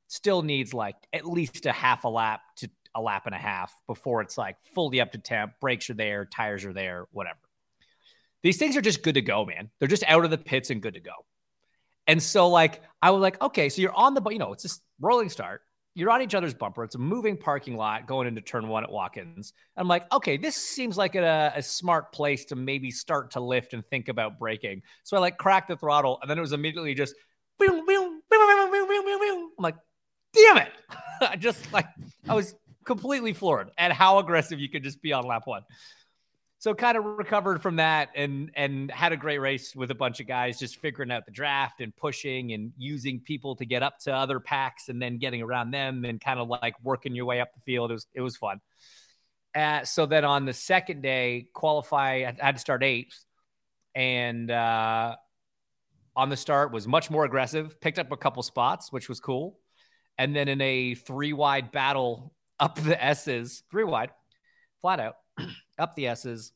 still 0.08 0.42
needs 0.42 0.74
like 0.74 0.96
at 1.14 1.26
least 1.26 1.66
a 1.66 1.72
half 1.72 2.04
a 2.04 2.10
lap 2.10 2.42
to 2.58 2.70
a 2.96 3.02
lap 3.02 3.24
and 3.26 3.36
a 3.36 3.40
half 3.40 3.74
before 3.88 4.22
it's 4.22 4.38
like 4.38 4.56
fully 4.74 5.02
up 5.02 5.12
to 5.12 5.18
temp, 5.18 5.54
brakes 5.60 5.90
are 5.90 5.96
there, 5.96 6.26
tires 6.26 6.64
are 6.64 6.74
there, 6.74 7.06
whatever. 7.12 7.38
These 8.46 8.58
things 8.58 8.78
are 8.78 8.82
just 8.82 9.02
good 9.02 9.16
to 9.16 9.24
go, 9.24 9.44
man. 9.44 9.72
They're 9.80 9.88
just 9.88 10.04
out 10.08 10.24
of 10.24 10.30
the 10.30 10.38
pits 10.38 10.70
and 10.70 10.80
good 10.80 10.94
to 10.94 11.00
go. 11.00 11.14
And 12.06 12.22
so, 12.22 12.48
like, 12.48 12.84
I 13.02 13.10
was 13.10 13.20
like, 13.20 13.42
okay, 13.42 13.70
so 13.70 13.82
you're 13.82 13.92
on 13.92 14.14
the, 14.14 14.22
you 14.30 14.38
know, 14.38 14.54
it's 14.54 14.62
this 14.62 14.82
rolling 15.02 15.30
start. 15.30 15.62
You're 15.96 16.12
on 16.12 16.22
each 16.22 16.36
other's 16.36 16.54
bumper. 16.54 16.84
It's 16.84 16.94
a 16.94 17.00
moving 17.00 17.38
parking 17.38 17.76
lot 17.76 18.06
going 18.06 18.28
into 18.28 18.42
turn 18.42 18.68
one 18.68 18.84
at 18.84 18.92
Watkins. 18.92 19.52
I'm 19.76 19.88
like, 19.88 20.06
okay, 20.14 20.38
this 20.38 20.56
seems 20.56 20.96
like 20.96 21.16
a, 21.16 21.54
a 21.56 21.64
smart 21.64 22.12
place 22.12 22.46
to 22.46 22.56
maybe 22.56 22.92
start 22.92 23.32
to 23.32 23.40
lift 23.40 23.74
and 23.74 23.84
think 23.88 24.10
about 24.10 24.38
braking. 24.38 24.84
So 25.02 25.18
I 25.18 25.22
like 25.22 25.40
cracked 25.40 25.70
the 25.70 25.76
throttle, 25.76 26.20
and 26.22 26.30
then 26.30 26.38
it 26.38 26.42
was 26.42 26.54
immediately 26.54 26.94
just, 26.94 27.16
I'm 27.60 27.80
like, 29.58 29.76
damn 30.34 30.58
it. 30.58 30.72
I 31.22 31.36
just 31.36 31.74
like, 31.74 31.88
I 32.30 32.36
was 32.36 32.54
completely 32.86 33.34
floored 33.34 33.72
at 33.76 33.92
how 33.92 34.20
aggressive 34.20 34.60
you 34.60 34.70
could 34.70 34.84
just 34.84 35.02
be 35.02 35.14
on 35.14 35.26
lap 35.26 35.48
one. 35.48 35.64
So 36.58 36.74
kind 36.74 36.98
of 36.98 37.06
recovered 37.06 37.62
from 37.62 37.76
that 37.76 38.10
and 38.16 38.50
and 38.56 38.90
had 38.90 39.12
a 39.12 39.18
great 39.18 39.40
race 39.40 39.76
with 39.76 39.92
a 39.92 39.96
bunch 39.96 40.20
of 40.20 40.26
guys 40.28 40.58
just 40.58 40.78
figuring 40.78 41.12
out 41.12 41.26
the 41.26 41.32
draft 41.32 41.82
and 41.82 41.96
pushing 41.96 42.54
and 42.54 42.72
using 42.78 43.20
people 43.20 43.56
to 43.58 43.66
get 43.66 43.84
up 43.84 44.00
to 44.00 44.14
other 44.14 44.40
packs 44.40 44.90
and 44.90 45.00
then 45.02 45.18
getting 45.18 45.42
around 45.42 45.72
them 45.72 46.06
and 46.06 46.20
kind 46.20 46.40
of 46.40 46.48
like 46.48 46.74
working 46.82 47.14
your 47.14 47.26
way 47.26 47.40
up 47.40 47.54
the 47.54 47.62
field. 47.62 47.92
It 47.92 47.94
was 47.94 48.08
it 48.14 48.22
was 48.22 48.38
fun. 48.38 48.62
Uh, 49.54 49.86
so 49.86 50.06
then 50.06 50.26
on 50.26 50.46
the 50.46 50.54
second 50.54 51.02
day, 51.02 51.48
qualify, 51.54 52.26
I 52.28 52.36
had 52.40 52.56
to 52.56 52.60
start 52.60 52.84
eighth, 52.84 53.18
and 53.94 54.52
uh, 54.52 55.16
on 56.16 56.30
the 56.30 56.36
start 56.36 56.74
was 56.74 56.88
much 56.88 57.10
more 57.10 57.24
aggressive. 57.24 57.80
Picked 57.80 58.00
up 58.00 58.12
a 58.12 58.18
couple 58.18 58.44
spots, 58.44 58.92
which 58.92 59.08
was 59.08 59.20
cool, 59.20 59.60
and 60.18 60.36
then 60.36 60.48
in 60.48 60.62
a 60.62 60.96
three 60.96 61.32
wide 61.32 61.72
battle 61.72 62.34
up 62.60 62.76
the 62.76 63.02
S's, 63.02 63.64
three 63.72 63.86
wide, 63.86 64.10
flat 64.82 65.00
out, 65.00 65.16
up 65.78 65.96
the 65.96 66.08
S's. 66.08 66.52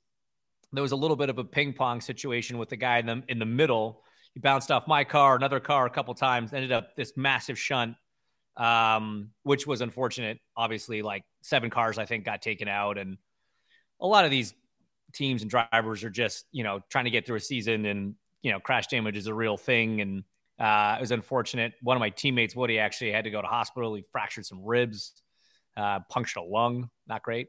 There 0.72 0.84
was 0.84 0.92
a 0.92 0.96
little 0.96 1.16
bit 1.16 1.30
of 1.30 1.38
a 1.38 1.44
ping 1.44 1.74
pong 1.74 2.02
situation 2.02 2.58
with 2.58 2.70
the 2.70 2.78
guy 2.78 3.00
in 3.00 3.06
the, 3.06 3.24
in 3.28 3.40
the 3.40 3.46
middle. 3.46 4.04
He 4.34 4.40
bounced 4.40 4.72
off 4.72 4.88
my 4.88 5.04
car, 5.04 5.36
another 5.36 5.60
car 5.60 5.86
a 5.86 5.90
couple 5.90 6.14
times, 6.14 6.54
ended 6.54 6.72
up 6.72 6.96
this 6.96 7.14
massive 7.16 7.58
shunt, 7.58 7.96
um, 8.58 9.32
which 9.44 9.66
was 9.66 9.82
unfortunate. 9.82 10.40
Obviously, 10.56 11.02
like 11.02 11.24
seven 11.42 11.70
cars, 11.70 11.98
I 11.98 12.06
think, 12.06 12.26
got 12.26 12.42
taken 12.42 12.68
out. 12.68 12.98
And 12.98 13.18
a 14.00 14.06
lot 14.06 14.26
of 14.26 14.32
these 14.32 14.54
teams 15.14 15.42
and 15.42 15.50
drivers 15.50 16.04
are 16.04 16.12
just, 16.12 16.46
you 16.52 16.64
know, 16.64 16.82
trying 16.90 17.06
to 17.06 17.12
get 17.12 17.26
through 17.26 17.38
a 17.38 17.42
season 17.42 17.86
and, 17.86 18.16
you 18.44 18.52
know, 18.52 18.60
crash 18.60 18.88
damage 18.88 19.18
is 19.18 19.26
a 19.26 19.34
real 19.34 19.58
thing. 19.58 20.02
And 20.02 20.24
uh, 20.60 20.98
it 21.00 21.02
was 21.02 21.12
unfortunate. 21.12 21.74
One 21.82 21.98
of 21.98 22.02
my 22.02 22.12
teammates, 22.12 22.56
Woody, 22.56 22.78
actually 22.78 23.12
had 23.12 23.24
to 23.24 23.32
go 23.32 23.42
to 23.42 23.48
hospital. 23.48 23.96
He 23.96 24.04
fractured 24.12 24.46
some 24.46 24.64
ribs 24.64 25.14
uh, 25.80 26.00
punctured 26.10 26.42
a 26.42 26.44
lung, 26.44 26.90
not 27.08 27.24
great. 27.24 27.48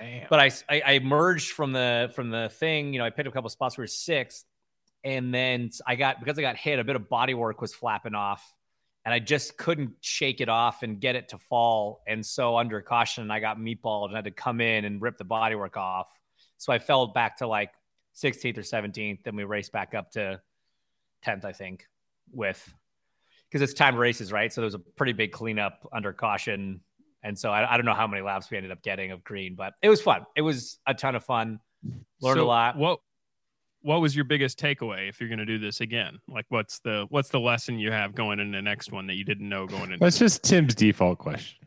Damn. 0.00 0.26
But 0.30 0.40
I, 0.40 0.50
I, 0.68 0.80
I 0.80 0.92
emerged 0.92 1.50
from 1.52 1.72
the 1.72 2.10
from 2.14 2.30
the 2.30 2.48
thing. 2.48 2.94
You 2.94 2.98
know, 2.98 3.04
I 3.04 3.10
picked 3.10 3.28
up 3.28 3.34
a 3.34 3.36
couple 3.36 3.50
spots. 3.50 3.76
We 3.76 3.82
were 3.82 3.86
sixth, 3.86 4.46
and 5.04 5.32
then 5.32 5.70
I 5.86 5.94
got 5.94 6.20
because 6.20 6.38
I 6.38 6.42
got 6.42 6.56
hit. 6.56 6.78
A 6.78 6.84
bit 6.84 6.96
of 6.96 7.08
body 7.08 7.34
work 7.34 7.60
was 7.60 7.74
flapping 7.74 8.14
off, 8.14 8.42
and 9.04 9.12
I 9.12 9.18
just 9.18 9.58
couldn't 9.58 9.92
shake 10.00 10.40
it 10.40 10.48
off 10.48 10.82
and 10.82 10.98
get 10.98 11.16
it 11.16 11.28
to 11.28 11.38
fall. 11.38 12.02
And 12.06 12.24
so 12.24 12.56
under 12.56 12.80
caution, 12.80 13.30
I 13.30 13.40
got 13.40 13.58
meatballed 13.58 14.06
and 14.06 14.16
had 14.16 14.24
to 14.24 14.30
come 14.30 14.62
in 14.62 14.86
and 14.86 15.02
rip 15.02 15.18
the 15.18 15.24
body 15.24 15.54
work 15.54 15.76
off. 15.76 16.08
So 16.56 16.72
I 16.72 16.78
fell 16.78 17.08
back 17.08 17.38
to 17.38 17.46
like 17.46 17.72
16th 18.16 18.56
or 18.56 18.62
17th. 18.62 19.22
Then 19.22 19.36
we 19.36 19.44
raced 19.44 19.72
back 19.72 19.94
up 19.94 20.12
to 20.12 20.40
10th, 21.26 21.44
I 21.44 21.52
think, 21.52 21.86
with 22.32 22.74
because 23.50 23.62
it's 23.62 23.74
time 23.74 23.96
races, 23.96 24.32
right? 24.32 24.50
So 24.50 24.62
there 24.62 24.66
was 24.66 24.74
a 24.74 24.78
pretty 24.78 25.12
big 25.12 25.32
cleanup 25.32 25.86
under 25.92 26.14
caution 26.14 26.80
and 27.22 27.38
so 27.38 27.50
I, 27.50 27.74
I, 27.74 27.76
don't 27.76 27.86
know 27.86 27.94
how 27.94 28.06
many 28.06 28.22
laps 28.22 28.50
we 28.50 28.56
ended 28.56 28.72
up 28.72 28.82
getting 28.82 29.10
of 29.12 29.22
green, 29.22 29.54
but 29.54 29.74
it 29.82 29.88
was 29.88 30.00
fun. 30.00 30.24
It 30.36 30.42
was 30.42 30.78
a 30.86 30.94
ton 30.94 31.14
of 31.14 31.24
fun. 31.24 31.60
Learned 32.20 32.38
so 32.38 32.44
a 32.44 32.46
lot. 32.46 32.76
What 32.76 33.00
what 33.82 34.00
was 34.00 34.14
your 34.14 34.24
biggest 34.24 34.58
takeaway 34.58 35.08
if 35.08 35.20
you're 35.20 35.28
going 35.28 35.38
to 35.38 35.46
do 35.46 35.58
this 35.58 35.80
again? 35.80 36.18
Like 36.28 36.46
what's 36.48 36.80
the 36.80 37.06
what's 37.08 37.30
the 37.30 37.40
lesson 37.40 37.78
you 37.78 37.92
have 37.92 38.14
going 38.14 38.40
in 38.40 38.50
the 38.50 38.62
next 38.62 38.92
one 38.92 39.06
that 39.06 39.14
you 39.14 39.24
didn't 39.24 39.48
know 39.48 39.66
going 39.66 39.84
into? 39.84 39.98
That's 39.98 40.18
just 40.18 40.42
Tim's 40.42 40.74
default 40.74 41.18
question. 41.18 41.58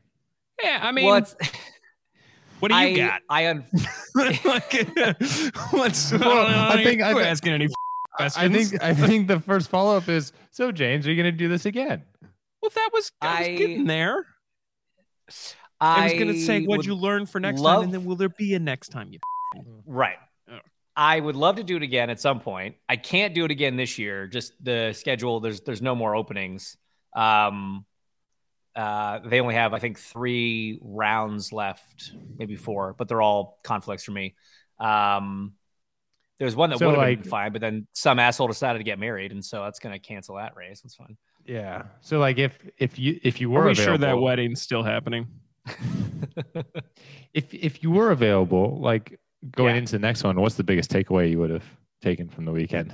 Yeah, 0.62 0.80
I 0.82 0.92
mean, 0.92 1.06
well, 1.06 1.26
What 2.60 2.72
do 2.72 2.76
you 2.78 2.82
I, 2.82 2.96
got? 2.96 3.22
I 3.30 3.48
un- 3.50 3.66
like, 4.16 4.72
what's, 5.72 6.14
Well, 6.14 6.46
I 6.48 6.76
I 6.76 6.84
think- 6.84 7.02
I'm 7.02 7.18
asking 7.18 7.52
any 7.52 7.68
Questions. 8.16 8.38
I 8.38 8.48
think 8.48 8.84
I 8.84 8.94
think 8.94 9.28
the 9.28 9.40
first 9.40 9.70
follow 9.70 9.98
up 9.98 10.08
is 10.08 10.34
so 10.52 10.72
James, 10.72 11.08
are 11.08 11.12
you 11.12 11.22
going 11.22 11.34
to 11.34 11.38
do 11.38 11.48
this 11.48 11.66
again? 11.66 12.04
well, 12.62 12.72
that 12.76 12.90
was 12.94 13.12
I 13.22 13.40
was 13.40 13.60
getting 13.60 13.86
there. 13.86 14.28
I, 15.80 16.02
I 16.02 16.04
was 16.06 16.14
gonna 16.14 16.40
say, 16.40 16.66
what'd 16.66 16.86
you 16.86 16.96
learn 16.96 17.26
for 17.26 17.40
next 17.40 17.62
time, 17.62 17.84
and 17.84 17.94
then 17.94 18.06
will 18.06 18.16
there 18.16 18.30
be 18.30 18.54
a 18.54 18.60
next 18.60 18.90
time? 18.90 19.12
You 19.12 19.20
Right. 19.86 20.18
Oh. 20.50 20.60
I 20.96 21.20
would 21.20 21.36
love 21.36 21.58
to 21.58 21.64
do 21.64 21.76
it 21.76 21.84
again 21.84 22.10
at 22.10 22.20
some 22.20 22.40
point. 22.40 22.76
I 22.88 22.96
can't 22.96 23.34
do 23.34 23.46
it 23.46 23.52
again 23.52 23.76
this 23.76 23.98
year. 24.00 24.28
Just 24.28 24.54
the 24.64 24.94
schedule. 24.94 25.40
There's 25.40 25.62
there's 25.62 25.82
no 25.82 25.96
more 25.96 26.16
openings. 26.16 26.78
Um, 27.16 27.86
uh, 28.76 29.20
they 29.26 29.40
only 29.40 29.56
have 29.56 29.74
I 29.74 29.80
think 29.80 30.00
three 30.00 30.80
rounds 30.82 31.52
left, 31.52 32.12
maybe 32.38 32.56
four, 32.56 32.96
but 32.98 33.08
they're 33.08 33.22
all 33.22 33.60
conflicts 33.64 34.04
for 34.04 34.12
me. 34.12 34.36
Um, 34.80 35.54
there's 36.40 36.56
one 36.56 36.72
that 36.72 36.80
So, 36.80 36.88
would 36.88 36.96
have 36.98 37.08
like- 37.08 37.22
been 37.22 37.30
fine, 37.30 37.52
but 37.52 37.62
then 37.62 37.88
some 37.94 38.18
asshole 38.20 38.48
decided 38.48 38.80
to 38.80 38.84
get 38.84 38.98
married, 39.00 39.32
and 39.32 39.46
so 39.46 39.64
that's 39.64 39.80
going 39.80 39.94
to 39.94 40.00
cancel 40.00 40.36
that 40.38 40.56
race. 40.56 40.82
It's 40.84 40.96
fun. 40.96 41.18
Yeah. 41.46 41.84
So 42.02 42.20
like 42.20 42.38
if 42.38 42.58
if 42.78 42.98
you 42.98 43.20
if 43.24 43.40
you 43.42 43.50
were 43.50 43.62
Are 43.62 43.66
we 43.66 43.72
available, 43.72 43.92
sure 43.92 43.98
that 43.98 44.20
wedding's 44.20 44.62
still 44.62 44.84
happening? 44.84 45.28
if 47.34 47.54
if 47.54 47.84
you 47.84 47.92
were 47.92 48.12
available, 48.12 48.80
like 48.80 49.20
going 49.56 49.76
Yeah. 49.76 49.80
into 49.80 49.92
the 49.94 50.00
next 50.00 50.24
one, 50.24 50.40
what's 50.40 50.56
the 50.56 50.64
biggest 50.64 50.92
takeaway 50.92 51.30
you 51.30 51.40
would 51.40 51.50
have 51.50 51.66
taken 52.02 52.30
from 52.30 52.46
the 52.46 52.52
weekend? 52.52 52.94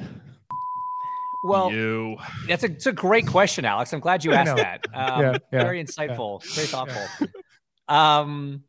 Well, 1.43 1.71
you. 1.71 2.17
That's 2.47 2.63
a, 2.63 2.67
it's 2.67 2.85
a 2.85 2.91
great 2.91 3.25
question, 3.25 3.63
Alex. 3.63 3.93
I'm 3.93 4.01
glad 4.01 4.25
you 4.25 4.33
asked 4.39 4.57
that. 4.57 4.85
Um, 4.93 5.21
Yeah, 5.21 5.31
yeah, 5.53 5.63
very 5.63 5.83
insightful, 5.83 6.43
very 6.53 6.67
thoughtful. 6.67 7.27
Um, 7.88 8.63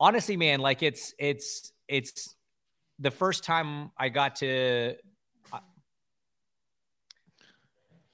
honestly, 0.00 0.36
man, 0.36 0.60
like 0.60 0.82
it's 0.82 1.14
it's 1.18 1.72
it's 1.88 2.34
the 2.98 3.10
first 3.10 3.44
time 3.44 3.90
I 3.98 4.08
got 4.08 4.36
to. 4.36 4.94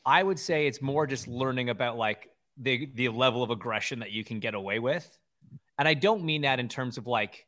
I- 0.05 0.23
would 0.23 0.39
say 0.39 0.67
it's 0.67 0.81
more 0.83 1.07
just 1.07 1.29
learning 1.29 1.71
about 1.71 1.97
like 1.97 2.29
the 2.57 2.87
the 2.95 3.09
level 3.11 3.43
of 3.43 3.51
aggression 3.51 4.01
that 4.01 4.11
you 4.11 4.25
can 4.25 4.41
get 4.41 4.55
away 4.55 4.79
with, 4.79 5.07
and 5.79 5.87
I 5.87 5.95
don't 5.95 6.25
mean 6.25 6.43
that 6.43 6.59
in 6.61 6.69
terms 6.69 6.99
of 6.99 7.07
like 7.07 7.47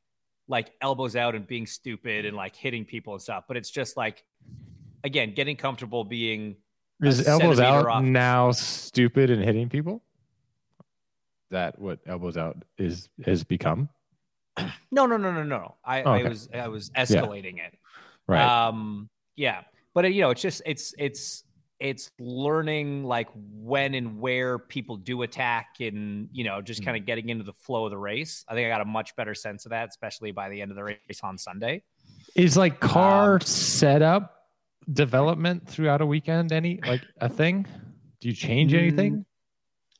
like 0.48 0.72
elbows 0.80 1.14
out 1.16 1.34
and 1.34 1.46
being 1.46 1.66
stupid 1.66 2.24
and 2.26 2.36
like 2.36 2.56
hitting 2.56 2.84
people 2.84 3.12
and 3.14 3.22
stuff, 3.22 3.44
but 3.48 3.56
it's 3.56 3.70
just 3.70 3.96
like 3.96 4.24
again 5.04 5.32
getting 5.34 5.56
comfortable 5.56 6.04
being 6.04 6.56
Is 7.02 7.26
elbows 7.26 7.60
out 7.60 7.86
off. 7.86 8.02
now 8.04 8.50
stupid 8.52 9.30
and 9.30 9.42
hitting 9.42 9.68
people? 9.68 10.02
That 11.50 11.78
what 11.78 11.98
elbows 12.06 12.36
out 12.36 12.62
is 12.78 13.08
has 13.24 13.42
become? 13.42 13.88
No, 14.92 15.06
no, 15.06 15.16
no, 15.16 15.32
no, 15.32 15.42
no. 15.42 15.76
I, 15.84 16.02
Oh, 16.02 16.10
I 16.12 16.22
was 16.28 16.48
I 16.54 16.68
was 16.68 16.90
escalating 16.90 17.58
it. 17.58 17.76
Right. 18.28 18.66
Um, 18.68 19.08
yeah, 19.36 19.62
but 19.94 20.12
you 20.12 20.20
know, 20.20 20.30
it's 20.30 20.42
just 20.42 20.62
it's 20.66 20.94
it's 20.98 21.42
it's 21.80 22.10
learning 22.18 23.04
like 23.04 23.28
when 23.34 23.94
and 23.94 24.20
where 24.20 24.58
people 24.58 24.96
do 24.96 25.22
attack, 25.22 25.76
and 25.80 26.28
you 26.32 26.44
know, 26.44 26.60
just 26.60 26.80
Hmm. 26.80 26.86
kind 26.86 26.96
of 26.98 27.06
getting 27.06 27.28
into 27.30 27.42
the 27.44 27.52
flow 27.54 27.86
of 27.86 27.90
the 27.90 27.98
race. 27.98 28.44
I 28.48 28.54
think 28.54 28.66
I 28.66 28.68
got 28.68 28.80
a 28.82 28.84
much 28.84 29.16
better 29.16 29.34
sense 29.34 29.64
of 29.66 29.70
that, 29.70 29.88
especially 29.88 30.30
by 30.32 30.48
the 30.50 30.60
end 30.60 30.70
of 30.70 30.76
the 30.76 30.84
race 30.84 31.20
on 31.22 31.38
Sunday. 31.38 31.82
is 32.36 32.56
like 32.56 32.78
car 32.80 33.34
um, 33.34 33.40
setup 33.40 34.36
development 34.92 35.66
throughout 35.68 36.00
a 36.00 36.06
weekend 36.06 36.52
any 36.52 36.80
like 36.86 37.02
a 37.20 37.28
thing? 37.28 37.66
Do 38.20 38.28
you 38.28 38.34
change 38.34 38.74
anything? 38.74 39.24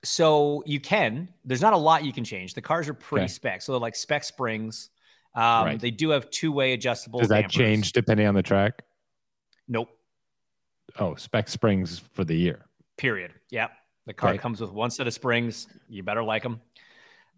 So 0.05 0.63
you 0.67 0.81
can. 0.81 1.29
There's 1.45 1.61
not 1.61 1.73
a 1.73 1.77
lot 1.79 2.05
you 2.05 2.13
can 2.13 2.25
change. 2.25 2.55
The 2.55 2.63
cars 2.63 2.89
are 2.89 2.95
pretty 2.95 3.25
Okay. 3.25 3.33
spec. 3.33 3.63
So 3.63 3.73
they're 3.73 3.81
like 3.81 3.95
spec 3.97 4.25
springs. 4.25 4.91
Um, 5.35 5.65
Right. 5.67 5.81
They 5.81 5.91
do 5.91 6.11
have 6.11 6.31
two 6.31 6.53
way 6.53 6.73
adjustable. 6.73 7.21
Does 7.21 7.29
that 7.29 7.43
dampers. 7.43 7.55
change 7.57 7.93
depending 7.93 8.27
on 8.27 8.35
the 8.35 8.43
track? 8.43 8.83
Nope. 9.69 9.89
Oh, 10.99 11.15
spec 11.15 11.49
springs 11.49 11.99
for 11.99 12.25
the 12.25 12.35
year. 12.35 12.67
Period. 12.97 13.33
Yeah. 13.51 13.69
The 14.07 14.15
car 14.15 14.31
Okay. 14.31 14.39
comes 14.39 14.61
with 14.61 14.73
one 14.73 14.91
set 14.91 15.07
of 15.07 15.15
springs. 15.15 15.67
You 15.89 16.03
better 16.03 16.23
like 16.23 16.43
them. 16.43 16.61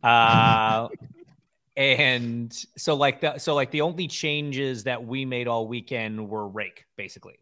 Uh, 0.03 0.89
and 1.77 2.53
so 2.77 2.95
like 2.95 3.21
the 3.21 3.39
so 3.39 3.55
like 3.55 3.71
the 3.71 3.81
only 3.81 4.09
changes 4.09 4.85
that 4.85 5.05
we 5.05 5.25
made 5.25 5.49
all 5.49 5.67
weekend 5.67 6.29
were 6.29 6.47
rake 6.49 6.87
basically. 6.97 7.39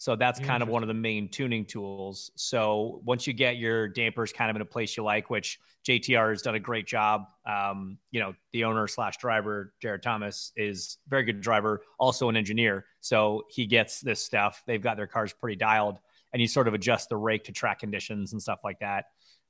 So 0.00 0.16
that's 0.16 0.40
kind 0.40 0.62
of 0.62 0.70
one 0.70 0.82
of 0.82 0.86
the 0.86 0.94
main 0.94 1.28
tuning 1.28 1.66
tools. 1.66 2.30
So 2.34 3.02
once 3.04 3.26
you 3.26 3.34
get 3.34 3.58
your 3.58 3.86
dampers 3.86 4.32
kind 4.32 4.48
of 4.48 4.56
in 4.56 4.62
a 4.62 4.64
place 4.64 4.96
you 4.96 5.02
like, 5.02 5.28
which 5.28 5.60
JTR 5.86 6.30
has 6.30 6.40
done 6.40 6.54
a 6.54 6.58
great 6.58 6.86
job. 6.86 7.24
Um, 7.44 7.98
you 8.10 8.18
know, 8.18 8.32
the 8.54 8.64
owner 8.64 8.88
slash 8.88 9.18
driver, 9.18 9.74
Jared 9.82 10.02
Thomas, 10.02 10.52
is 10.56 10.96
very 11.06 11.24
good 11.24 11.42
driver, 11.42 11.82
also 11.98 12.30
an 12.30 12.36
engineer. 12.38 12.86
So 13.02 13.42
he 13.50 13.66
gets 13.66 14.00
this 14.00 14.24
stuff. 14.24 14.62
They've 14.66 14.80
got 14.80 14.96
their 14.96 15.06
cars 15.06 15.34
pretty 15.34 15.56
dialed, 15.56 15.98
and 16.32 16.40
you 16.40 16.48
sort 16.48 16.66
of 16.66 16.72
adjust 16.72 17.10
the 17.10 17.18
rake 17.18 17.44
to 17.44 17.52
track 17.52 17.80
conditions 17.80 18.32
and 18.32 18.40
stuff 18.40 18.60
like 18.64 18.78
that. 18.80 19.04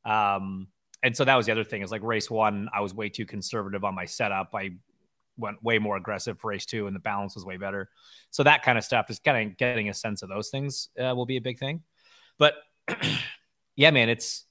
Um, 0.05 0.67
and 1.05 1.17
so 1.17 1.25
that 1.27 1.37
was 1.37 1.47
the 1.47 1.53
other 1.53 1.63
thing 1.63 1.83
is 1.83 1.93
like 1.93 2.03
race 2.03 2.29
one, 2.29 2.69
I 2.75 2.81
was 2.81 2.93
way 2.93 3.09
too 3.09 3.25
conservative 3.25 3.85
on 3.85 3.95
my 3.95 4.05
setup. 4.05 4.51
I 4.53 4.71
went 5.41 5.63
way 5.63 5.79
more 5.79 5.97
aggressive 5.97 6.39
for 6.39 6.49
race 6.51 6.67
two, 6.67 6.87
and 6.87 6.95
the 6.95 7.01
balance 7.01 7.35
was 7.35 7.45
way 7.45 7.57
better. 7.57 7.89
So 8.31 8.43
that 8.45 8.63
kind 8.63 8.79
of 8.79 8.85
stuff, 8.85 9.07
just 9.09 9.25
kind 9.25 9.51
of 9.51 9.57
getting 9.57 9.89
a 9.89 9.95
sense 9.95 10.23
of 10.23 10.29
those 10.29 10.51
things 10.51 10.89
uh, 10.99 11.15
will 11.15 11.27
be 11.27 11.37
a 11.37 11.41
big 11.41 11.59
thing. 11.59 11.83
But 12.39 12.55
yeah, 13.77 13.91
man, 13.91 14.09
it's 14.09 14.45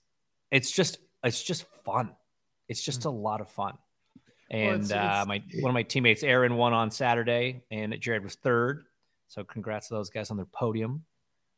it's 0.52 0.72
just 0.72 0.98
it's 1.24 1.44
just 1.44 1.66
fun. 1.86 2.12
It's 2.68 2.84
just 2.84 3.06
a 3.06 3.10
lot 3.10 3.42
of 3.42 3.50
fun. 3.50 3.78
And 4.52 4.84
it's- 4.86 4.92
uh, 4.92 4.96
it's- 4.96 5.28
my 5.28 5.44
one 5.62 5.70
of 5.70 5.74
my 5.74 5.84
teammates, 5.84 6.24
Aaron, 6.24 6.56
won 6.56 6.74
on 6.74 6.92
Saturday, 6.92 7.64
and 7.72 7.96
Jared 8.00 8.24
was 8.24 8.36
third. 8.36 8.84
So 9.28 9.44
congrats 9.44 9.90
to 9.90 9.94
those 9.94 10.10
guys 10.10 10.32
on 10.32 10.38
their 10.38 10.48
podium. 10.48 11.06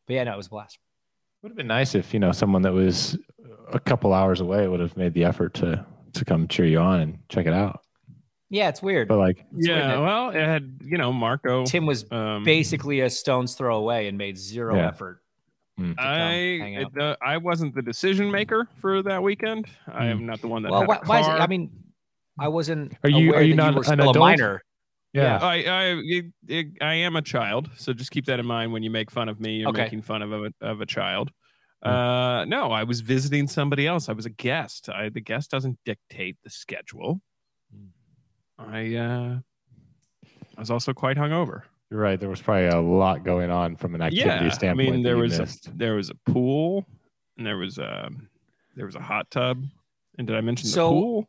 But 0.08 0.16
yeah, 0.16 0.24
no, 0.26 0.34
it 0.34 0.38
was 0.38 0.48
a 0.48 0.50
blast. 0.50 0.78
Would 1.42 1.50
have 1.52 1.58
been 1.58 1.68
nice 1.68 1.96
if 1.96 2.14
you 2.14 2.20
know 2.20 2.32
someone 2.32 2.62
that 2.64 2.74
was 2.74 3.18
a 3.72 3.80
couple 3.80 4.14
hours 4.14 4.42
away 4.42 4.68
would 4.68 4.80
have 4.80 4.96
made 4.98 5.14
the 5.14 5.24
effort 5.24 5.54
to 5.56 5.86
to 6.14 6.26
come 6.26 6.48
cheer 6.48 6.66
you 6.66 6.80
on 6.80 7.00
and 7.00 7.20
check 7.30 7.46
it 7.46 7.54
out. 7.54 7.82
Yeah, 8.52 8.68
it's 8.68 8.82
weird. 8.84 9.08
But 9.08 9.18
like, 9.18 9.40
It's 9.56 9.68
weird 9.68 9.80
Yeah, 9.80 9.98
well, 10.00 10.30
it 10.30 10.36
had 10.46 10.78
you 10.84 10.98
know 10.98 11.12
Marco. 11.14 11.66
Tim 11.66 11.86
was 11.86 12.06
um, 12.12 12.44
basically 12.44 13.00
a 13.00 13.10
stone's 13.10 13.56
throw 13.56 13.78
away 13.78 14.08
and 14.08 14.18
made 14.18 14.38
zero 14.38 14.76
Yeah. 14.76 14.88
effort. 14.90 15.22
Mm. 15.80 15.92
to 15.92 15.96
come 15.96 16.06
hang 16.06 16.78
I 16.78 16.82
it, 16.82 16.88
uh, 17.02 17.16
I 17.26 17.38
wasn't 17.38 17.74
the 17.74 17.82
decision 17.82 18.30
maker 18.30 18.68
for 18.78 19.02
that 19.04 19.24
weekend. 19.24 19.66
I 19.88 20.08
am 20.08 20.26
not 20.26 20.42
the 20.42 20.50
one 20.50 20.64
that 20.64 20.72
Well, 20.72 20.82
had 20.82 20.88
why, 20.90 20.96
a 20.98 21.06
why 21.06 21.20
is 21.22 21.28
it? 21.28 21.32
I 21.32 21.48
mean, 21.48 21.72
I 22.38 22.50
wasn't. 22.50 22.94
Are 23.06 23.10
you- 23.10 23.30
aware 23.30 23.40
are 23.40 23.44
you 23.44 23.56
not 23.56 23.74
were 23.74 23.80
an 23.80 23.86
still 23.86 24.00
a 24.00 24.10
adult? 24.12 24.18
minor? 24.18 24.62
yeah, 25.14 25.38
I 25.42 25.56
I 25.64 25.84
it, 26.04 26.26
it, 26.48 26.68
I 26.82 26.94
am 26.96 27.16
a 27.16 27.22
child, 27.22 27.70
so 27.78 27.94
just 27.94 28.12
keep 28.12 28.26
that 28.26 28.40
in 28.40 28.46
mind 28.46 28.74
when 28.74 28.84
you 28.84 28.92
make 28.92 29.10
fun 29.10 29.30
of 29.30 29.40
me. 29.40 29.60
You're 29.60 29.70
Okay. 29.70 29.84
making 29.84 30.02
fun 30.02 30.22
of 30.22 30.34
a 30.34 30.52
of 30.62 30.82
a 30.82 30.86
child. 30.86 31.32
Uh, 31.82 32.46
no, 32.48 32.72
I 32.72 32.84
was 32.84 33.00
visiting 33.02 33.48
somebody 33.48 33.88
else. 33.88 34.08
I 34.10 34.14
was 34.14 34.26
a 34.28 34.30
guest. 34.30 34.88
I, 34.90 35.08
the 35.10 35.22
guest 35.22 35.50
doesn't 35.50 35.80
dictate 35.86 36.38
the 36.44 36.50
schedule. 36.50 37.22
I 38.70 38.96
uh, 38.96 39.40
I 40.58 40.60
was 40.60 40.72
also 40.72 40.94
quite 40.94 41.18
hungover. 41.18 41.64
you're 41.90 42.00
right. 42.00 42.20
There 42.20 42.30
was 42.30 42.42
probably 42.42 42.68
a 42.68 42.80
lot 42.80 43.24
going 43.24 43.50
on 43.52 43.76
from 43.76 43.96
an 43.96 44.02
activity 44.02 44.28
Yeah, 44.28 44.46
I 44.46 44.50
standpoint. 44.50 44.92
mean 44.92 45.04
there 45.04 45.18
was 45.18 45.40
a, 45.40 45.48
there 45.76 45.96
was 45.96 46.10
a 46.10 46.16
pool, 46.32 46.86
and 47.38 47.46
there 47.46 47.58
was 47.58 47.78
a 47.78 48.10
there 48.76 48.86
was 48.86 48.96
a 48.96 49.02
hot 49.02 49.30
tub. 49.32 49.64
And 50.18 50.28
did 50.28 50.36
I 50.36 50.42
mention 50.42 50.68
the 50.68 50.74
So- 50.74 50.90
pool? 50.92 51.28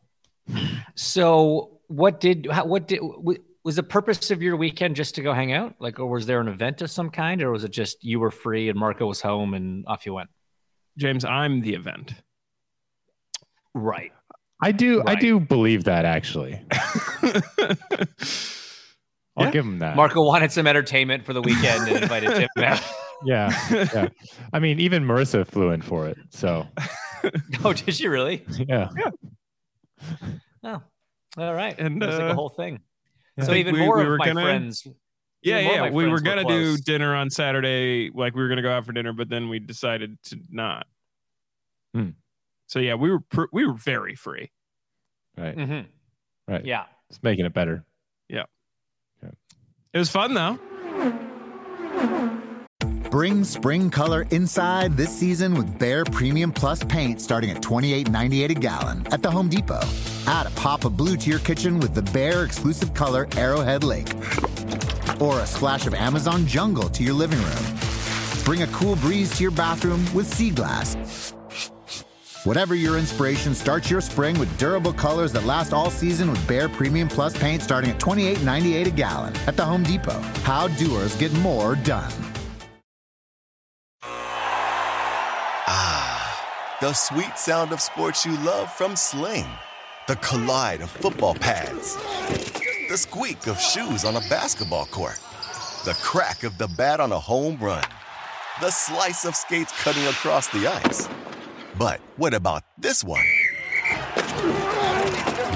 So, 0.96 1.80
what 1.86 2.20
did 2.20 2.48
how, 2.50 2.64
what 2.66 2.88
did 2.88 3.00
was 3.64 3.76
the 3.76 3.82
purpose 3.82 4.30
of 4.32 4.42
your 4.42 4.56
weekend 4.56 4.96
just 4.96 5.14
to 5.14 5.22
go 5.22 5.32
hang 5.32 5.52
out? 5.52 5.76
Like, 5.78 6.00
or 6.00 6.06
was 6.06 6.26
there 6.26 6.40
an 6.40 6.48
event 6.48 6.82
of 6.82 6.90
some 6.90 7.10
kind, 7.10 7.40
or 7.42 7.52
was 7.52 7.62
it 7.64 7.70
just 7.70 8.02
you 8.04 8.18
were 8.20 8.30
free 8.32 8.68
and 8.68 8.78
Marco 8.78 9.06
was 9.06 9.20
home 9.20 9.54
and 9.54 9.84
off 9.86 10.04
you 10.04 10.14
went? 10.14 10.30
James, 10.98 11.24
I'm 11.24 11.60
the 11.60 11.74
event. 11.74 12.12
Right. 13.74 14.12
I 14.62 14.72
do. 14.72 15.02
I 15.06 15.14
do 15.16 15.40
believe 15.40 15.84
that 15.84 16.04
actually. 16.04 16.60
I'll 19.36 19.46
Yeah. 19.46 19.50
give 19.50 19.64
him 19.64 19.78
that. 19.80 19.96
Marco 19.96 20.22
wanted 20.24 20.52
some 20.52 20.66
entertainment 20.66 21.24
for 21.24 21.32
the 21.32 21.40
weekend 21.42 21.88
and 21.88 22.02
invited 22.02 22.30
Tim 22.34 22.48
out. 22.64 22.82
Yeah, 23.24 23.50
yeah. 23.70 24.08
I 24.52 24.58
mean, 24.58 24.78
even 24.80 25.04
Marissa 25.04 25.46
flew 25.46 25.70
in 25.70 25.80
for 25.80 26.06
it. 26.08 26.18
So 26.30 26.66
oh, 27.64 27.72
did 27.72 27.94
she 27.94 28.08
really? 28.08 28.44
yeah, 28.68 28.88
Oh, 30.64 30.82
all 31.38 31.54
right. 31.54 31.78
And, 31.78 32.02
it 32.02 32.06
was 32.06 32.16
like 32.18 32.28
uh, 32.28 32.32
a 32.32 32.34
whole 32.34 32.50
thing. 32.50 32.80
Yeah. 33.38 33.44
So 33.44 33.54
even 33.54 33.74
we- 33.74 33.80
more 33.80 33.96
we 33.96 34.02
of 34.02 34.08
were 34.08 34.18
my 34.18 34.26
gonna- 34.26 34.42
friends. 34.42 34.86
Yeah, 35.44 35.58
even 35.58 35.64
more 35.64 35.72
of 35.72 35.76
yeah. 35.76 35.90
my 35.90 35.96
We 35.96 36.08
were 36.08 36.20
gonna 36.20 36.44
do 36.44 36.76
dinner 36.76 37.16
on 37.16 37.30
Saturday. 37.30 38.10
Like 38.14 38.34
we 38.36 38.42
were 38.42 38.48
gonna 38.48 38.62
go 38.62 38.70
out 38.70 38.84
for 38.84 38.92
dinner, 38.92 39.12
but 39.12 39.28
then 39.28 39.48
we 39.48 39.58
decided 39.58 40.16
to 40.24 40.36
not. 40.50 40.86
Hmm. 41.94 42.10
So 42.72 42.78
yeah, 42.78 42.94
we 42.94 43.10
were 43.10 43.20
pr- 43.20 43.50
we 43.52 43.66
were 43.66 43.74
very 43.74 44.14
free. 44.14 44.50
right, 45.36 45.54
Mhm. 45.54 45.84
right. 46.48 46.64
Yeah. 46.64 46.84
It's 47.10 47.22
making 47.22 47.44
it 47.44 47.52
better. 47.52 47.84
Yeah. 48.30 48.44
yeah. 49.22 49.28
It 49.92 49.98
was 49.98 50.08
fun 50.08 50.32
though. 50.32 50.58
Bring 53.10 53.44
spring 53.44 53.90
color 53.90 54.24
inside 54.30 54.96
this 54.96 55.14
season 55.14 55.54
with 55.54 55.78
Bare 55.78 56.04
Premium 56.06 56.50
Plus 56.50 56.82
paint 56.84 57.20
starting 57.20 57.50
at 57.50 57.60
$28.98 57.60 58.50
a 58.50 58.54
gallon 58.54 59.06
at 59.12 59.22
the 59.22 59.30
Home 59.30 59.50
Depot. 59.50 59.82
Add 60.26 60.46
a 60.46 60.50
pop 60.52 60.86
of 60.86 60.96
blue 60.96 61.18
to 61.18 61.28
your 61.28 61.40
kitchen 61.40 61.78
with 61.78 61.92
the 61.94 62.00
Bare 62.00 62.44
exclusive 62.44 62.94
color 62.94 63.28
Arrowhead 63.36 63.84
Lake. 63.84 64.08
Or 65.20 65.40
a 65.40 65.46
splash 65.46 65.86
of 65.86 65.92
Amazon 65.92 66.46
jungle 66.46 66.88
to 66.88 67.02
your 67.04 67.12
living 67.12 67.38
room. 67.38 68.44
Bring 68.46 68.62
a 68.62 68.66
cool 68.68 68.96
breeze 68.96 69.36
to 69.36 69.42
your 69.42 69.52
bathroom 69.52 70.02
with 70.14 70.26
Sea 70.26 70.48
Glass. 70.50 71.31
Whatever 72.44 72.74
your 72.74 72.98
inspiration, 72.98 73.54
start 73.54 73.88
your 73.88 74.00
spring 74.00 74.36
with 74.36 74.58
durable 74.58 74.92
colors 74.92 75.30
that 75.30 75.44
last 75.44 75.72
all 75.72 75.90
season 75.90 76.28
with 76.28 76.44
Bare 76.48 76.68
Premium 76.68 77.06
Plus 77.06 77.38
paint 77.38 77.62
starting 77.62 77.90
at 77.90 78.00
$28.98 78.00 78.86
a 78.86 78.90
gallon 78.90 79.32
at 79.46 79.56
the 79.56 79.64
Home 79.64 79.84
Depot. 79.84 80.20
How 80.42 80.66
doers 80.66 81.14
get 81.14 81.32
more 81.34 81.76
done. 81.76 82.12
Ah, 85.68 86.78
the 86.80 86.92
sweet 86.92 87.38
sound 87.38 87.70
of 87.70 87.80
sports 87.80 88.26
you 88.26 88.36
love 88.38 88.72
from 88.72 88.96
Sling. 88.96 89.46
The 90.08 90.16
collide 90.16 90.80
of 90.80 90.90
football 90.90 91.36
pads. 91.36 91.94
The 92.88 92.96
squeak 92.96 93.46
of 93.46 93.60
shoes 93.60 94.04
on 94.04 94.16
a 94.16 94.20
basketball 94.28 94.86
court. 94.86 95.20
The 95.84 95.96
crack 96.02 96.42
of 96.42 96.58
the 96.58 96.66
bat 96.66 96.98
on 96.98 97.12
a 97.12 97.20
home 97.20 97.56
run. 97.60 97.84
The 98.60 98.70
slice 98.70 99.24
of 99.24 99.36
skates 99.36 99.72
cutting 99.80 100.06
across 100.06 100.48
the 100.48 100.66
ice. 100.66 101.08
But 101.78 102.00
what 102.16 102.34
about 102.34 102.64
this 102.78 103.04
one? 103.04 103.24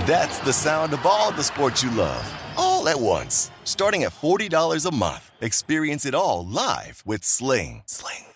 That's 0.06 0.38
the 0.40 0.52
sound 0.52 0.92
of 0.92 1.04
all 1.04 1.32
the 1.32 1.42
sports 1.42 1.82
you 1.82 1.90
love, 1.90 2.32
all 2.56 2.88
at 2.88 3.00
once. 3.00 3.50
Starting 3.64 4.04
at 4.04 4.12
$40 4.12 4.86
a 4.86 4.94
month. 4.94 5.30
Experience 5.40 6.06
it 6.06 6.14
all 6.14 6.46
live 6.46 7.02
with 7.04 7.24
Sling. 7.24 7.82
Sling. 7.86 8.35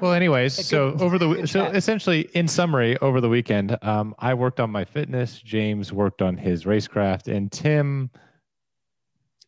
Well, 0.00 0.12
anyways, 0.12 0.58
Yeah, 0.58 0.64
so 0.64 0.90
good- 0.92 1.00
over 1.02 1.18
the 1.18 1.46
so 1.46 1.64
chat. 1.66 1.76
essentially, 1.76 2.22
in 2.34 2.48
summary, 2.48 2.98
over 2.98 3.20
the 3.20 3.28
weekend, 3.30 3.76
um, 3.82 4.14
I 4.18 4.34
worked 4.34 4.60
on 4.60 4.70
my 4.70 4.84
fitness. 4.84 5.40
James 5.40 5.92
worked 5.92 6.20
on 6.20 6.36
his 6.36 6.64
racecraft, 6.64 7.34
and 7.34 7.50
Tim. 7.50 8.10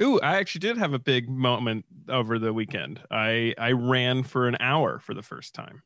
Ooh, 0.00 0.18
I 0.20 0.36
actually 0.36 0.60
did 0.60 0.78
have 0.78 0.94
a 0.94 0.98
big 0.98 1.28
moment 1.28 1.84
over 2.08 2.38
the 2.38 2.52
weekend. 2.52 3.00
I 3.10 3.54
I 3.58 3.72
ran 3.72 4.22
for 4.22 4.46
an 4.48 4.56
hour 4.60 4.98
for 5.00 5.12
the 5.12 5.22
first 5.22 5.54
time. 5.54 5.82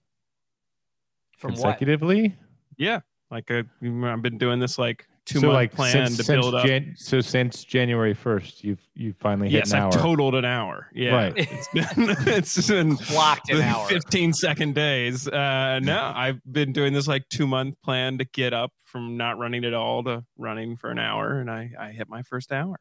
From 1.39 1.53
what? 1.55 1.63
consecutively. 1.63 2.37
Yeah, 2.77 3.01
like 3.31 3.51
I, 3.51 3.65
I've 3.83 4.23
been 4.23 4.39
doing 4.39 4.61
this 4.61 4.79
like 4.79 5.09
two 5.25 5.39
so 5.41 5.47
month 5.47 5.55
like 5.55 5.73
plan 5.73 5.93
since, 5.93 6.17
to 6.19 6.25
since 6.25 6.41
build 6.43 6.55
up. 6.55 6.67
Jan- 6.67 6.95
so 6.97 7.21
since 7.21 7.65
January 7.65 8.15
first, 8.15 8.65
you've 8.65 8.81
you 8.95 9.13
finally 9.21 9.49
hit 9.49 9.59
yes, 9.59 9.73
an 9.73 9.79
I've 9.79 9.83
hour. 9.85 9.93
totaled 9.93 10.35
an 10.35 10.45
hour. 10.45 10.89
Yeah, 10.93 11.15
Right. 11.15 11.33
it's 11.37 11.69
been 11.69 11.85
it's 12.35 12.69
been 12.69 12.97
Clocked 12.97 13.51
an 13.51 13.63
hour. 13.63 13.87
15 13.89 14.33
second 14.33 14.75
days. 14.75 15.29
Uh, 15.29 15.81
no, 15.83 16.13
I've 16.15 16.41
been 16.51 16.73
doing 16.73 16.93
this 16.93 17.07
like 17.07 17.29
two 17.29 17.47
month 17.47 17.77
plan 17.85 18.19
to 18.19 18.25
get 18.25 18.53
up 18.53 18.73
from 18.87 19.17
not 19.17 19.39
running 19.39 19.65
at 19.65 19.75
all 19.75 20.03
to 20.05 20.25
running 20.37 20.77
for 20.77 20.91
an 20.91 20.99
hour, 20.99 21.39
and 21.41 21.51
I 21.51 21.71
I 21.79 21.89
hit 21.93 22.09
my 22.09 22.23
first 22.23 22.53
hour. 22.53 22.77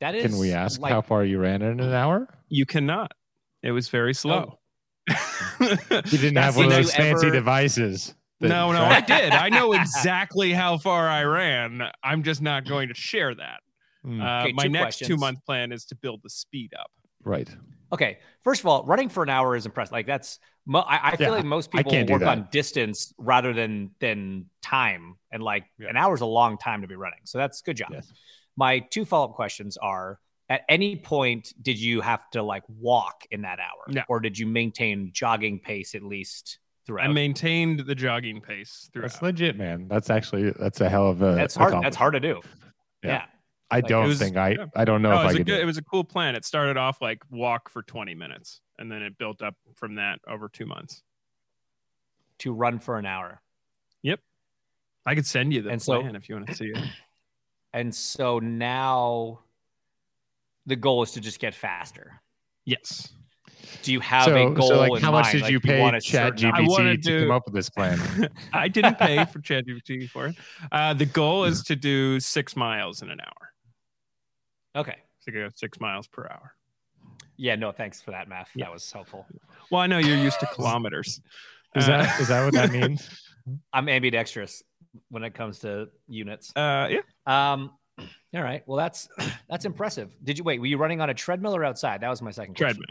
That 0.00 0.16
is. 0.16 0.24
Can 0.32 0.38
we 0.40 0.50
ask 0.52 0.80
like, 0.80 0.92
how 0.92 1.00
far 1.00 1.24
you 1.24 1.38
ran 1.38 1.62
in 1.62 1.78
an 1.78 1.92
hour? 1.92 2.26
You 2.48 2.66
cannot. 2.66 3.12
It 3.62 3.70
was 3.70 3.88
very 3.88 4.14
slow. 4.14 4.58
You 5.08 5.16
didn't 6.10 6.34
That's 6.34 6.46
have 6.46 6.56
one 6.56 6.66
of 6.66 6.72
those 6.72 6.92
fancy 6.92 7.26
ever- 7.28 7.36
devices. 7.36 8.12
That 8.42 8.48
no, 8.48 8.72
no, 8.72 8.82
I 8.84 9.00
did. 9.00 9.32
I 9.32 9.48
know 9.48 9.72
exactly 9.82 10.52
how 10.52 10.78
far 10.78 11.08
I 11.08 11.22
ran. 11.24 11.82
I'm 12.04 12.22
just 12.22 12.42
not 12.42 12.64
going 12.66 12.88
to 12.88 12.94
share 12.94 13.34
that. 13.34 13.60
Hmm, 14.04 14.20
Uh, 14.20 14.42
Okay, 14.42 14.52
my 14.52 14.64
two 14.64 14.68
next 14.70 14.82
questions. 14.84 15.08
two 15.08 15.16
month 15.16 15.44
plan 15.46 15.72
is 15.72 15.84
to 15.86 15.94
build 15.96 16.20
the 16.22 16.30
speed 16.30 16.72
up. 16.78 16.90
right. 17.24 17.48
Okay, 17.92 18.20
first 18.42 18.62
of 18.62 18.66
all, 18.66 18.84
running 18.84 19.10
for 19.10 19.22
an 19.22 19.28
hour 19.28 19.54
is 19.54 19.66
impressive. 19.66 19.92
Like 19.92 20.06
that's, 20.06 20.38
mo- 20.64 20.78
I, 20.80 21.10
I 21.10 21.16
feel 21.16 21.28
Yeah, 21.28 21.34
like 21.34 21.44
most 21.44 21.70
people 21.70 21.92
work 21.92 22.20
that. 22.20 22.22
on 22.28 22.48
distance 22.50 23.12
rather 23.18 23.52
than 23.52 23.90
than 24.00 24.46
time, 24.62 25.16
and 25.30 25.42
like 25.42 25.64
an 25.78 25.94
hour 25.98 26.14
is 26.14 26.22
a 26.22 26.26
long 26.26 26.56
time 26.56 26.80
to 26.80 26.88
be 26.88 26.96
running. 26.96 27.18
So 27.24 27.36
that's 27.36 27.60
good 27.60 27.76
job. 27.76 27.90
Yes. 27.92 28.10
My 28.56 28.78
two 28.78 29.04
follow 29.04 29.26
up 29.28 29.34
questions 29.34 29.76
are: 29.76 30.18
At 30.48 30.62
any 30.70 30.96
point, 30.96 31.52
did 31.60 31.78
you 31.78 32.00
have 32.00 32.28
to 32.30 32.42
like 32.42 32.62
walk 32.66 33.24
in 33.30 33.42
that 33.42 33.58
hour, 33.58 33.84
No. 33.88 34.02
or 34.08 34.20
did 34.20 34.38
you 34.38 34.46
maintain 34.46 35.10
jogging 35.12 35.58
pace 35.58 35.94
at 35.94 36.02
least 36.02 36.60
throughout? 36.86 37.08
I 37.08 37.12
maintained 37.12 37.80
the 37.80 37.94
jogging 37.94 38.40
pace 38.40 38.88
throughout. 38.92 39.10
That's 39.10 39.22
legit, 39.22 39.56
man. 39.56 39.88
That's 39.88 40.10
actually 40.10 40.50
that's 40.52 40.80
a 40.80 40.88
hell 40.88 41.08
of 41.08 41.22
a. 41.22 41.34
that's 41.34 41.54
hard. 41.54 41.74
That's 41.82 41.96
hard 41.96 42.14
to 42.14 42.20
do. 42.20 42.40
Yeah. 43.02 43.10
Yeah. 43.10 43.24
I 43.70 43.76
Like, 43.76 43.86
don't 43.86 44.06
was- 44.08 44.18
think 44.18 44.36
I. 44.36 44.50
yeah. 44.50 44.66
I 44.76 44.84
don't 44.84 45.00
know 45.02 45.10
No, 45.10 45.16
if 45.16 45.20
it 45.20 45.22
I 45.22 45.26
was 45.26 45.34
a 45.34 45.38
could. 45.38 45.46
do 45.46 45.52
good. 45.54 45.58
it. 45.60 45.62
It 45.62 45.66
was 45.66 45.78
a 45.78 45.82
cool 45.82 46.04
plan. 46.04 46.34
It 46.36 46.44
started 46.44 46.76
off 46.76 47.00
like 47.00 47.22
walk 47.30 47.68
for 47.70 47.82
20 47.82 48.14
minutes, 48.14 48.60
and 48.78 48.90
then 48.92 49.02
it 49.02 49.16
built 49.18 49.40
up 49.42 49.54
from 49.76 49.94
that 49.96 50.20
over 50.28 50.48
two 50.48 50.66
months. 50.66 51.02
To 52.40 52.52
run 52.52 52.80
for 52.80 52.98
an 52.98 53.06
hour, 53.06 53.40
Yep. 54.02 54.20
I 55.06 55.14
could 55.14 55.26
send 55.26 55.52
you 55.54 55.62
the 55.62 55.70
And 55.70 55.80
so- 55.80 56.00
plan 56.00 56.16
if 56.16 56.28
you 56.28 56.34
want 56.34 56.48
to 56.48 56.54
see 56.54 56.66
it. 56.66 56.78
and 57.72 57.94
so 57.94 58.40
now 58.40 59.40
the 60.66 60.76
goal 60.76 61.02
is 61.02 61.12
to 61.12 61.20
just 61.20 61.38
get 61.40 61.54
faster. 61.54 62.20
Yes. 62.64 63.12
Do 63.82 63.92
you 63.92 64.00
have 64.00 64.24
so, 64.24 64.34
a 64.34 64.34
goal? 64.34 64.44
In 64.46 64.54
mind? 64.54 64.64
So 64.68 64.78
like, 64.80 64.92
in 64.92 65.02
how 65.02 65.12
much 65.12 65.24
mind? 65.24 65.32
did 65.32 65.42
Like, 65.42 65.50
you 65.52 65.60
pay 65.60 65.80
want 65.80 65.96
a 65.96 66.00
Chat 66.00 66.38
certain- 66.38 66.66
wanna 66.66 66.96
to 66.96 67.20
come 67.20 67.30
up 67.30 67.44
with 67.46 67.54
this 67.54 67.70
plan? 67.70 68.30
I 68.52 68.68
didn't 68.68 68.98
pay 68.98 69.24
for 69.32 69.38
ChatGPT 69.40 70.08
for 70.10 70.26
it. 70.28 70.36
Uh, 70.70 70.94
the 70.94 71.06
goal 71.06 71.44
is 71.44 71.62
to 71.64 71.76
do 71.76 72.20
six 72.20 72.56
miles 72.56 73.02
in 73.02 73.10
an 73.10 73.20
hour. 73.20 74.80
Okay. 74.82 74.96
To 75.24 75.30
go 75.32 75.48
six 75.54 75.80
miles 75.80 76.06
per 76.08 76.26
hour. 76.30 76.54
Yeah, 77.36 77.56
no, 77.56 77.72
thanks 77.72 78.00
for 78.00 78.10
that 78.12 78.28
math. 78.28 78.50
Yeah. 78.54 78.66
That 78.66 78.72
was 78.72 78.90
helpful. 78.90 79.26
Well, 79.70 79.80
I 79.80 79.86
know 79.86 79.98
you're 79.98 80.16
used 80.16 80.40
to 80.40 80.46
kilometers. 80.54 81.20
Is 81.74 81.88
Uh, 81.88 81.98
that 82.02 82.20
is 82.20 82.28
that 82.28 82.44
what 82.44 82.52
that 82.54 82.70
means? 82.70 83.08
I'm 83.72 83.88
ambidextrous 83.88 84.62
when 85.08 85.24
it 85.24 85.34
comes 85.34 85.60
to 85.60 85.88
units. 86.08 86.52
Uh, 86.54 86.88
yeah. 86.90 87.00
Um, 87.26 87.70
all 87.98 88.42
right. 88.42 88.62
Well, 88.66 88.76
that's 88.76 89.08
that's 89.48 89.64
impressive. 89.64 90.14
Did 90.22 90.38
you 90.38 90.44
wait? 90.44 90.60
Were 90.60 90.66
you 90.66 90.76
running 90.76 91.00
on 91.00 91.10
a 91.10 91.14
treadmill 91.14 91.56
or 91.56 91.64
outside? 91.64 92.00
That 92.02 92.10
was 92.10 92.20
my 92.22 92.30
second 92.30 92.56
question. 92.56 92.82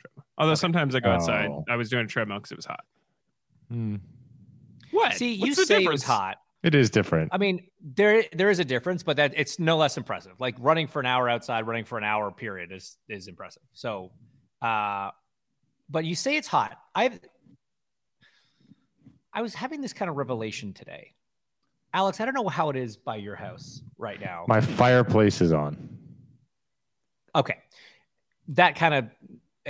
Treadmill. 0.00 0.24
Treadmill. 0.24 0.24
Although 0.38 0.54
sometimes 0.54 0.94
I 0.94 1.00
go 1.00 1.10
outside. 1.10 1.48
Oh. 1.50 1.64
I 1.68 1.76
was 1.76 1.90
doing 1.90 2.04
a 2.04 2.08
treadmill 2.08 2.38
because 2.38 2.52
it 2.52 2.56
was 2.56 2.66
hot. 2.66 2.84
Hmm. 3.70 3.96
What? 4.90 5.14
See, 5.14 5.38
What's 5.38 5.48
you 5.48 5.54
the 5.54 5.66
say 5.66 5.84
it 5.84 5.90
was 5.90 6.02
hot. 6.02 6.38
It 6.62 6.74
is 6.74 6.90
different. 6.90 7.30
I 7.32 7.38
mean, 7.38 7.66
there 7.80 8.24
there 8.32 8.50
is 8.50 8.58
a 8.58 8.64
difference, 8.64 9.02
but 9.02 9.16
that 9.16 9.32
it's 9.36 9.58
no 9.58 9.76
less 9.76 9.96
impressive. 9.96 10.32
Like 10.38 10.56
running 10.58 10.88
for 10.88 11.00
an 11.00 11.06
hour 11.06 11.28
outside, 11.28 11.66
running 11.66 11.84
for 11.84 11.96
an 11.96 12.04
hour 12.04 12.30
period 12.30 12.70
is 12.72 12.98
is 13.08 13.28
impressive. 13.28 13.62
So, 13.72 14.12
uh, 14.60 15.10
but 15.88 16.04
you 16.04 16.14
say 16.14 16.36
it's 16.36 16.48
hot. 16.48 16.76
I 16.94 17.18
I 19.32 19.42
was 19.42 19.54
having 19.54 19.80
this 19.80 19.92
kind 19.92 20.10
of 20.10 20.16
revelation 20.16 20.74
today, 20.74 21.14
Alex. 21.94 22.20
I 22.20 22.24
don't 22.26 22.34
know 22.34 22.48
how 22.48 22.68
it 22.68 22.76
is 22.76 22.96
by 22.96 23.16
your 23.16 23.36
house 23.36 23.82
right 23.96 24.20
now. 24.20 24.44
My 24.48 24.60
fireplace 24.60 25.40
is 25.40 25.52
on. 25.52 25.88
okay, 27.34 27.56
that 28.48 28.74
kind 28.76 28.92
of 28.92 29.08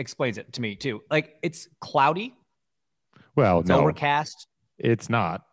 explains 0.01 0.39
it 0.39 0.53
to 0.55 0.61
me 0.61 0.75
too. 0.75 1.03
Like 1.11 1.37
it's 1.43 1.69
cloudy, 1.81 2.35
Well, 3.37 3.61
it's 3.61 3.69
no, 3.69 3.79
overcast. 3.81 4.47
it's 4.79 5.09
not. 5.09 5.45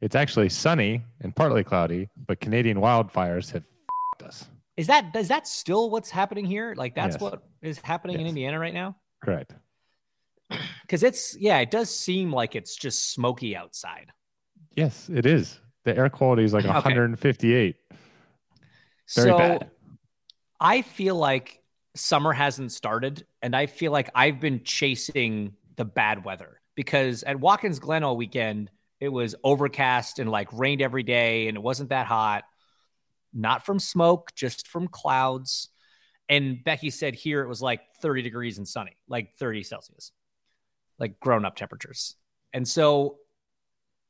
It's 0.00 0.14
actually 0.14 0.50
sunny 0.50 1.02
and 1.22 1.34
partly 1.34 1.64
cloudy, 1.64 2.08
but 2.26 2.38
Canadian 2.40 2.78
wildfires 2.78 3.50
have 3.52 3.62
f***ed 3.64 4.26
us. 4.26 4.44
Is 4.76 4.86
that 4.88 5.16
is 5.16 5.28
that 5.28 5.48
still 5.48 5.88
what's 5.90 6.10
happening 6.10 6.44
here? 6.44 6.74
Like 6.76 6.94
that's 6.94 7.14
Yes. 7.14 7.20
what 7.22 7.42
is 7.62 7.78
happening 7.82 8.20
in 8.20 8.26
Indiana 8.26 8.58
right 8.58 8.74
now? 8.74 8.96
Correct. 9.24 9.54
Because 10.82 11.02
it's 11.02 11.36
yeah, 11.40 11.58
it 11.58 11.70
does 11.72 11.90
seem 11.92 12.30
like 12.32 12.54
it's 12.54 12.76
just 12.76 13.10
smoky 13.12 13.56
outside. 13.56 14.12
Yes, 14.76 15.08
it 15.12 15.26
is. 15.26 15.58
The 15.84 15.96
air 15.96 16.08
quality 16.10 16.44
is 16.44 16.52
like 16.52 16.64
Okay. 16.66 16.72
158. 16.74 17.76
Very 17.90 19.30
so 19.30 19.38
bad. 19.38 19.70
I 20.60 20.82
feel 20.82 21.16
like 21.16 21.60
summer 21.96 22.32
hasn't 22.32 22.70
started, 22.72 23.26
and 23.46 23.54
I 23.54 23.66
feel 23.66 23.92
like 23.92 24.10
I've 24.12 24.40
been 24.40 24.64
chasing 24.64 25.52
the 25.76 25.84
bad 25.84 26.24
weather 26.24 26.60
because 26.74 27.22
at 27.22 27.38
Watkins 27.38 27.78
Glen 27.78 28.02
all 28.02 28.16
weekend 28.16 28.72
it 28.98 29.08
was 29.08 29.36
overcast 29.44 30.18
and 30.18 30.28
like 30.28 30.52
rained 30.52 30.82
every 30.82 31.04
day, 31.04 31.46
and 31.46 31.56
it 31.56 31.62
wasn't 31.62 31.90
that 31.90 32.06
hot. 32.06 32.42
Not 33.32 33.64
from 33.64 33.78
smoke, 33.78 34.34
just 34.34 34.66
from 34.66 34.88
clouds. 34.88 35.68
And 36.28 36.64
Becky 36.64 36.90
said 36.90 37.14
here 37.14 37.40
it 37.40 37.48
was 37.48 37.62
like 37.62 37.82
30 38.02 38.22
degrees 38.22 38.58
and 38.58 38.66
sunny, 38.66 38.96
like 39.06 39.36
30 39.36 39.62
Celsius, 39.62 40.10
like 40.98 41.20
grown 41.20 41.44
up 41.44 41.54
temperatures. 41.54 42.16
And 42.52 42.66
so 42.66 43.18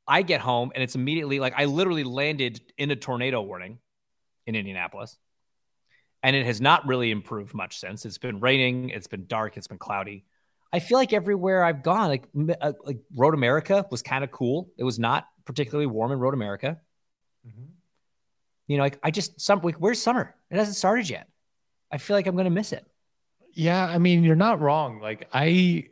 I 0.08 0.22
get 0.22 0.40
home 0.40 0.72
and 0.74 0.82
it's 0.82 0.94
immediately 0.94 1.40
like 1.40 1.52
I 1.58 1.66
literally 1.66 2.04
landed 2.04 2.58
in 2.78 2.90
a 2.90 2.96
tornado 2.96 3.42
warning 3.42 3.80
in 4.46 4.54
Indianapolis. 4.54 5.18
And 6.26 6.34
it 6.34 6.44
has 6.44 6.60
not 6.60 6.84
really 6.88 7.12
improved 7.12 7.54
much 7.54 7.78
since. 7.78 8.04
It's 8.04 8.18
been 8.18 8.40
raining, 8.40 8.90
it's 8.90 9.06
been 9.06 9.26
dark, 9.26 9.56
it's 9.56 9.68
been 9.68 9.78
cloudy. 9.78 10.24
I 10.72 10.80
feel 10.80 10.98
like 10.98 11.12
everywhere 11.12 11.62
I've 11.62 11.84
gone, 11.84 12.08
like 12.08 12.24
uh, 12.60 12.72
like 12.84 12.98
Road 13.14 13.32
America 13.32 13.86
was 13.92 14.02
kind 14.02 14.24
of 14.24 14.32
cool. 14.32 14.68
It 14.76 14.82
was 14.82 14.98
not 14.98 15.28
particularly 15.44 15.86
warm 15.86 16.10
in 16.10 16.18
Road 16.18 16.34
America. 16.34 16.80
You 18.66 18.76
know, 18.76 18.82
like 18.82 18.98
I 19.04 19.12
just 19.12 19.40
some 19.40 19.60
like 19.62 19.76
where's 19.76 20.02
summer? 20.02 20.34
It 20.50 20.58
hasn't 20.58 20.76
started 20.76 21.08
yet. 21.08 21.28
I 21.92 21.98
feel 21.98 22.16
like 22.16 22.26
I'm 22.26 22.36
gonna 22.36 22.50
miss 22.50 22.72
it. 22.72 22.84
Yeah, 23.52 23.86
I 23.86 23.98
mean, 23.98 24.24
you're 24.24 24.34
not 24.34 24.60
wrong. 24.60 24.98
Like 25.00 25.28
I 25.32 25.84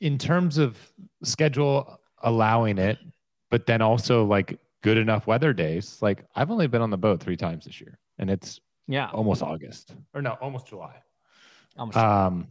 in 0.00 0.16
terms 0.16 0.56
of 0.56 0.78
schedule 1.22 2.00
allowing 2.22 2.78
it, 2.78 2.98
but 3.50 3.66
then 3.66 3.82
also 3.82 4.24
like 4.24 4.58
good 4.82 4.96
enough 4.96 5.26
weather 5.26 5.52
days, 5.52 5.98
like 6.00 6.24
I've 6.34 6.50
only 6.50 6.68
been 6.68 6.80
on 6.80 6.88
the 6.88 6.96
boat 6.96 7.20
3 7.20 7.36
times 7.36 7.66
this 7.66 7.82
year 7.82 7.98
and 8.18 8.30
it's 8.30 8.60
Yeah. 8.86 9.08
almost 9.12 9.42
August. 9.42 9.94
Or 10.14 10.20
no, 10.22 10.32
almost 10.40 10.66
July. 10.66 10.96
Almost. 11.78 11.96
Um 11.98 12.48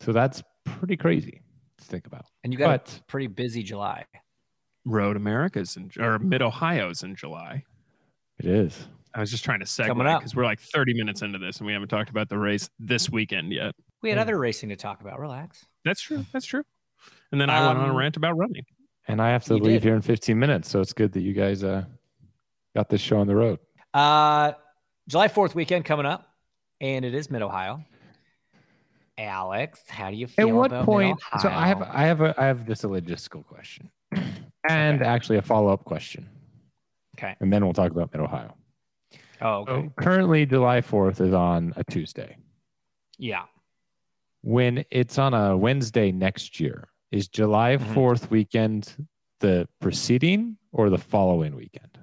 so 0.00 0.12
that's 0.12 0.42
pretty 0.64 0.96
crazy 0.96 1.42
to 1.78 1.84
think 1.84 2.06
about. 2.06 2.24
and 2.44 2.52
you 2.52 2.58
got 2.58 2.84
but- 2.86 2.98
a 3.00 3.04
pretty 3.04 3.26
busy 3.26 3.62
July. 3.62 4.04
Road 4.86 5.16
America's 5.16 5.76
in 5.76 5.90
or 6.00 6.18
Mid 6.18 6.40
Ohio's 6.42 7.02
in 7.02 7.14
July. 7.14 7.64
It 8.38 8.46
is. 8.46 8.88
I 9.14 9.20
was 9.20 9.30
just 9.30 9.44
trying 9.44 9.58
to 9.60 9.66
segue 9.66 9.86
Coming 9.88 10.06
because 10.18 10.34
we're 10.34 10.44
like 10.44 10.60
30 10.60 10.94
minutes 10.94 11.20
into 11.22 11.38
this 11.38 11.58
and 11.58 11.66
we 11.66 11.72
haven't 11.72 11.88
talked 11.88 12.10
about 12.10 12.28
the 12.28 12.38
race 12.38 12.70
this 12.78 13.10
weekend 13.10 13.52
yet. 13.52 13.74
We 14.02 14.08
had 14.08 14.16
Yeah. 14.16 14.22
other 14.22 14.38
racing 14.38 14.68
to 14.70 14.76
talk 14.76 15.00
about. 15.02 15.18
Relax. 15.20 15.66
That's 15.84 16.00
true. 16.00 16.24
That's 16.32 16.46
true. 16.46 16.62
And 17.32 17.40
then 17.40 17.50
I 17.50 17.66
went 17.66 17.78
on 17.78 17.86
a 17.86 17.90
Um, 17.90 17.96
rant 17.96 18.16
about 18.16 18.36
running. 18.38 18.64
And 19.08 19.20
I 19.20 19.30
have 19.30 19.44
to 19.44 19.54
leave 19.54 19.64
did. 19.64 19.82
here 19.84 19.94
in 19.94 20.00
15 20.02 20.38
minutes, 20.38 20.70
so 20.70 20.80
it's 20.80 20.92
good 20.92 21.12
that 21.12 21.20
you 21.22 21.32
guys 21.34 21.62
uh 21.64 21.84
got 22.74 22.88
this 22.88 23.00
show 23.00 23.18
on 23.20 23.26
the 23.26 23.34
road. 23.34 23.58
Uh, 23.92 24.52
July 25.10 25.26
4th 25.26 25.56
weekend 25.56 25.84
coming 25.84 26.06
up, 26.06 26.28
and 26.80 27.04
it 27.04 27.14
is 27.14 27.32
Mid 27.32 27.42
Ohio. 27.42 27.84
Alex, 29.18 29.82
how 29.88 30.08
do 30.08 30.14
you 30.16 30.28
feel 30.28 30.48
At 30.48 30.54
what 30.54 30.84
point? 30.86 31.20
So 31.42 31.48
I 31.48 31.66
have 31.66 31.82
I 31.82 32.04
have 32.04 32.20
a 32.20 32.32
I 32.40 32.44
have 32.46 32.64
just 32.64 32.84
a 32.84 32.88
logistical 32.88 33.44
question, 33.44 33.90
and 34.68 35.00
Okay. 35.02 35.04
actually 35.04 35.38
a 35.38 35.42
follow 35.42 35.72
up 35.72 35.84
question, 35.84 36.28
Okay. 37.18 37.34
and 37.40 37.52
then 37.52 37.64
we'll 37.64 37.74
talk 37.74 37.90
about 37.90 38.12
Mid 38.12 38.22
Ohio. 38.22 38.54
Oh, 39.40 39.62
okay. 39.62 39.72
So 39.88 39.92
currently, 40.00 40.46
July 40.46 40.80
fourth 40.80 41.20
is 41.20 41.34
on 41.34 41.72
a 41.76 41.82
Tuesday. 41.82 42.36
Yeah. 43.18 43.46
When 44.42 44.84
it's 44.92 45.18
on 45.18 45.34
a 45.34 45.56
Wednesday 45.56 46.12
next 46.12 46.60
year, 46.60 46.88
is 47.10 47.26
July 47.26 47.76
Mhm. 47.78 47.94
4th 47.94 48.30
weekend 48.30 48.94
the 49.40 49.68
preceding 49.80 50.56
or 50.72 50.88
the 50.88 50.98
following 50.98 51.56
weekend? 51.56 51.98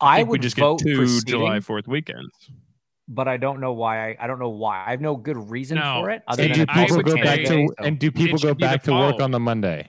I, 0.00 0.16
think 0.18 0.28
would 0.30 0.40
we 0.40 0.42
just 0.42 0.56
vote 0.56 0.78
get 0.78 0.94
two 0.96 1.20
July 1.22 1.58
4th 1.58 1.86
weekends. 1.88 2.30
but 3.08 3.28
I 3.28 3.36
don't 3.36 3.60
know 3.60 3.72
why. 3.72 4.10
I, 4.10 4.16
I 4.20 4.26
don't 4.26 4.38
know 4.38 4.48
why. 4.50 4.84
I 4.86 4.90
have 4.92 5.00
no 5.00 5.16
good 5.16 5.50
reason 5.50 5.78
No. 5.78 6.00
for 6.02 6.10
it. 6.10 6.22
Other 6.28 6.42
And 6.44 6.54
than 6.54 6.66
do 6.66 6.72
I 6.72 6.86
people 6.86 7.02
go 7.02 7.14
back 7.16 7.44
to 7.44 7.56
Wednesday, 7.56 7.66
and 7.78 7.98
do 7.98 8.10
people 8.10 8.38
go 8.38 8.54
back 8.54 8.82
to 8.84 8.92
work 8.92 9.20
on 9.20 9.30
the 9.30 9.40
Monday? 9.40 9.88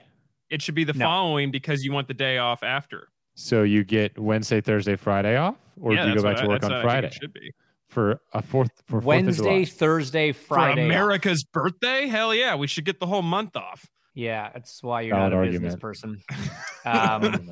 It 0.50 0.60
should 0.62 0.74
be 0.74 0.84
the 0.84 0.92
No. 0.92 1.04
following 1.06 1.50
because 1.50 1.84
you 1.84 1.92
want 1.92 2.08
the 2.08 2.14
day 2.14 2.38
off 2.38 2.62
after. 2.62 3.08
So 3.34 3.62
you 3.62 3.84
get 3.84 4.18
Wednesday, 4.18 4.60
Thursday, 4.60 4.96
Friday 4.96 5.36
off, 5.36 5.56
or 5.80 5.94
yeah, 5.94 6.02
do 6.04 6.10
you 6.10 6.16
go 6.16 6.22
back 6.22 6.36
to 6.42 6.46
work 6.46 6.60
that's 6.60 6.70
on 6.70 6.70
what 6.72 6.78
I 6.78 6.82
think 6.82 6.90
Friday 6.90 7.06
It 7.06 7.14
should 7.14 7.32
be. 7.32 7.50
for 7.88 8.20
a 8.34 8.42
fourth 8.42 8.70
for 8.86 9.00
Fourth 9.00 9.02
of 9.02 9.04
Wednesday, 9.06 9.42
July? 9.42 9.64
Thursday, 9.64 10.32
Friday. 10.32 10.74
For 10.74 10.80
off. 10.80 10.86
America's 10.86 11.44
birthday? 11.44 12.08
Hell 12.08 12.34
yeah, 12.34 12.54
we 12.56 12.66
should 12.66 12.84
get 12.84 13.00
the 13.00 13.06
whole 13.06 13.22
month 13.22 13.56
off. 13.56 13.86
Yeah, 14.14 14.50
that's 14.52 14.82
why 14.82 15.00
you're 15.02 15.16
Valid 15.16 15.32
not 15.32 15.36
a 15.36 15.40
argument. 15.40 15.62
business 15.62 15.80
person. 15.80 16.20
Um, 16.84 17.48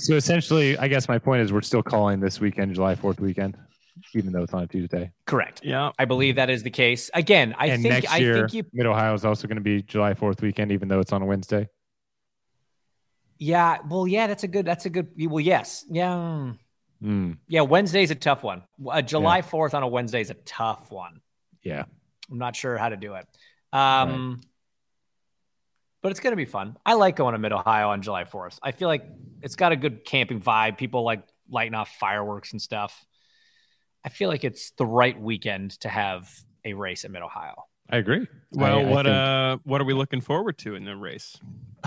So 0.00 0.14
essentially, 0.16 0.76
I 0.78 0.88
guess 0.88 1.08
my 1.08 1.18
point 1.18 1.42
is 1.42 1.52
we're 1.52 1.60
still 1.62 1.82
calling 1.82 2.20
this 2.20 2.40
weekend 2.40 2.74
July 2.74 2.94
Fourth 2.94 3.20
weekend, 3.20 3.56
even 4.14 4.32
though 4.32 4.42
it's 4.42 4.54
on 4.54 4.62
a 4.62 4.66
Tuesday. 4.66 5.12
correct. 5.26 5.60
Yeah. 5.62 5.90
I 5.98 6.06
believe 6.06 6.36
that 6.36 6.48
is 6.50 6.62
the 6.62 6.70
case. 6.70 7.10
Again, 7.14 7.54
I 7.58 7.66
and 7.66 7.82
think 7.82 7.94
next 7.94 8.12
I 8.12 8.16
year, 8.18 8.34
think 8.48 8.54
you 8.54 8.64
Mid 8.72 8.86
Ohio 8.86 9.12
is 9.14 9.24
also 9.24 9.46
going 9.46 9.56
to 9.56 9.62
be 9.62 9.82
July 9.82 10.14
Fourth 10.14 10.40
weekend, 10.40 10.72
even 10.72 10.88
though 10.88 11.00
it's 11.00 11.12
on 11.12 11.20
a 11.22 11.26
Wednesday. 11.26 11.68
Yeah, 13.38 13.78
well, 13.88 14.06
yeah, 14.06 14.28
that's 14.28 14.44
a 14.44 14.48
good. 14.48 14.64
That's 14.64 14.86
a 14.86 14.90
good. 14.90 15.08
Well, 15.18 15.40
yes, 15.40 15.84
yeah, 15.90 16.52
mm. 17.02 17.36
Yeah. 17.48 17.62
Wednesday's 17.62 18.10
a 18.12 18.14
tough 18.14 18.42
one. 18.44 18.62
Uh, 18.86 19.02
July 19.02 19.42
Fourth 19.42 19.74
on 19.74 19.82
a 19.82 19.88
Wednesday 19.88 20.20
is 20.20 20.30
a 20.30 20.34
tough 20.34 20.90
one. 20.92 21.20
yeah, 21.62 21.84
I'm 22.30 22.38
not 22.38 22.54
sure 22.54 22.76
how 22.78 22.88
to 22.88 22.96
do 22.96 23.14
it. 23.14 23.26
Um, 23.72 24.40
but 26.02 26.10
it's 26.10 26.20
gonna 26.20 26.36
be 26.36 26.44
fun. 26.44 26.76
I 26.84 26.94
like 26.94 27.16
going 27.16 27.32
to 27.32 27.38
Mid 27.38 27.52
Ohio 27.52 27.88
on 27.90 28.02
July 28.02 28.24
Fourth. 28.24 28.58
I 28.62 28.72
feel 28.72 28.88
like 28.88 29.04
it's 29.40 29.56
got 29.56 29.72
a 29.72 29.76
good 29.76 30.04
camping 30.04 30.40
vibe. 30.40 30.76
People 30.76 31.04
like 31.04 31.22
lighting 31.48 31.74
off 31.74 31.88
fireworks 31.98 32.52
and 32.52 32.60
stuff. 32.60 33.04
I 34.04 34.08
feel 34.08 34.28
like 34.28 34.42
it's 34.44 34.72
the 34.72 34.86
right 34.86 35.18
weekend 35.20 35.72
to 35.80 35.88
have 35.88 36.28
a 36.64 36.72
race 36.74 37.04
at 37.04 37.10
Mid 37.10 37.22
Ohio. 37.22 37.54
I 37.90 37.96
agree. 37.98 38.26
Well, 38.52 38.78
I- 38.78 38.82
I 38.82 38.84
what 38.90 39.04
think- 39.06 39.14
uh 39.16 39.56
what 39.64 39.80
are 39.80 39.84
we 39.84 39.94
looking 39.94 40.20
forward 40.20 40.58
to 40.58 40.74
in 40.74 40.84
the 40.84 40.96
race? 40.96 41.38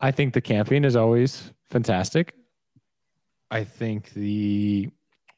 I 0.00 0.12
think 0.12 0.32
the 0.34 0.40
camping 0.40 0.84
is 0.84 0.96
always 0.96 1.52
fantastic. 1.70 2.34
I 3.50 3.64
think 3.64 4.10
the 4.14 4.88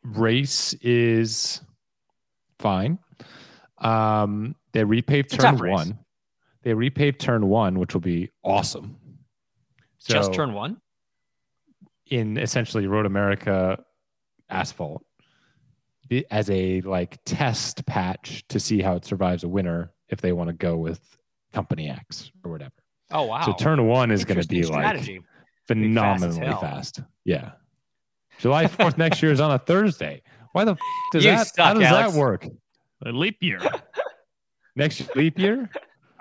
race 0.05 0.75
is 0.75 1.61
fine. 2.59 2.99
Um, 3.79 4.55
they 4.73 4.83
repaved 4.85 5.33
It's 5.33 5.37
turn 5.39 5.59
one. 5.59 5.99
They 6.63 6.73
repaved 6.73 7.19
turn 7.19 7.49
one, 7.49 7.79
which 7.79 7.95
will 7.95 8.01
be 8.01 8.31
awesome. 8.45 8.97
So 9.99 10.15
Just 10.15 10.33
turn 10.33 10.53
one. 10.55 10.81
in 12.07 12.37
essentially 12.37 12.87
Road 12.87 13.07
America 13.07 13.79
asphalt 14.51 15.05
as 16.31 16.51
a 16.51 16.81
like 16.83 17.19
test 17.25 17.87
patch 17.87 18.45
to 18.49 18.61
see 18.61 18.83
how 18.83 18.97
it 18.97 19.05
survives 19.05 19.45
a 19.45 19.49
winter 19.49 19.93
if 20.09 20.21
they 20.21 20.33
want 20.33 20.49
to 20.49 20.53
go 20.55 20.77
with 20.77 21.17
company 21.53 21.89
X 21.89 22.31
or 22.45 22.51
whatever. 22.51 22.73
Oh 23.11 23.25
wow! 23.25 23.45
So 23.47 23.53
turn 23.55 23.87
one 23.87 24.11
is 24.11 24.25
going 24.25 24.41
to 24.41 24.47
be 24.47 24.57
Interesting 24.59 24.77
like 24.83 24.87
strategy. 24.87 25.19
fast 25.19 25.27
phenomenally 25.67 26.47
hell. 26.47 26.61
fast. 26.61 27.01
Yeah. 27.25 27.53
July 28.39 28.65
4th 28.67 28.99
next 28.99 29.23
year 29.23 29.31
is 29.33 29.41
on 29.41 29.53
a 29.53 29.59
Thursday. 29.59 30.23
Why 30.53 30.65
the 30.65 30.73
f- 30.73 30.79
does 31.13 31.25
You 31.25 31.31
that 31.33 31.47
suck, 31.47 31.65
how 31.65 31.75
does 31.75 31.83
Alex. 31.85 32.13
that 32.13 32.19
work? 32.19 32.47
A 33.07 33.11
leap 33.13 33.37
year, 33.41 33.61
Next 34.77 35.15
leap 35.17 35.39
year? 35.39 35.71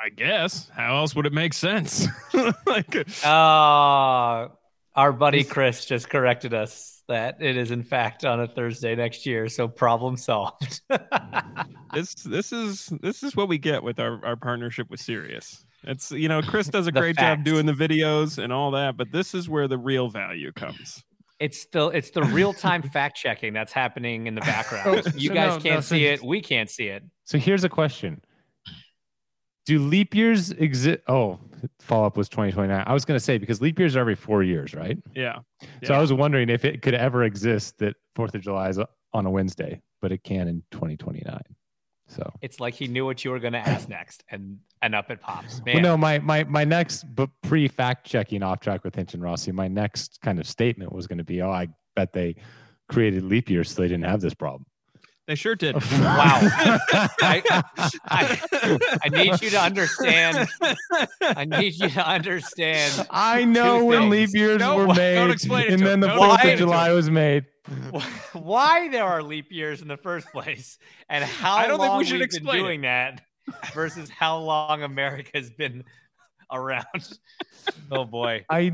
I 0.04 0.10
guess. 0.10 0.70
How 0.76 0.96
else 0.96 1.16
would 1.16 1.26
it 1.26 1.34
make 1.34 1.54
sense? 1.54 2.08
like 2.66 2.96
Uh, 3.24 4.48
our 4.96 5.14
buddy 5.14 5.44
Chris 5.44 5.86
just 5.86 6.10
corrected 6.10 6.54
us 6.54 7.04
that 7.08 7.38
it 7.42 7.58
is 7.58 7.72
in 7.72 7.84
fact 7.84 8.26
on 8.26 8.40
a 8.40 8.48
Thursday 8.48 8.96
next 8.96 9.26
year. 9.26 9.48
So 9.48 9.68
problem 9.68 10.18
solved. 10.18 10.82
this 11.94 12.16
this 12.16 12.52
is 12.52 12.88
this 13.02 13.22
is 13.22 13.36
what 13.36 13.48
we 13.48 13.58
get 13.58 13.84
with 13.84 14.00
our, 14.00 14.24
our 14.26 14.36
partnership 14.36 14.90
with 14.90 15.00
Sirius. 15.00 15.66
It's 15.84 16.12
you 16.12 16.28
know, 16.30 16.42
Chris 16.42 16.68
does 16.68 16.88
a 16.88 16.92
great 16.92 17.16
facts. 17.16 17.38
job 17.38 17.44
doing 17.46 17.66
the 17.66 17.74
videos 17.74 18.42
and 18.42 18.52
all 18.52 18.72
that, 18.72 18.98
but 18.98 19.12
this 19.12 19.34
is 19.34 19.50
where 19.50 19.68
the 19.68 19.78
real 19.78 20.10
value 20.10 20.52
comes. 20.52 21.04
it's 21.40 21.60
still 21.60 21.90
it's 21.90 22.12
the 22.12 22.24
real 22.24 22.54
time 22.54 22.82
fact 22.94 23.18
checking 23.18 23.54
that's 23.54 23.74
happening 23.74 24.28
in 24.28 24.36
the 24.36 24.42
background. 24.42 25.04
You 25.16 25.30
so 25.30 25.34
guys 25.34 25.50
no, 25.50 25.56
no, 25.58 25.62
can't 25.62 25.84
so 25.84 25.96
see 25.96 26.06
it. 26.06 26.24
We 26.24 26.42
can't 26.42 26.70
see 26.70 26.88
it. 26.88 27.04
So 27.26 27.38
here's 27.38 27.64
a 27.64 27.70
question. 27.70 28.22
Do 29.66 29.80
leap 29.80 30.16
years 30.16 30.52
exist? 30.52 31.00
Oh, 31.08 31.40
follow 31.80 32.06
up 32.06 32.18
was 32.18 32.30
2029. 32.30 32.84
I 32.86 32.94
was 32.94 33.06
going 33.06 33.18
to 33.18 33.24
say 33.24 33.38
because 33.38 33.62
leap 33.62 33.78
years 33.78 33.96
are 33.96 34.00
every 34.00 34.16
four 34.16 34.44
years, 34.44 34.74
right? 34.74 34.98
Yeah. 35.16 35.40
So 35.62 35.68
Yeah. 35.84 35.98
I 35.98 36.00
was 36.00 36.12
wondering 36.12 36.50
if 36.50 36.66
it 36.66 36.82
could 36.82 36.96
ever 36.96 37.24
exist 37.24 37.78
that 37.80 37.96
4th 38.18 38.34
of 38.36 38.42
July 38.42 38.70
is 38.70 38.80
on 39.14 39.26
a 39.26 39.30
Wednesday, 39.30 39.82
but 40.02 40.12
it 40.12 40.24
can 40.24 40.48
in 40.48 40.64
2029. 40.72 41.42
So, 42.08 42.30
It's 42.42 42.60
like 42.60 42.74
he 42.74 42.88
knew 42.88 43.06
what 43.06 43.24
you 43.24 43.32
were 43.32 43.40
going 43.40 43.54
to 43.54 43.60
ask 43.60 43.88
next, 43.88 44.24
and 44.30 44.58
and 44.82 44.94
up 44.94 45.10
it 45.12 45.22
pops. 45.22 45.64
Man, 45.64 45.76
well, 45.76 45.84
no, 45.84 45.98
my, 45.98 46.20
my, 46.20 46.44
my 46.44 46.66
next, 46.66 47.06
but 47.16 47.30
pre 47.42 47.70
fact 47.70 48.06
checking 48.06 48.44
off 48.44 48.60
track 48.60 48.84
with 48.84 48.96
Hinch 48.96 49.14
and 49.14 49.24
Rossi, 49.24 49.52
my 49.54 49.70
next 49.70 50.20
kind 50.22 50.38
of 50.40 50.46
statement 50.46 50.92
was 50.92 51.08
going 51.08 51.20
to 51.20 51.24
be, 51.24 51.42
oh, 51.42 51.52
I 51.52 51.70
bet 51.96 52.12
they 52.12 52.36
created 52.90 53.24
leap 53.24 53.50
years 53.50 53.72
so 53.72 53.82
they 53.82 53.88
didn't 53.88 54.06
have 54.06 54.20
this 54.20 54.34
problem. 54.34 54.66
They 55.28 55.36
sure 55.36 55.56
did. 55.56 55.76
Wow. 55.92 56.40
I, 57.22 57.42
I, 58.06 58.80
I 59.04 59.10
need 59.10 59.42
you 59.42 59.50
to 59.52 59.62
understand. 59.62 60.48
I 61.22 61.46
need 61.46 61.76
you 61.76 61.90
to 61.90 62.06
understand. 62.08 63.08
I 63.10 63.44
know 63.46 63.86
when 63.86 64.10
things. 64.10 64.12
leap 64.12 64.30
years 64.34 64.60
No, 64.60 64.78
were 64.78 64.88
don't 64.88 64.98
made, 64.98 65.30
explain 65.30 65.66
it 65.68 65.70
and 65.74 65.80
to 65.80 65.86
then 65.88 66.00
the 66.00 66.10
Fourth 66.10 66.44
of 66.44 66.58
July 66.58 66.92
was 66.92 67.10
made. 67.10 67.46
why 68.34 68.90
there 68.90 69.06
are 69.06 69.22
leap 69.24 69.52
years 69.52 69.82
in 69.82 69.88
the 69.88 69.98
first 69.98 70.28
place 70.32 70.78
and 71.10 71.24
how 71.24 71.56
I 71.56 71.68
don't 71.68 71.80
think 71.80 71.94
we 71.98 72.06
should 72.06 72.14
we've 72.16 72.24
explain 72.24 72.46
been 72.46 72.56
it. 72.56 72.64
doing 72.68 72.82
that 72.82 73.22
versus 73.74 74.10
how 74.10 74.38
long 74.40 74.84
America's 74.84 75.50
been 75.52 75.84
around. 76.52 76.86
Oh 77.92 78.06
boy. 78.06 78.44
I 78.50 78.72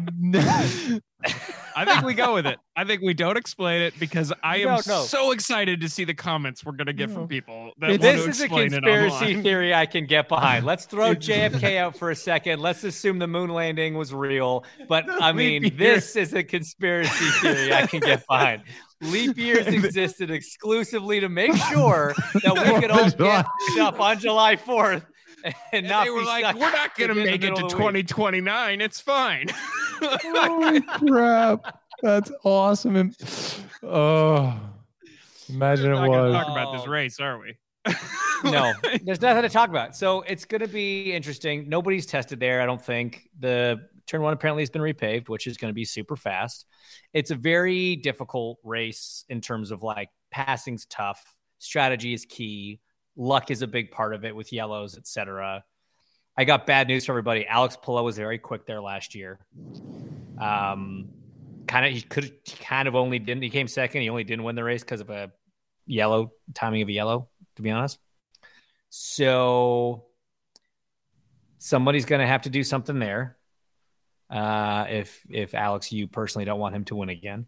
I 1.75 1.83
think 1.85 2.03
we 2.05 2.13
go 2.13 2.35
with 2.35 2.45
it. 2.45 2.57
I 2.75 2.85
think 2.85 3.01
we 3.01 3.13
don't 3.13 3.35
explain 3.37 3.81
it 3.81 3.99
because 3.99 4.31
I 4.43 4.57
am 4.57 4.67
No, 4.67 4.75
no. 4.87 5.01
so 5.01 5.31
excited 5.31 5.81
to 5.81 5.89
see 5.89 6.05
the 6.05 6.13
comments 6.13 6.63
we're 6.63 6.71
gonna 6.73 6.93
get 6.93 7.09
from 7.09 7.27
people 7.27 7.71
that 7.79 7.89
want 7.89 8.01
This 8.01 8.25
is 8.27 8.41
a 8.41 8.47
conspiracy 8.47 9.41
theory 9.41 9.73
I 9.73 9.87
can 9.87 10.05
get 10.05 10.29
behind. 10.29 10.65
Let's 10.65 10.85
throw 10.91 11.15
JFK 11.15 11.77
out 11.77 11.97
for 11.97 12.11
a 12.11 12.15
second. 12.15 12.61
Let's 12.61 12.83
assume 12.85 13.19
the 13.19 13.27
moon 13.27 13.49
landing 13.49 13.95
was 13.95 14.13
real. 14.13 14.63
But 14.87 15.05
I 15.09 15.33
mean, 15.33 15.63
year. 15.63 15.71
this 15.71 16.15
is 16.15 16.33
a 16.33 16.43
conspiracy 16.43 17.25
theory 17.41 17.73
I 17.73 17.87
can 17.87 17.99
get 17.99 18.25
behind. 18.27 18.61
Leap 19.01 19.37
years 19.37 19.67
existed 19.67 20.31
exclusively 20.31 21.19
to 21.19 21.29
make 21.29 21.55
sure 21.55 22.13
that 22.43 22.53
we 22.53 22.79
could 22.79 22.89
all 22.91 22.99
Fourth 22.99 23.13
of 23.13 23.17
July. 23.17 23.41
get 23.41 23.45
picked 23.67 23.79
up 23.81 23.99
on 23.99 24.19
July 24.19 24.55
4th 24.55 25.05
and 25.43 25.55
And 25.73 25.87
not 25.87 26.05
they 26.05 26.09
were 26.09 26.19
be 26.21 26.25
like, 26.25 26.55
"We're 26.55 26.71
not 26.71 26.95
gonna 26.97 27.15
make 27.15 27.43
it 27.43 27.55
to 27.55 27.65
of 27.65 27.71
the 27.71 27.77
week." 27.77 28.07
2029. 28.07 28.81
It's 28.81 28.99
fine." 28.99 29.47
Holy 30.01 30.81
crap! 30.81 31.79
That's 32.01 32.31
awesome. 32.43 32.95
And, 32.95 33.15
oh, 33.83 34.59
imagine 35.49 35.91
We're 35.91 35.93
it 35.93 35.95
not 35.95 36.07
gonna 36.07 36.23
was. 36.23 36.33
talk 36.33 36.47
about 36.51 36.77
this 36.77 36.87
race, 36.87 37.19
are 37.19 37.39
we? 37.39 37.57
no, 38.43 38.73
there's 39.03 39.21
nothing 39.21 39.43
to 39.43 39.49
talk 39.49 39.69
about. 39.69 39.95
So 39.95 40.21
it's 40.21 40.45
going 40.45 40.61
to 40.61 40.67
be 40.67 41.13
interesting. 41.13 41.69
Nobody's 41.69 42.05
tested 42.05 42.39
there, 42.39 42.61
I 42.61 42.65
don't 42.65 42.81
think. 42.81 43.29
The 43.39 43.79
turn 44.05 44.21
one 44.21 44.33
apparently 44.33 44.61
has 44.61 44.69
been 44.69 44.81
repaved, 44.81 45.29
which 45.29 45.47
is 45.47 45.57
going 45.57 45.69
to 45.69 45.75
be 45.75 45.85
super 45.85 46.15
fast. 46.15 46.65
It's 47.13 47.31
a 47.31 47.35
very 47.35 47.95
difficult 47.95 48.59
race 48.63 49.25
in 49.29 49.41
terms 49.41 49.71
of 49.71 49.83
like 49.83 50.09
passing's 50.31 50.85
tough, 50.85 51.23
strategy 51.59 52.13
is 52.13 52.25
key, 52.25 52.79
luck 53.17 53.51
is 53.51 53.61
a 53.63 53.67
big 53.67 53.91
part 53.91 54.13
of 54.13 54.23
it 54.23 54.33
with 54.35 54.53
yellows, 54.53 54.95
etc. 54.97 55.63
I 56.37 56.45
got 56.45 56.67
bad 56.67 56.87
news 56.87 57.05
for 57.05 57.11
everybody. 57.13 57.45
Alex 57.47 57.75
Palou 57.81 58.03
was 58.03 58.15
very 58.17 58.37
quick 58.37 58.65
there 58.65 58.79
last 58.79 59.15
year. 59.15 59.39
Um, 60.39 61.09
kind 61.67 61.85
of 61.85 61.91
he 61.91 62.01
could 62.01 62.31
kind 62.61 62.87
of 62.87 62.95
only 62.95 63.19
didn't. 63.19 63.41
He 63.41 63.49
came 63.49 63.67
second. 63.67 64.03
He 64.03 64.09
only 64.09 64.23
didn't 64.23 64.43
win 64.43 64.55
the 64.55 64.63
race 64.63 64.81
because 64.83 65.01
of 65.01 65.09
a 65.09 65.31
yellow 65.87 66.31
timing 66.53 66.83
of 66.83 66.87
a 66.87 66.91
yellow. 66.91 67.27
To 67.55 67.61
be 67.63 67.71
honest, 67.71 67.97
so 68.89 70.05
somebody's 71.57 72.05
going 72.05 72.21
to 72.21 72.27
have 72.27 72.43
to 72.43 72.51
do 72.51 72.63
something 72.63 72.99
there. 72.99 73.35
Uh, 74.29 74.85
if 74.89 75.25
if 75.29 75.55
Alex, 75.55 75.91
you 75.91 76.07
personally 76.07 76.45
don't 76.45 76.59
want 76.59 76.75
him 76.75 76.83
to 76.85 76.95
win 76.95 77.09
again, 77.09 77.47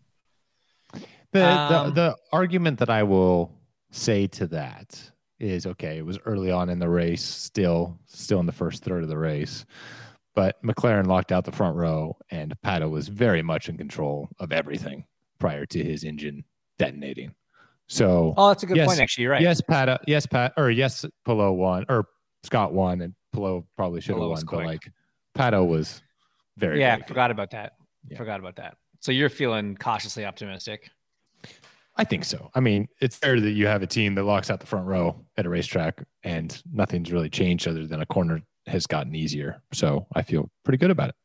The, 1.31 1.47
Um, 1.47 1.93
the 1.93 1.93
the 1.93 2.17
argument 2.33 2.79
that 2.79 2.89
I 2.89 3.03
will 3.03 3.53
say 3.91 4.27
to 4.27 4.47
that 4.47 5.11
is 5.39 5.65
okay. 5.65 5.97
It 5.97 6.05
was 6.05 6.19
early 6.25 6.51
on 6.51 6.69
in 6.69 6.79
the 6.79 6.89
race, 6.89 7.23
still 7.23 7.97
still 8.07 8.39
in 8.39 8.45
the 8.45 8.51
first 8.51 8.83
third 8.83 9.03
of 9.03 9.09
the 9.09 9.17
race, 9.17 9.65
but 10.35 10.61
McLaren 10.63 11.07
locked 11.07 11.31
out 11.31 11.45
the 11.45 11.51
front 11.51 11.75
row, 11.75 12.17
and 12.31 12.53
Pato 12.65 12.89
was 12.89 13.07
very 13.07 13.41
much 13.41 13.69
in 13.69 13.77
control 13.77 14.29
of 14.39 14.51
everything 14.51 15.05
prior 15.39 15.65
to 15.67 15.83
his 15.83 16.03
engine 16.03 16.43
detonating. 16.77 17.33
So 17.87 18.33
oh, 18.37 18.49
that's 18.49 18.63
a 18.63 18.65
good 18.67 18.77
Yes. 18.77 18.87
point. 18.87 18.99
Actually, 18.99 19.23
you're 19.23 19.31
right. 19.31 19.41
yes, 19.41 19.61
Pato, 19.61 19.97
yes, 20.05 20.25
Pat, 20.25 20.53
or 20.57 20.69
yes, 20.69 21.05
Palou 21.25 21.53
won, 21.53 21.85
or 21.89 22.05
Scott 22.43 22.73
won, 22.73 23.01
and 23.01 23.13
Palou 23.33 23.65
probably 23.77 24.01
should 24.01 24.15
have 24.15 24.29
won, 24.29 24.43
but 24.45 24.65
like 24.65 24.91
Pato 25.37 25.65
was 25.67 26.01
very 26.57 26.79
yeah, 26.79 26.91
very 26.91 27.01
good. 27.01 27.07
forgot 27.07 27.31
about 27.31 27.51
that. 27.51 27.73
Yeah. 28.09 28.17
Forgot 28.17 28.39
about 28.39 28.55
that. 28.57 28.75
So 29.01 29.11
you're 29.11 29.29
feeling 29.29 29.75
cautiously 29.77 30.25
optimistic. 30.25 30.89
I 31.99 32.05
think 32.05 32.23
so. 32.23 32.49
I 32.55 32.61
mean, 32.61 32.87
it's 33.01 33.17
fair 33.17 33.41
that 33.41 33.51
you 33.51 33.67
have 33.67 33.83
a 33.83 33.87
team 33.87 34.15
that 34.15 34.23
locks 34.23 34.49
out 34.49 34.61
the 34.61 34.65
front 34.65 34.87
row 34.87 35.25
at 35.35 35.45
a 35.45 35.49
racetrack 35.49 36.01
and 36.23 36.63
nothing's 36.71 37.11
really 37.11 37.29
changed 37.29 37.67
other 37.67 37.85
than 37.85 38.01
a 38.01 38.05
corner 38.05 38.41
has 38.67 38.87
gotten 38.87 39.13
easier. 39.13 39.61
So 39.73 40.07
I 40.15 40.21
feel 40.21 40.49
pretty 40.63 40.77
good 40.77 40.91
about 40.91 41.09
it. 41.09 41.15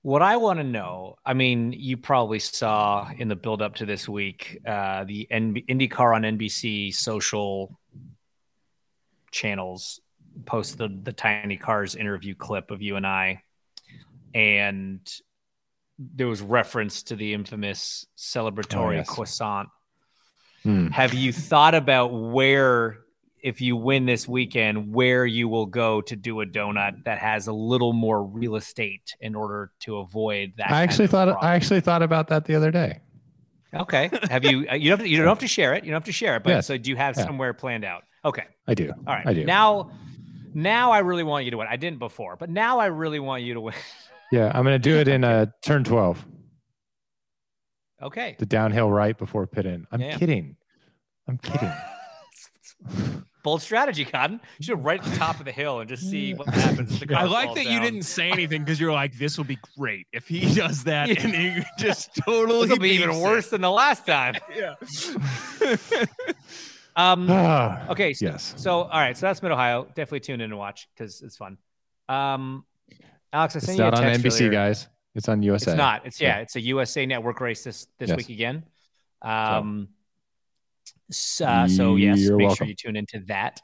What 0.00 0.22
I 0.22 0.38
want 0.38 0.58
to 0.58 0.64
know, 0.64 1.16
I 1.26 1.34
mean, 1.34 1.74
you 1.74 1.98
probably 1.98 2.38
saw 2.38 3.10
in 3.18 3.28
the 3.28 3.36
build 3.36 3.60
up 3.60 3.74
to 3.74 3.84
this 3.84 4.08
week, 4.08 4.58
uh, 4.66 5.04
the 5.04 5.28
NB- 5.30 5.66
IndyCar 5.66 6.16
on 6.16 6.22
NBC 6.22 6.94
social 6.94 7.78
channels 9.32 10.00
posted 10.46 10.78
the, 10.78 11.10
the 11.10 11.12
Tiny 11.12 11.58
Cars 11.58 11.94
interview 11.94 12.34
clip 12.34 12.70
of 12.70 12.80
you 12.80 12.96
and 12.96 13.06
I. 13.06 13.42
And 14.32 15.06
there 15.98 16.28
was 16.28 16.40
reference 16.40 17.02
to 17.04 17.16
the 17.16 17.34
infamous 17.34 18.06
celebratory 18.16 18.86
Oh, 18.86 18.90
yes. 18.90 19.08
croissant. 19.08 19.68
Hmm. 20.62 20.88
Have 20.88 21.14
you 21.14 21.32
thought 21.32 21.74
about 21.74 22.08
where, 22.12 22.98
if 23.42 23.60
you 23.60 23.76
win 23.76 24.06
this 24.06 24.26
weekend, 24.28 24.92
where 24.94 25.24
you 25.26 25.48
will 25.48 25.66
go 25.66 26.00
to 26.02 26.16
do 26.16 26.40
a 26.40 26.46
donut 26.46 27.04
that 27.04 27.18
has 27.18 27.46
a 27.46 27.52
little 27.52 27.92
more 27.92 28.22
real 28.22 28.56
estate 28.56 29.14
in 29.20 29.34
order 29.34 29.70
to 29.80 29.98
avoid 29.98 30.52
that? 30.58 30.70
I 30.70 30.82
actually 30.82 31.08
thought 31.08 31.28
problem? 31.28 31.44
I 31.48 31.54
actually 31.54 31.80
thought 31.80 32.02
about 32.02 32.28
that 32.28 32.44
the 32.44 32.54
other 32.54 32.70
day. 32.70 33.00
Okay. 33.74 34.10
Have 34.30 34.44
you? 34.44 34.66
uh, 34.70 34.74
You 34.74 34.90
don't. 34.90 34.98
Have 34.98 35.06
to, 35.06 35.08
you 35.10 35.16
don't 35.18 35.26
have 35.28 35.38
to 35.40 35.46
share 35.48 35.74
it. 35.74 35.84
You 35.84 35.90
don't 35.90 35.96
have 36.00 36.04
to 36.06 36.12
share 36.12 36.36
it. 36.36 36.42
But 36.42 36.50
Yes. 36.50 36.66
so 36.66 36.78
do 36.78 36.90
you 36.90 36.96
have 36.96 37.16
Yeah. 37.16 37.24
somewhere 37.24 37.52
planned 37.54 37.84
out? 37.84 38.04
Okay. 38.24 38.44
I 38.66 38.74
do. 38.74 38.90
All 39.06 39.14
right. 39.14 39.26
I 39.26 39.34
do. 39.34 39.44
Now, 39.44 39.90
now 40.54 40.90
I 40.92 41.00
really 41.00 41.22
want 41.22 41.44
you 41.44 41.50
to 41.52 41.58
win. 41.58 41.66
I 41.70 41.76
didn't 41.76 41.98
before, 41.98 42.36
but 42.36 42.50
now 42.50 42.78
I 42.78 42.86
really 42.86 43.20
want 43.20 43.42
you 43.42 43.54
to 43.54 43.60
win. 43.60 43.74
yeah, 44.32 44.50
I'm 44.54 44.64
gonna 44.64 44.78
do 44.78 44.96
it 44.96 45.08
in 45.08 45.24
uh, 45.24 45.46
turn 45.62 45.84
12, 45.84 46.24
Okay. 48.02 48.36
the 48.38 48.46
downhill 48.46 48.90
right 48.90 49.16
before 49.16 49.46
pit 49.46 49.66
in. 49.66 49.86
I'm 49.90 50.00
Yeah. 50.00 50.16
kidding. 50.16 50.56
I'm 51.26 51.38
kidding. 51.38 51.72
Bold 53.44 53.62
strategy, 53.62 54.04
Cotton. 54.04 54.40
You 54.58 54.64
should 54.64 54.76
have 54.76 54.84
right 54.84 55.00
at 55.04 55.10
the 55.10 55.16
top 55.16 55.38
of 55.38 55.44
the 55.46 55.52
hill 55.52 55.80
and 55.80 55.88
just 55.88 56.08
see 56.10 56.34
what 56.34 56.48
happens. 56.48 56.98
The 57.00 57.14
I 57.16 57.22
like 57.24 57.46
falls 57.46 57.56
that 57.58 57.66
you 57.66 57.80
didn't 57.80 58.02
say 58.02 58.30
anything 58.30 58.62
because 58.62 58.78
you're 58.80 58.92
like, 58.92 59.16
"This 59.16 59.38
will 59.38 59.44
be 59.44 59.58
great 59.78 60.06
if 60.12 60.26
he 60.28 60.52
does 60.54 60.84
that," 60.84 61.08
Yeah. 61.08 61.14
and 61.22 61.34
he 61.34 61.62
just 61.78 62.10
totally 62.16 62.62
This 62.68 62.70
will 62.76 62.82
be 62.82 62.90
even 62.90 63.10
beefs 63.10 63.22
worse 63.22 63.50
than 63.50 63.60
the 63.60 63.70
last 63.70 64.06
time. 64.06 64.34
Yeah. 64.54 64.74
Um. 66.96 67.30
Okay. 67.90 68.12
So, 68.12 68.26
Yes. 68.26 68.54
So 68.56 68.82
all 68.82 68.88
right. 69.00 69.16
So 69.16 69.26
that's 69.26 69.42
Mid 69.42 69.52
Ohio. 69.52 69.84
Definitely 69.86 70.20
tune 70.20 70.40
in 70.40 70.50
and 70.50 70.58
watch 70.58 70.88
because 70.94 71.22
it's 71.22 71.36
fun. 71.36 71.58
Um, 72.08 72.64
Alex, 73.32 73.56
I 73.56 73.58
It's 73.58 73.66
sent 73.66 73.78
you 73.78 73.84
a 73.84 73.90
not 73.90 73.98
on 74.04 74.04
NBC, 74.04 74.40
earlier. 74.46 74.50
guys. 74.50 74.88
It's 75.14 75.28
on 75.28 75.42
USA. 75.42 75.72
It's 75.72 75.78
not. 75.78 76.06
It's 76.06 76.20
yeah. 76.20 76.36
Yeah. 76.36 76.42
It's 76.42 76.56
a 76.56 76.60
USA 76.60 77.06
Network 77.06 77.40
race 77.40 77.64
this 77.64 77.86
this 77.98 78.08
Yes. 78.10 78.16
week 78.16 78.28
again. 78.30 78.64
Um. 79.22 79.88
So, 81.10 81.46
uh, 81.46 81.68
so 81.68 81.96
yes, 81.96 82.18
You're 82.20 82.36
make 82.36 82.48
welcome. 82.48 82.56
sure 82.56 82.66
you 82.68 82.74
tune 82.74 82.96
into 82.96 83.20
that. 83.28 83.60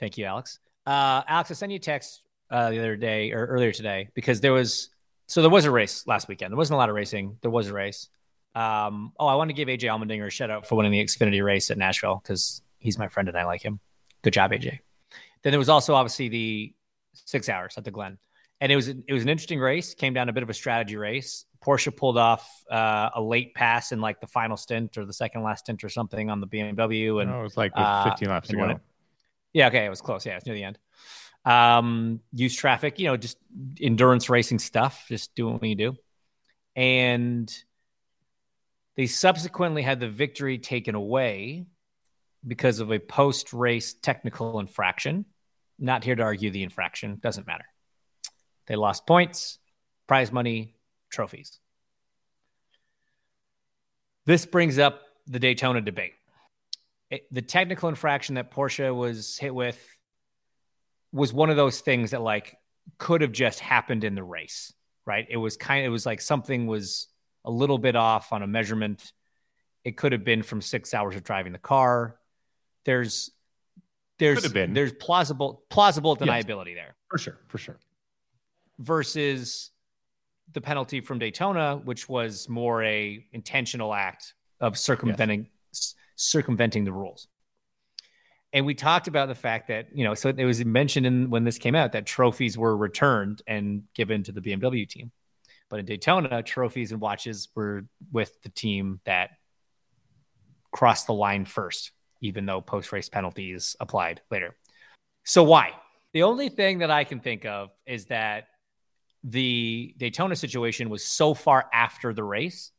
Thank 0.00 0.16
you, 0.18 0.24
Alex. 0.24 0.58
Uh, 0.86 1.22
Alex, 1.28 1.50
I 1.50 1.54
sent 1.54 1.70
you 1.70 1.76
a 1.76 1.80
text 1.80 2.22
uh, 2.50 2.70
the 2.70 2.78
other 2.78 2.96
day 2.96 3.30
or 3.32 3.44
earlier 3.46 3.72
today 3.72 4.08
because 4.14 4.40
there 4.40 4.52
was 4.52 4.88
so 5.26 5.40
there 5.42 5.50
was 5.50 5.64
a 5.66 5.70
race 5.70 6.06
last 6.06 6.28
weekend. 6.28 6.50
There 6.52 6.56
wasn't 6.56 6.74
a 6.74 6.78
lot 6.78 6.88
of 6.88 6.94
racing. 6.96 7.36
There 7.42 7.50
was 7.50 7.68
a 7.68 7.72
race. 7.74 8.08
Um, 8.54 9.12
oh, 9.18 9.26
I 9.26 9.34
want 9.36 9.48
to 9.50 9.54
give 9.54 9.68
AJ 9.68 9.82
Allmendinger 9.82 10.26
a 10.26 10.30
shout 10.30 10.50
out 10.50 10.66
for 10.66 10.74
winning 10.76 10.92
the 10.92 11.02
Xfinity 11.04 11.42
race 11.44 11.70
at 11.70 11.78
Nashville 11.78 12.20
because 12.22 12.60
he's 12.78 12.98
my 12.98 13.08
friend 13.08 13.28
and 13.28 13.38
I 13.38 13.44
like 13.44 13.62
him. 13.62 13.80
Good 14.22 14.32
job, 14.34 14.50
AJ. 14.52 14.80
Then 15.42 15.52
there 15.52 15.58
was 15.58 15.68
also 15.70 15.94
obviously 15.94 16.28
the 16.28 16.74
six 17.14 17.48
hours 17.48 17.74
at 17.78 17.84
the 17.84 17.90
Glen, 17.90 18.18
and 18.62 18.70
it 18.70 18.76
was 18.76 18.86
it 18.86 19.12
was 19.12 19.24
an 19.24 19.28
interesting 19.28 19.58
race. 19.58 19.92
Came 19.92 20.14
down 20.14 20.28
a 20.28 20.32
bit 20.32 20.44
of 20.44 20.48
a 20.48 20.54
strategy 20.54 20.96
race. 20.96 21.46
Porsche 21.60 21.94
pulled 21.94 22.16
off 22.16 22.48
uh, 22.70 23.10
a 23.16 23.20
late 23.20 23.54
pass 23.54 23.90
in 23.90 24.00
like 24.00 24.20
the 24.20 24.26
final 24.28 24.56
stint 24.56 24.96
or 24.96 25.04
the 25.04 25.12
second 25.12 25.42
last 25.42 25.64
stint 25.64 25.82
or 25.82 25.88
something 25.88 26.30
on 26.30 26.40
the 26.40 26.46
BMW, 26.46 27.20
and 27.20 27.30
No, 27.30 27.40
it 27.40 27.42
was 27.42 27.56
like 27.56 27.74
with 27.74 27.84
uh, 27.84 28.04
15 28.04 28.28
laps 28.28 28.48
to 28.48 28.56
go. 28.56 28.68
it. 28.68 28.78
yeah, 29.52 29.66
okay, 29.66 29.84
it 29.84 29.88
was 29.88 30.00
close. 30.00 30.24
Yeah, 30.24 30.36
it's 30.36 30.46
near 30.46 30.54
the 30.54 30.62
end. 30.62 30.78
Um, 31.44 32.20
use 32.32 32.54
traffic, 32.54 33.00
you 33.00 33.06
know, 33.06 33.16
just 33.16 33.36
endurance 33.80 34.30
racing 34.30 34.60
stuff, 34.60 35.06
just 35.08 35.34
doing 35.34 35.54
what 35.54 35.64
you 35.64 35.74
do, 35.74 35.96
and 36.76 37.52
they 38.96 39.06
subsequently 39.08 39.82
had 39.82 39.98
the 39.98 40.08
victory 40.08 40.58
taken 40.58 40.94
away 40.94 41.66
because 42.46 42.78
of 42.78 42.92
a 42.92 43.00
post 43.00 43.52
race 43.52 43.92
technical 43.92 44.60
infraction. 44.60 45.24
Not 45.80 46.04
here 46.04 46.14
to 46.14 46.22
argue 46.22 46.52
the 46.52 46.62
infraction, 46.62 47.18
doesn't 47.20 47.44
matter. 47.48 47.64
They 48.66 48.76
lost 48.76 49.06
points, 49.06 49.58
prize 50.06 50.30
money, 50.32 50.74
trophies. 51.10 51.58
This 54.24 54.46
brings 54.46 54.78
up 54.78 55.02
the 55.26 55.38
Daytona 55.38 55.80
debate. 55.80 56.14
It- 57.10 57.26
the 57.32 57.42
technical 57.42 57.88
infraction 57.88 58.36
that 58.36 58.50
Porsche 58.50 58.94
was 58.94 59.36
hit 59.38 59.54
with 59.54 59.78
was 61.12 61.32
one 61.32 61.50
of 61.50 61.56
those 61.56 61.80
things 61.80 62.12
that 62.12 62.22
like 62.22 62.56
could 62.98 63.20
have 63.20 63.32
just 63.32 63.60
happened 63.60 64.04
in 64.04 64.14
the 64.14 64.22
race, 64.22 64.72
right? 65.04 65.26
It 65.28 65.36
was 65.36 65.56
kind 65.56 65.84
of, 65.84 65.86
it 65.86 65.90
was 65.90 66.06
like 66.06 66.20
something 66.20 66.66
was 66.66 67.08
a 67.44 67.50
little 67.50 67.78
bit 67.78 67.96
off 67.96 68.32
on 68.32 68.42
a 68.42 68.46
measurement. 68.46 69.12
It 69.84 69.96
could 69.96 70.12
have 70.12 70.24
been 70.24 70.42
from 70.42 70.60
six 70.62 70.94
hours 70.94 71.16
of 71.16 71.24
driving 71.24 71.52
the 71.52 71.58
car. 71.58 72.18
there's 72.84 73.30
there's 74.18 74.42
there's 74.52 74.92
plausible 74.92 75.62
plausible 75.70 76.16
Yes. 76.20 76.44
deniability 76.44 76.74
there 76.74 76.94
For 77.08 77.18
sure. 77.18 77.38
For 77.48 77.58
sure. 77.58 77.78
Versus 78.78 79.70
the 80.52 80.60
penalty 80.60 81.00
from 81.00 81.18
Daytona, 81.18 81.76
which 81.76 82.08
was 82.08 82.48
more 82.48 82.82
a 82.82 83.24
intentional 83.32 83.94
act 83.94 84.34
of 84.60 84.78
circumventing 84.78 85.48
s- 85.72 85.94
circumventing 86.16 86.84
the 86.84 86.92
rules. 86.92 87.28
And 88.52 88.66
we 88.66 88.74
talked 88.74 89.08
about 89.08 89.28
the 89.28 89.34
fact 89.34 89.68
that 89.68 89.88
you 89.94 90.04
know, 90.04 90.14
so 90.14 90.28
it 90.28 90.44
was 90.44 90.64
mentioned 90.64 91.06
in 91.06 91.30
when 91.30 91.44
this 91.44 91.58
came 91.58 91.74
out 91.74 91.92
that 91.92 92.06
trophies 92.06 92.58
were 92.58 92.76
returned 92.76 93.42
and 93.46 93.84
given 93.94 94.22
to 94.24 94.32
the 94.32 94.40
BMW 94.40 94.88
team, 94.88 95.10
but 95.70 95.80
in 95.80 95.86
Daytona, 95.86 96.42
trophies 96.42 96.92
and 96.92 97.00
watches 97.00 97.48
were 97.54 97.86
with 98.12 98.40
the 98.42 98.50
team 98.50 99.00
that 99.04 99.30
crossed 100.70 101.06
the 101.06 101.14
line 101.14 101.44
first, 101.44 101.92
even 102.20 102.44
though 102.44 102.60
post 102.60 102.92
race 102.92 103.08
penalties 103.08 103.74
applied 103.80 104.20
later. 104.30 104.56
So 105.24 105.42
why? 105.42 105.72
The 106.12 106.24
only 106.24 106.50
thing 106.50 106.80
that 106.80 106.90
I 106.90 107.04
can 107.04 107.20
think 107.20 107.46
of 107.46 107.70
is 107.86 108.06
that 108.06 108.48
the 109.24 109.94
Daytona 109.98 110.34
situation 110.36 110.90
was 110.90 111.04
so 111.04 111.34
far 111.34 111.66
after 111.72 112.12
the 112.12 112.24
race 112.24 112.72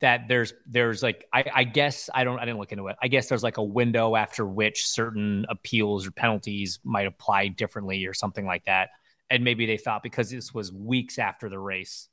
that 0.00 0.28
there's 0.28 0.52
there's 0.66 1.02
like 1.02 1.24
I, 1.32 1.44
I 1.54 1.64
guess 1.64 2.10
I 2.12 2.24
don't 2.24 2.38
I 2.38 2.44
didn't 2.44 2.58
look 2.58 2.72
into 2.72 2.88
it. 2.88 2.96
I 3.02 3.08
guess 3.08 3.28
there's 3.28 3.42
like 3.42 3.56
a 3.56 3.62
window 3.62 4.16
after 4.16 4.44
which 4.44 4.86
certain 4.86 5.46
appeals 5.48 6.06
or 6.06 6.10
penalties 6.10 6.80
might 6.84 7.06
apply 7.06 7.48
differently 7.48 8.04
or 8.06 8.12
something 8.12 8.44
like 8.44 8.64
that. 8.66 8.90
And 9.30 9.42
maybe 9.44 9.64
they 9.64 9.78
thought 9.78 10.02
because 10.02 10.30
this 10.30 10.52
was 10.52 10.70
weeks 10.72 11.18
after 11.18 11.48
the 11.48 11.58
race, 11.58 12.08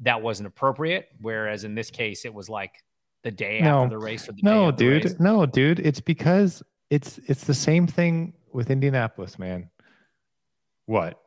that 0.00 0.20
wasn't 0.20 0.48
appropriate. 0.48 1.08
Whereas 1.20 1.64
in 1.64 1.74
this 1.74 1.90
case, 1.90 2.24
it 2.26 2.34
was 2.34 2.48
like 2.50 2.72
the 3.22 3.30
day 3.30 3.60
No. 3.62 3.84
after 3.84 3.90
the 3.96 4.04
race 4.04 4.28
or 4.28 4.32
the 4.32 4.42
day 4.42 4.50
No, 4.50 4.70
dude. 4.70 5.04
race. 5.04 5.14
No, 5.18 5.46
dude. 5.46 5.80
It's 5.80 6.00
because 6.00 6.62
it's 6.90 7.18
it's 7.26 7.44
the 7.44 7.54
same 7.54 7.86
thing 7.86 8.34
with 8.52 8.70
Indianapolis, 8.70 9.38
man. 9.38 9.70
What? 10.86 11.18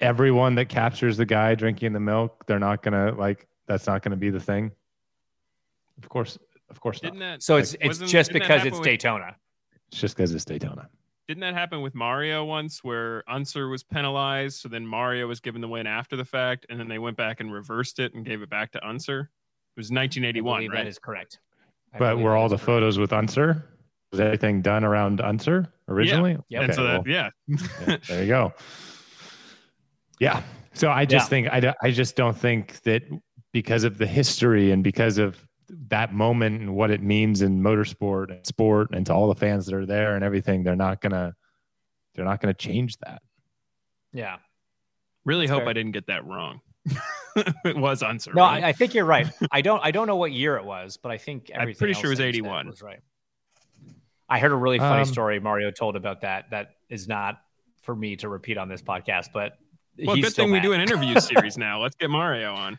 Everyone 0.00 0.54
that 0.56 0.68
captures 0.68 1.16
the 1.16 1.24
guy 1.24 1.54
drinking 1.54 1.92
the 1.92 2.00
milk, 2.00 2.44
they're 2.46 2.58
not 2.58 2.82
gonna 2.82 3.12
like. 3.14 3.46
That's 3.66 3.86
not 3.86 4.02
gonna 4.02 4.16
be 4.16 4.30
the 4.30 4.40
thing. 4.40 4.70
Of 6.02 6.08
course, 6.08 6.38
of 6.68 6.80
course 6.80 7.00
Didn't 7.00 7.18
not. 7.18 7.24
that 7.36 7.42
So 7.42 7.56
it's 7.56 7.74
it's 7.80 7.98
just 7.98 8.32
because 8.32 8.64
it's 8.64 8.76
with- 8.78 8.84
Daytona. 8.84 9.36
It's 9.88 10.00
just 10.00 10.16
because 10.16 10.34
it's 10.34 10.44
Daytona. 10.44 10.88
Didn't 11.28 11.40
that 11.40 11.54
happen 11.54 11.80
with 11.80 11.94
Mario 11.94 12.44
once, 12.44 12.84
where 12.84 13.24
Unser 13.28 13.68
was 13.68 13.82
penalized, 13.82 14.60
so 14.60 14.68
then 14.68 14.86
Mario 14.86 15.26
was 15.26 15.40
given 15.40 15.60
the 15.60 15.66
win 15.68 15.86
after 15.86 16.14
the 16.16 16.24
fact, 16.24 16.66
and 16.68 16.78
then 16.78 16.86
they 16.88 16.98
went 17.00 17.16
back 17.16 17.40
and 17.40 17.52
reversed 17.52 17.98
it 17.98 18.14
and 18.14 18.24
gave 18.24 18.42
it 18.42 18.48
back 18.50 18.70
to 18.72 18.86
Unser? 18.86 19.20
It 19.76 19.80
was 19.80 19.90
1981, 19.90 20.68
right? 20.68 20.76
That 20.76 20.86
is 20.86 20.98
correct. 21.00 21.40
I 21.92 21.98
But 21.98 22.18
were 22.18 22.36
all 22.36 22.48
the 22.48 22.54
correct. 22.56 22.66
photos 22.66 22.98
with 22.98 23.12
Unser? 23.12 23.64
Was 24.12 24.20
everything 24.20 24.62
done 24.62 24.84
around 24.84 25.20
Unser 25.20 25.66
originally? 25.88 26.36
Yep. 26.48 26.62
and 26.62 26.74
so 26.74 26.84
well, 26.84 27.02
yeah, 27.06 27.30
yeah, 27.48 27.96
there 28.08 28.22
you 28.22 28.28
go. 28.28 28.52
Yeah. 30.18 30.42
So 30.72 30.90
I 30.90 31.04
just 31.04 31.26
Yeah. 31.26 31.28
think 31.28 31.48
I, 31.48 31.74
I 31.82 31.90
just 31.90 32.16
don't 32.16 32.36
think 32.36 32.80
that 32.82 33.02
because 33.52 33.84
of 33.84 33.98
the 33.98 34.06
history 34.06 34.70
and 34.70 34.84
because 34.84 35.18
of 35.18 35.42
that 35.88 36.12
moment 36.12 36.60
and 36.60 36.74
what 36.76 36.90
it 36.90 37.02
means 37.02 37.42
in 37.42 37.60
motorsport 37.62 38.30
and 38.30 38.46
sport 38.46 38.90
and 38.92 39.04
to 39.06 39.14
all 39.14 39.28
the 39.28 39.34
fans 39.34 39.66
that 39.66 39.74
are 39.74 39.86
there 39.86 40.14
and 40.14 40.24
everything, 40.24 40.62
they're 40.62 40.76
not 40.76 41.00
gonna 41.00 41.34
they're 42.14 42.24
not 42.24 42.40
gonna 42.40 42.54
change 42.54 42.96
that. 42.98 43.22
Yeah. 44.12 44.36
really 45.24 45.46
That's 45.46 45.52
hope 45.54 45.62
fair. 45.62 45.70
I 45.70 45.72
didn't 45.72 45.92
get 45.92 46.06
that 46.06 46.24
wrong. 46.26 46.60
it 47.64 47.76
was 47.76 48.02
uncertain. 48.02 48.36
No. 48.38 48.44
I, 48.44 48.68
I 48.68 48.72
think 48.72 48.94
you're 48.94 49.04
right. 49.04 49.26
I 49.50 49.60
don't. 49.60 49.80
I 49.84 49.90
don't 49.90 50.06
know 50.06 50.16
what 50.16 50.30
year 50.32 50.56
it 50.56 50.64
was, 50.64 50.96
but 50.98 51.10
I 51.10 51.18
think 51.18 51.50
I'm 51.54 51.74
pretty 51.74 51.92
else 51.94 52.00
sure 52.00 52.10
it 52.10 52.12
was 52.12 52.18
that 52.18 52.26
you 52.26 52.32
said 52.34 52.38
81. 52.46 52.66
Was 52.68 52.82
right. 52.82 53.00
I 54.28 54.38
heard 54.38 54.52
a 54.52 54.56
really 54.56 54.78
funny 54.78 55.00
Um, 55.02 55.06
story 55.06 55.40
Mario 55.40 55.70
told 55.72 55.96
about 55.96 56.20
that. 56.22 56.50
That 56.50 56.70
is 56.88 57.08
not 57.08 57.40
for 57.82 57.94
me 57.94 58.16
to 58.16 58.28
repeat 58.28 58.56
on 58.58 58.68
this 58.68 58.82
podcast, 58.82 59.26
but 59.34 59.58
well, 60.04 60.16
he's 60.16 60.24
good 60.26 60.32
still 60.32 60.44
thing 60.46 60.52
we 60.52 60.60
do 60.60 60.72
an 60.72 60.80
interview 60.80 61.18
series 61.20 61.56
now. 61.56 61.80
Let's 61.82 61.96
get 61.96 62.10
Mario 62.10 62.54
on. 62.54 62.78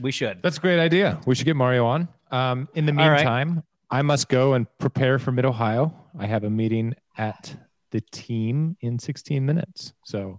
We 0.00 0.12
should. 0.12 0.40
That's 0.42 0.58
a 0.58 0.60
great 0.60 0.78
idea. 0.80 1.20
We 1.26 1.34
should 1.34 1.46
get 1.46 1.56
Mario 1.56 1.84
on. 1.86 2.08
Um, 2.30 2.68
in 2.74 2.86
the 2.86 2.92
All 2.92 3.10
right. 3.10 3.16
meantime, 3.16 3.62
I 3.90 4.02
must 4.02 4.28
go 4.28 4.54
and 4.54 4.66
prepare 4.78 5.18
for 5.18 5.32
Mid 5.32 5.44
Ohio. 5.44 5.94
I 6.18 6.26
have 6.26 6.44
a 6.44 6.50
meeting 6.50 6.94
at 7.18 7.54
the 7.90 8.00
team 8.12 8.76
in 8.80 8.98
16 8.98 9.44
minutes. 9.44 9.92
So 10.04 10.38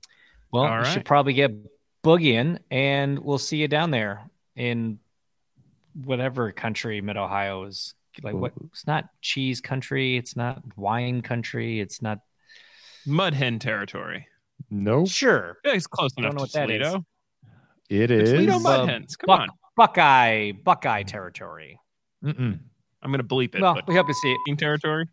Well, 0.51 0.63
All 0.63 0.79
we 0.79 0.85
should 0.85 1.05
probably 1.05 1.33
get 1.33 1.51
boogieing, 2.03 2.59
and 2.71 3.19
we'll 3.19 3.37
see 3.37 3.57
you 3.57 3.67
down 3.67 3.91
there 3.91 4.21
in 4.55 4.99
whatever 5.93 6.51
country 6.53 7.01
Mid 7.01 7.17
Ohio 7.17 7.63
is. 7.65 7.93
Like 8.23 8.35
what? 8.35 8.53
It's 8.71 8.87
not 8.87 9.05
cheese 9.21 9.61
country. 9.61 10.17
It's 10.17 10.35
not 10.35 10.61
wine 10.77 11.21
country. 11.21 11.79
It's 11.79 12.01
not. 12.01 12.19
Mud 13.05 13.33
hen 13.33 13.57
territory. 13.59 14.27
No, 14.69 15.05
Sure. 15.05 15.57
Yeah, 15.65 15.73
it's 15.73 15.87
close 15.87 16.11
i 16.17 16.21
Don't 16.21 16.31
enough 16.31 16.33
know 16.33 16.45
to 16.45 16.59
what 16.59 16.67
that 16.69 16.69
is. 16.71 16.81
Toledo. 16.81 17.05
it 17.89 18.11
It's 18.11 18.29
is. 18.29 18.33
Toledo 18.33 18.59
mud 18.59 18.89
Uh. 18.89 18.93
Come 18.93 19.05
Buck- 19.27 19.39
on. 19.41 19.47
Buckeye, 19.77 20.51
Buckeye 20.51 21.03
territory. 21.03 21.79
Mm-mm. 22.23 22.59
I'm 23.01 23.11
gonna 23.11 23.23
bleep 23.23 23.55
it. 23.55 23.61
Well, 23.61 23.75
but 23.75 23.87
we 23.87 23.95
hope 23.95 24.07
to 24.07 24.13
see 24.13 24.31
it. 24.31 24.37
King 24.45 24.57
territory. 24.57 25.07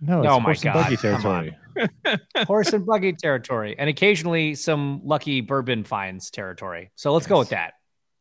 No, 0.00 0.20
it's 0.22 0.28
Oh 0.30 0.38
my 0.40 0.44
horse 0.44 0.64
and 0.64 0.72
buggy 0.74 0.96
God, 0.96 1.20
come 1.22 1.22
territory. 1.22 2.18
horse 2.46 2.72
and 2.72 2.86
buggy 2.86 3.12
territory, 3.12 3.76
and 3.78 3.90
occasionally 3.90 4.54
some 4.54 5.00
lucky 5.04 5.40
bourbon 5.40 5.84
finds 5.84 6.30
territory. 6.30 6.90
So 6.94 7.12
let's 7.12 7.26
go 7.26 7.38
with 7.38 7.50
that. 7.50 7.74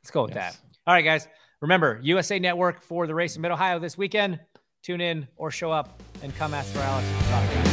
Let's 0.04 0.12
go 0.12 0.24
with 0.24 0.36
Yes. 0.36 0.56
that. 0.58 0.62
All 0.88 0.94
right, 0.94 1.04
guys. 1.06 1.28
Remember, 1.62 2.00
USA 2.04 2.40
Network 2.40 2.82
for 2.82 3.08
the 3.08 3.16
race 3.16 3.36
in 3.38 3.42
Mid 3.42 3.52
Ohio 3.52 3.80
this 3.80 3.98
weekend. 3.98 4.40
Tune 4.84 5.00
in 5.00 5.28
or 5.38 5.50
show 5.52 5.72
up 5.72 6.02
and 6.22 6.36
come 6.36 6.54
ask 6.54 6.72
for 6.74 6.80
Alex. 6.80 7.72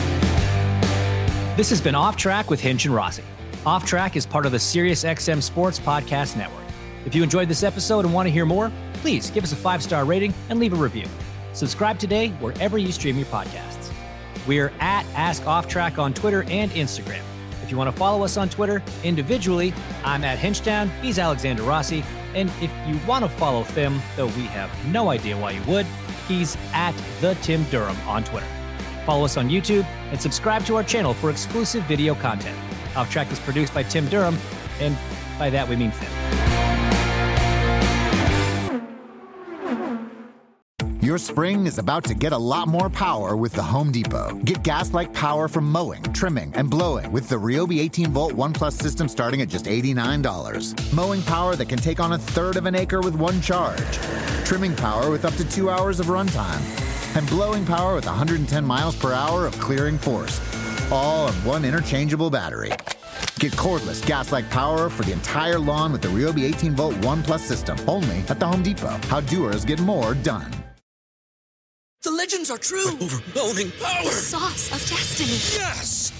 This 1.56 1.68
has 1.70 1.80
been 1.80 1.94
Off 1.94 2.16
Track 2.16 2.48
with 2.48 2.60
Hinch 2.60 2.86
and 2.86 2.94
Rossi. 2.94 3.22
Off 3.66 3.84
Track 3.84 4.16
is 4.16 4.24
part 4.24 4.46
of 4.46 4.52
the 4.52 4.58
SiriusXM 4.58 5.42
Sports 5.42 5.78
Podcast 5.78 6.36
Network. 6.36 6.64
If 7.04 7.14
you 7.14 7.22
enjoyed 7.22 7.48
this 7.48 7.62
episode 7.62 8.04
and 8.04 8.14
want 8.14 8.26
to 8.26 8.30
hear 8.30 8.46
more, 8.46 8.72
please 8.94 9.30
give 9.30 9.44
us 9.44 9.52
a 9.52 9.56
five 9.56 9.82
star 9.82 10.04
rating 10.04 10.32
and 10.48 10.58
leave 10.58 10.72
a 10.72 10.76
review. 10.76 11.06
Subscribe 11.52 11.98
today 11.98 12.28
wherever 12.40 12.78
you 12.78 12.92
stream 12.92 13.16
your 13.16 13.26
podcasts. 13.26 13.92
We're 14.46 14.72
at 14.80 15.04
Ask 15.14 15.46
Off 15.46 15.68
Track 15.68 15.98
on 15.98 16.14
Twitter 16.14 16.44
and 16.48 16.70
Instagram. 16.70 17.22
If 17.62 17.70
you 17.70 17.76
want 17.76 17.90
to 17.90 17.96
follow 17.96 18.24
us 18.24 18.36
on 18.36 18.48
Twitter 18.48 18.82
individually, 19.04 19.74
I'm 20.02 20.24
at 20.24 20.38
Hinchtown, 20.38 20.88
he's 21.02 21.18
Alexander 21.18 21.62
Rossi. 21.62 22.04
And 22.34 22.48
if 22.62 22.70
you 22.86 22.98
want 23.06 23.24
to 23.24 23.28
follow 23.28 23.64
Thim, 23.64 24.00
though 24.16 24.26
we 24.28 24.44
have 24.46 24.70
no 24.86 25.10
idea 25.10 25.36
why 25.36 25.50
you 25.50 25.62
would, 25.64 25.84
he's 26.26 26.56
at 26.72 26.94
the 27.20 27.34
Tim 27.42 27.64
Durham 27.64 27.96
on 28.08 28.24
Twitter. 28.24 28.46
Follow 29.04 29.24
us 29.24 29.36
on 29.36 29.48
YouTube 29.48 29.84
and 30.10 30.20
subscribe 30.20 30.64
to 30.66 30.76
our 30.76 30.84
channel 30.84 31.14
for 31.14 31.30
exclusive 31.30 31.84
video 31.84 32.14
content. 32.14 32.58
Off 32.96 33.10
Track 33.10 33.30
is 33.32 33.40
produced 33.40 33.72
by 33.72 33.82
Tim 33.82 34.06
Durham, 34.08 34.36
and 34.80 34.96
by 35.38 35.50
that 35.50 35.68
we 35.68 35.76
mean 35.76 35.90
Thim. 35.90 36.50
Your 41.02 41.18
spring 41.18 41.66
is 41.66 41.78
about 41.78 42.04
to 42.04 42.14
get 42.14 42.32
a 42.32 42.38
lot 42.38 42.68
more 42.68 42.90
power 42.90 43.34
with 43.34 43.52
the 43.52 43.62
Home 43.62 43.90
Depot. 43.90 44.38
Get 44.44 44.62
gas 44.62 44.92
like 44.92 45.12
power 45.12 45.48
from 45.48 45.64
mowing, 45.64 46.02
trimming, 46.12 46.54
and 46.54 46.70
blowing 46.70 47.10
with 47.10 47.28
the 47.28 47.36
Ryobi 47.36 47.80
18 47.80 48.12
volt 48.12 48.32
One 48.34 48.52
Plus 48.52 48.76
system 48.76 49.08
starting 49.08 49.40
at 49.40 49.48
just 49.48 49.64
$89. 49.64 50.92
Mowing 50.92 51.22
power 51.22 51.56
that 51.56 51.68
can 51.68 51.78
take 51.78 52.00
on 52.00 52.12
a 52.12 52.18
third 52.18 52.56
of 52.56 52.66
an 52.66 52.76
acre 52.76 53.00
with 53.00 53.16
one 53.16 53.40
charge. 53.40 53.98
Trimming 54.44 54.76
power 54.76 55.10
with 55.10 55.24
up 55.24 55.34
to 55.34 55.50
two 55.50 55.70
hours 55.70 56.00
of 56.00 56.06
runtime. 56.06 56.89
And 57.16 57.26
blowing 57.28 57.64
power 57.64 57.94
with 57.94 58.06
110 58.06 58.64
miles 58.64 58.94
per 58.94 59.12
hour 59.12 59.46
of 59.46 59.58
clearing 59.58 59.98
force. 59.98 60.40
All 60.92 61.28
on 61.28 61.34
one 61.44 61.64
interchangeable 61.64 62.30
battery. 62.30 62.72
Get 63.38 63.52
cordless 63.52 64.04
gas 64.04 64.32
like 64.32 64.48
power 64.50 64.88
for 64.88 65.02
the 65.02 65.12
entire 65.12 65.58
lawn 65.58 65.92
with 65.92 66.02
the 66.02 66.08
Ryobi 66.08 66.44
18 66.44 66.74
volt 66.74 66.96
One 67.04 67.22
Plus 67.22 67.42
system 67.42 67.76
only 67.88 68.18
at 68.28 68.38
the 68.38 68.46
Home 68.46 68.62
Depot. 68.62 68.98
How 69.08 69.20
doers 69.20 69.64
get 69.64 69.80
more 69.80 70.14
done. 70.14 70.52
The 72.02 72.10
legends 72.10 72.50
are 72.50 72.58
true. 72.58 72.88
Overwhelming 72.88 73.72
power! 73.72 74.04
The 74.04 74.10
sauce 74.10 74.72
of 74.72 74.80
destiny. 74.88 75.30
Yes! 75.62 76.19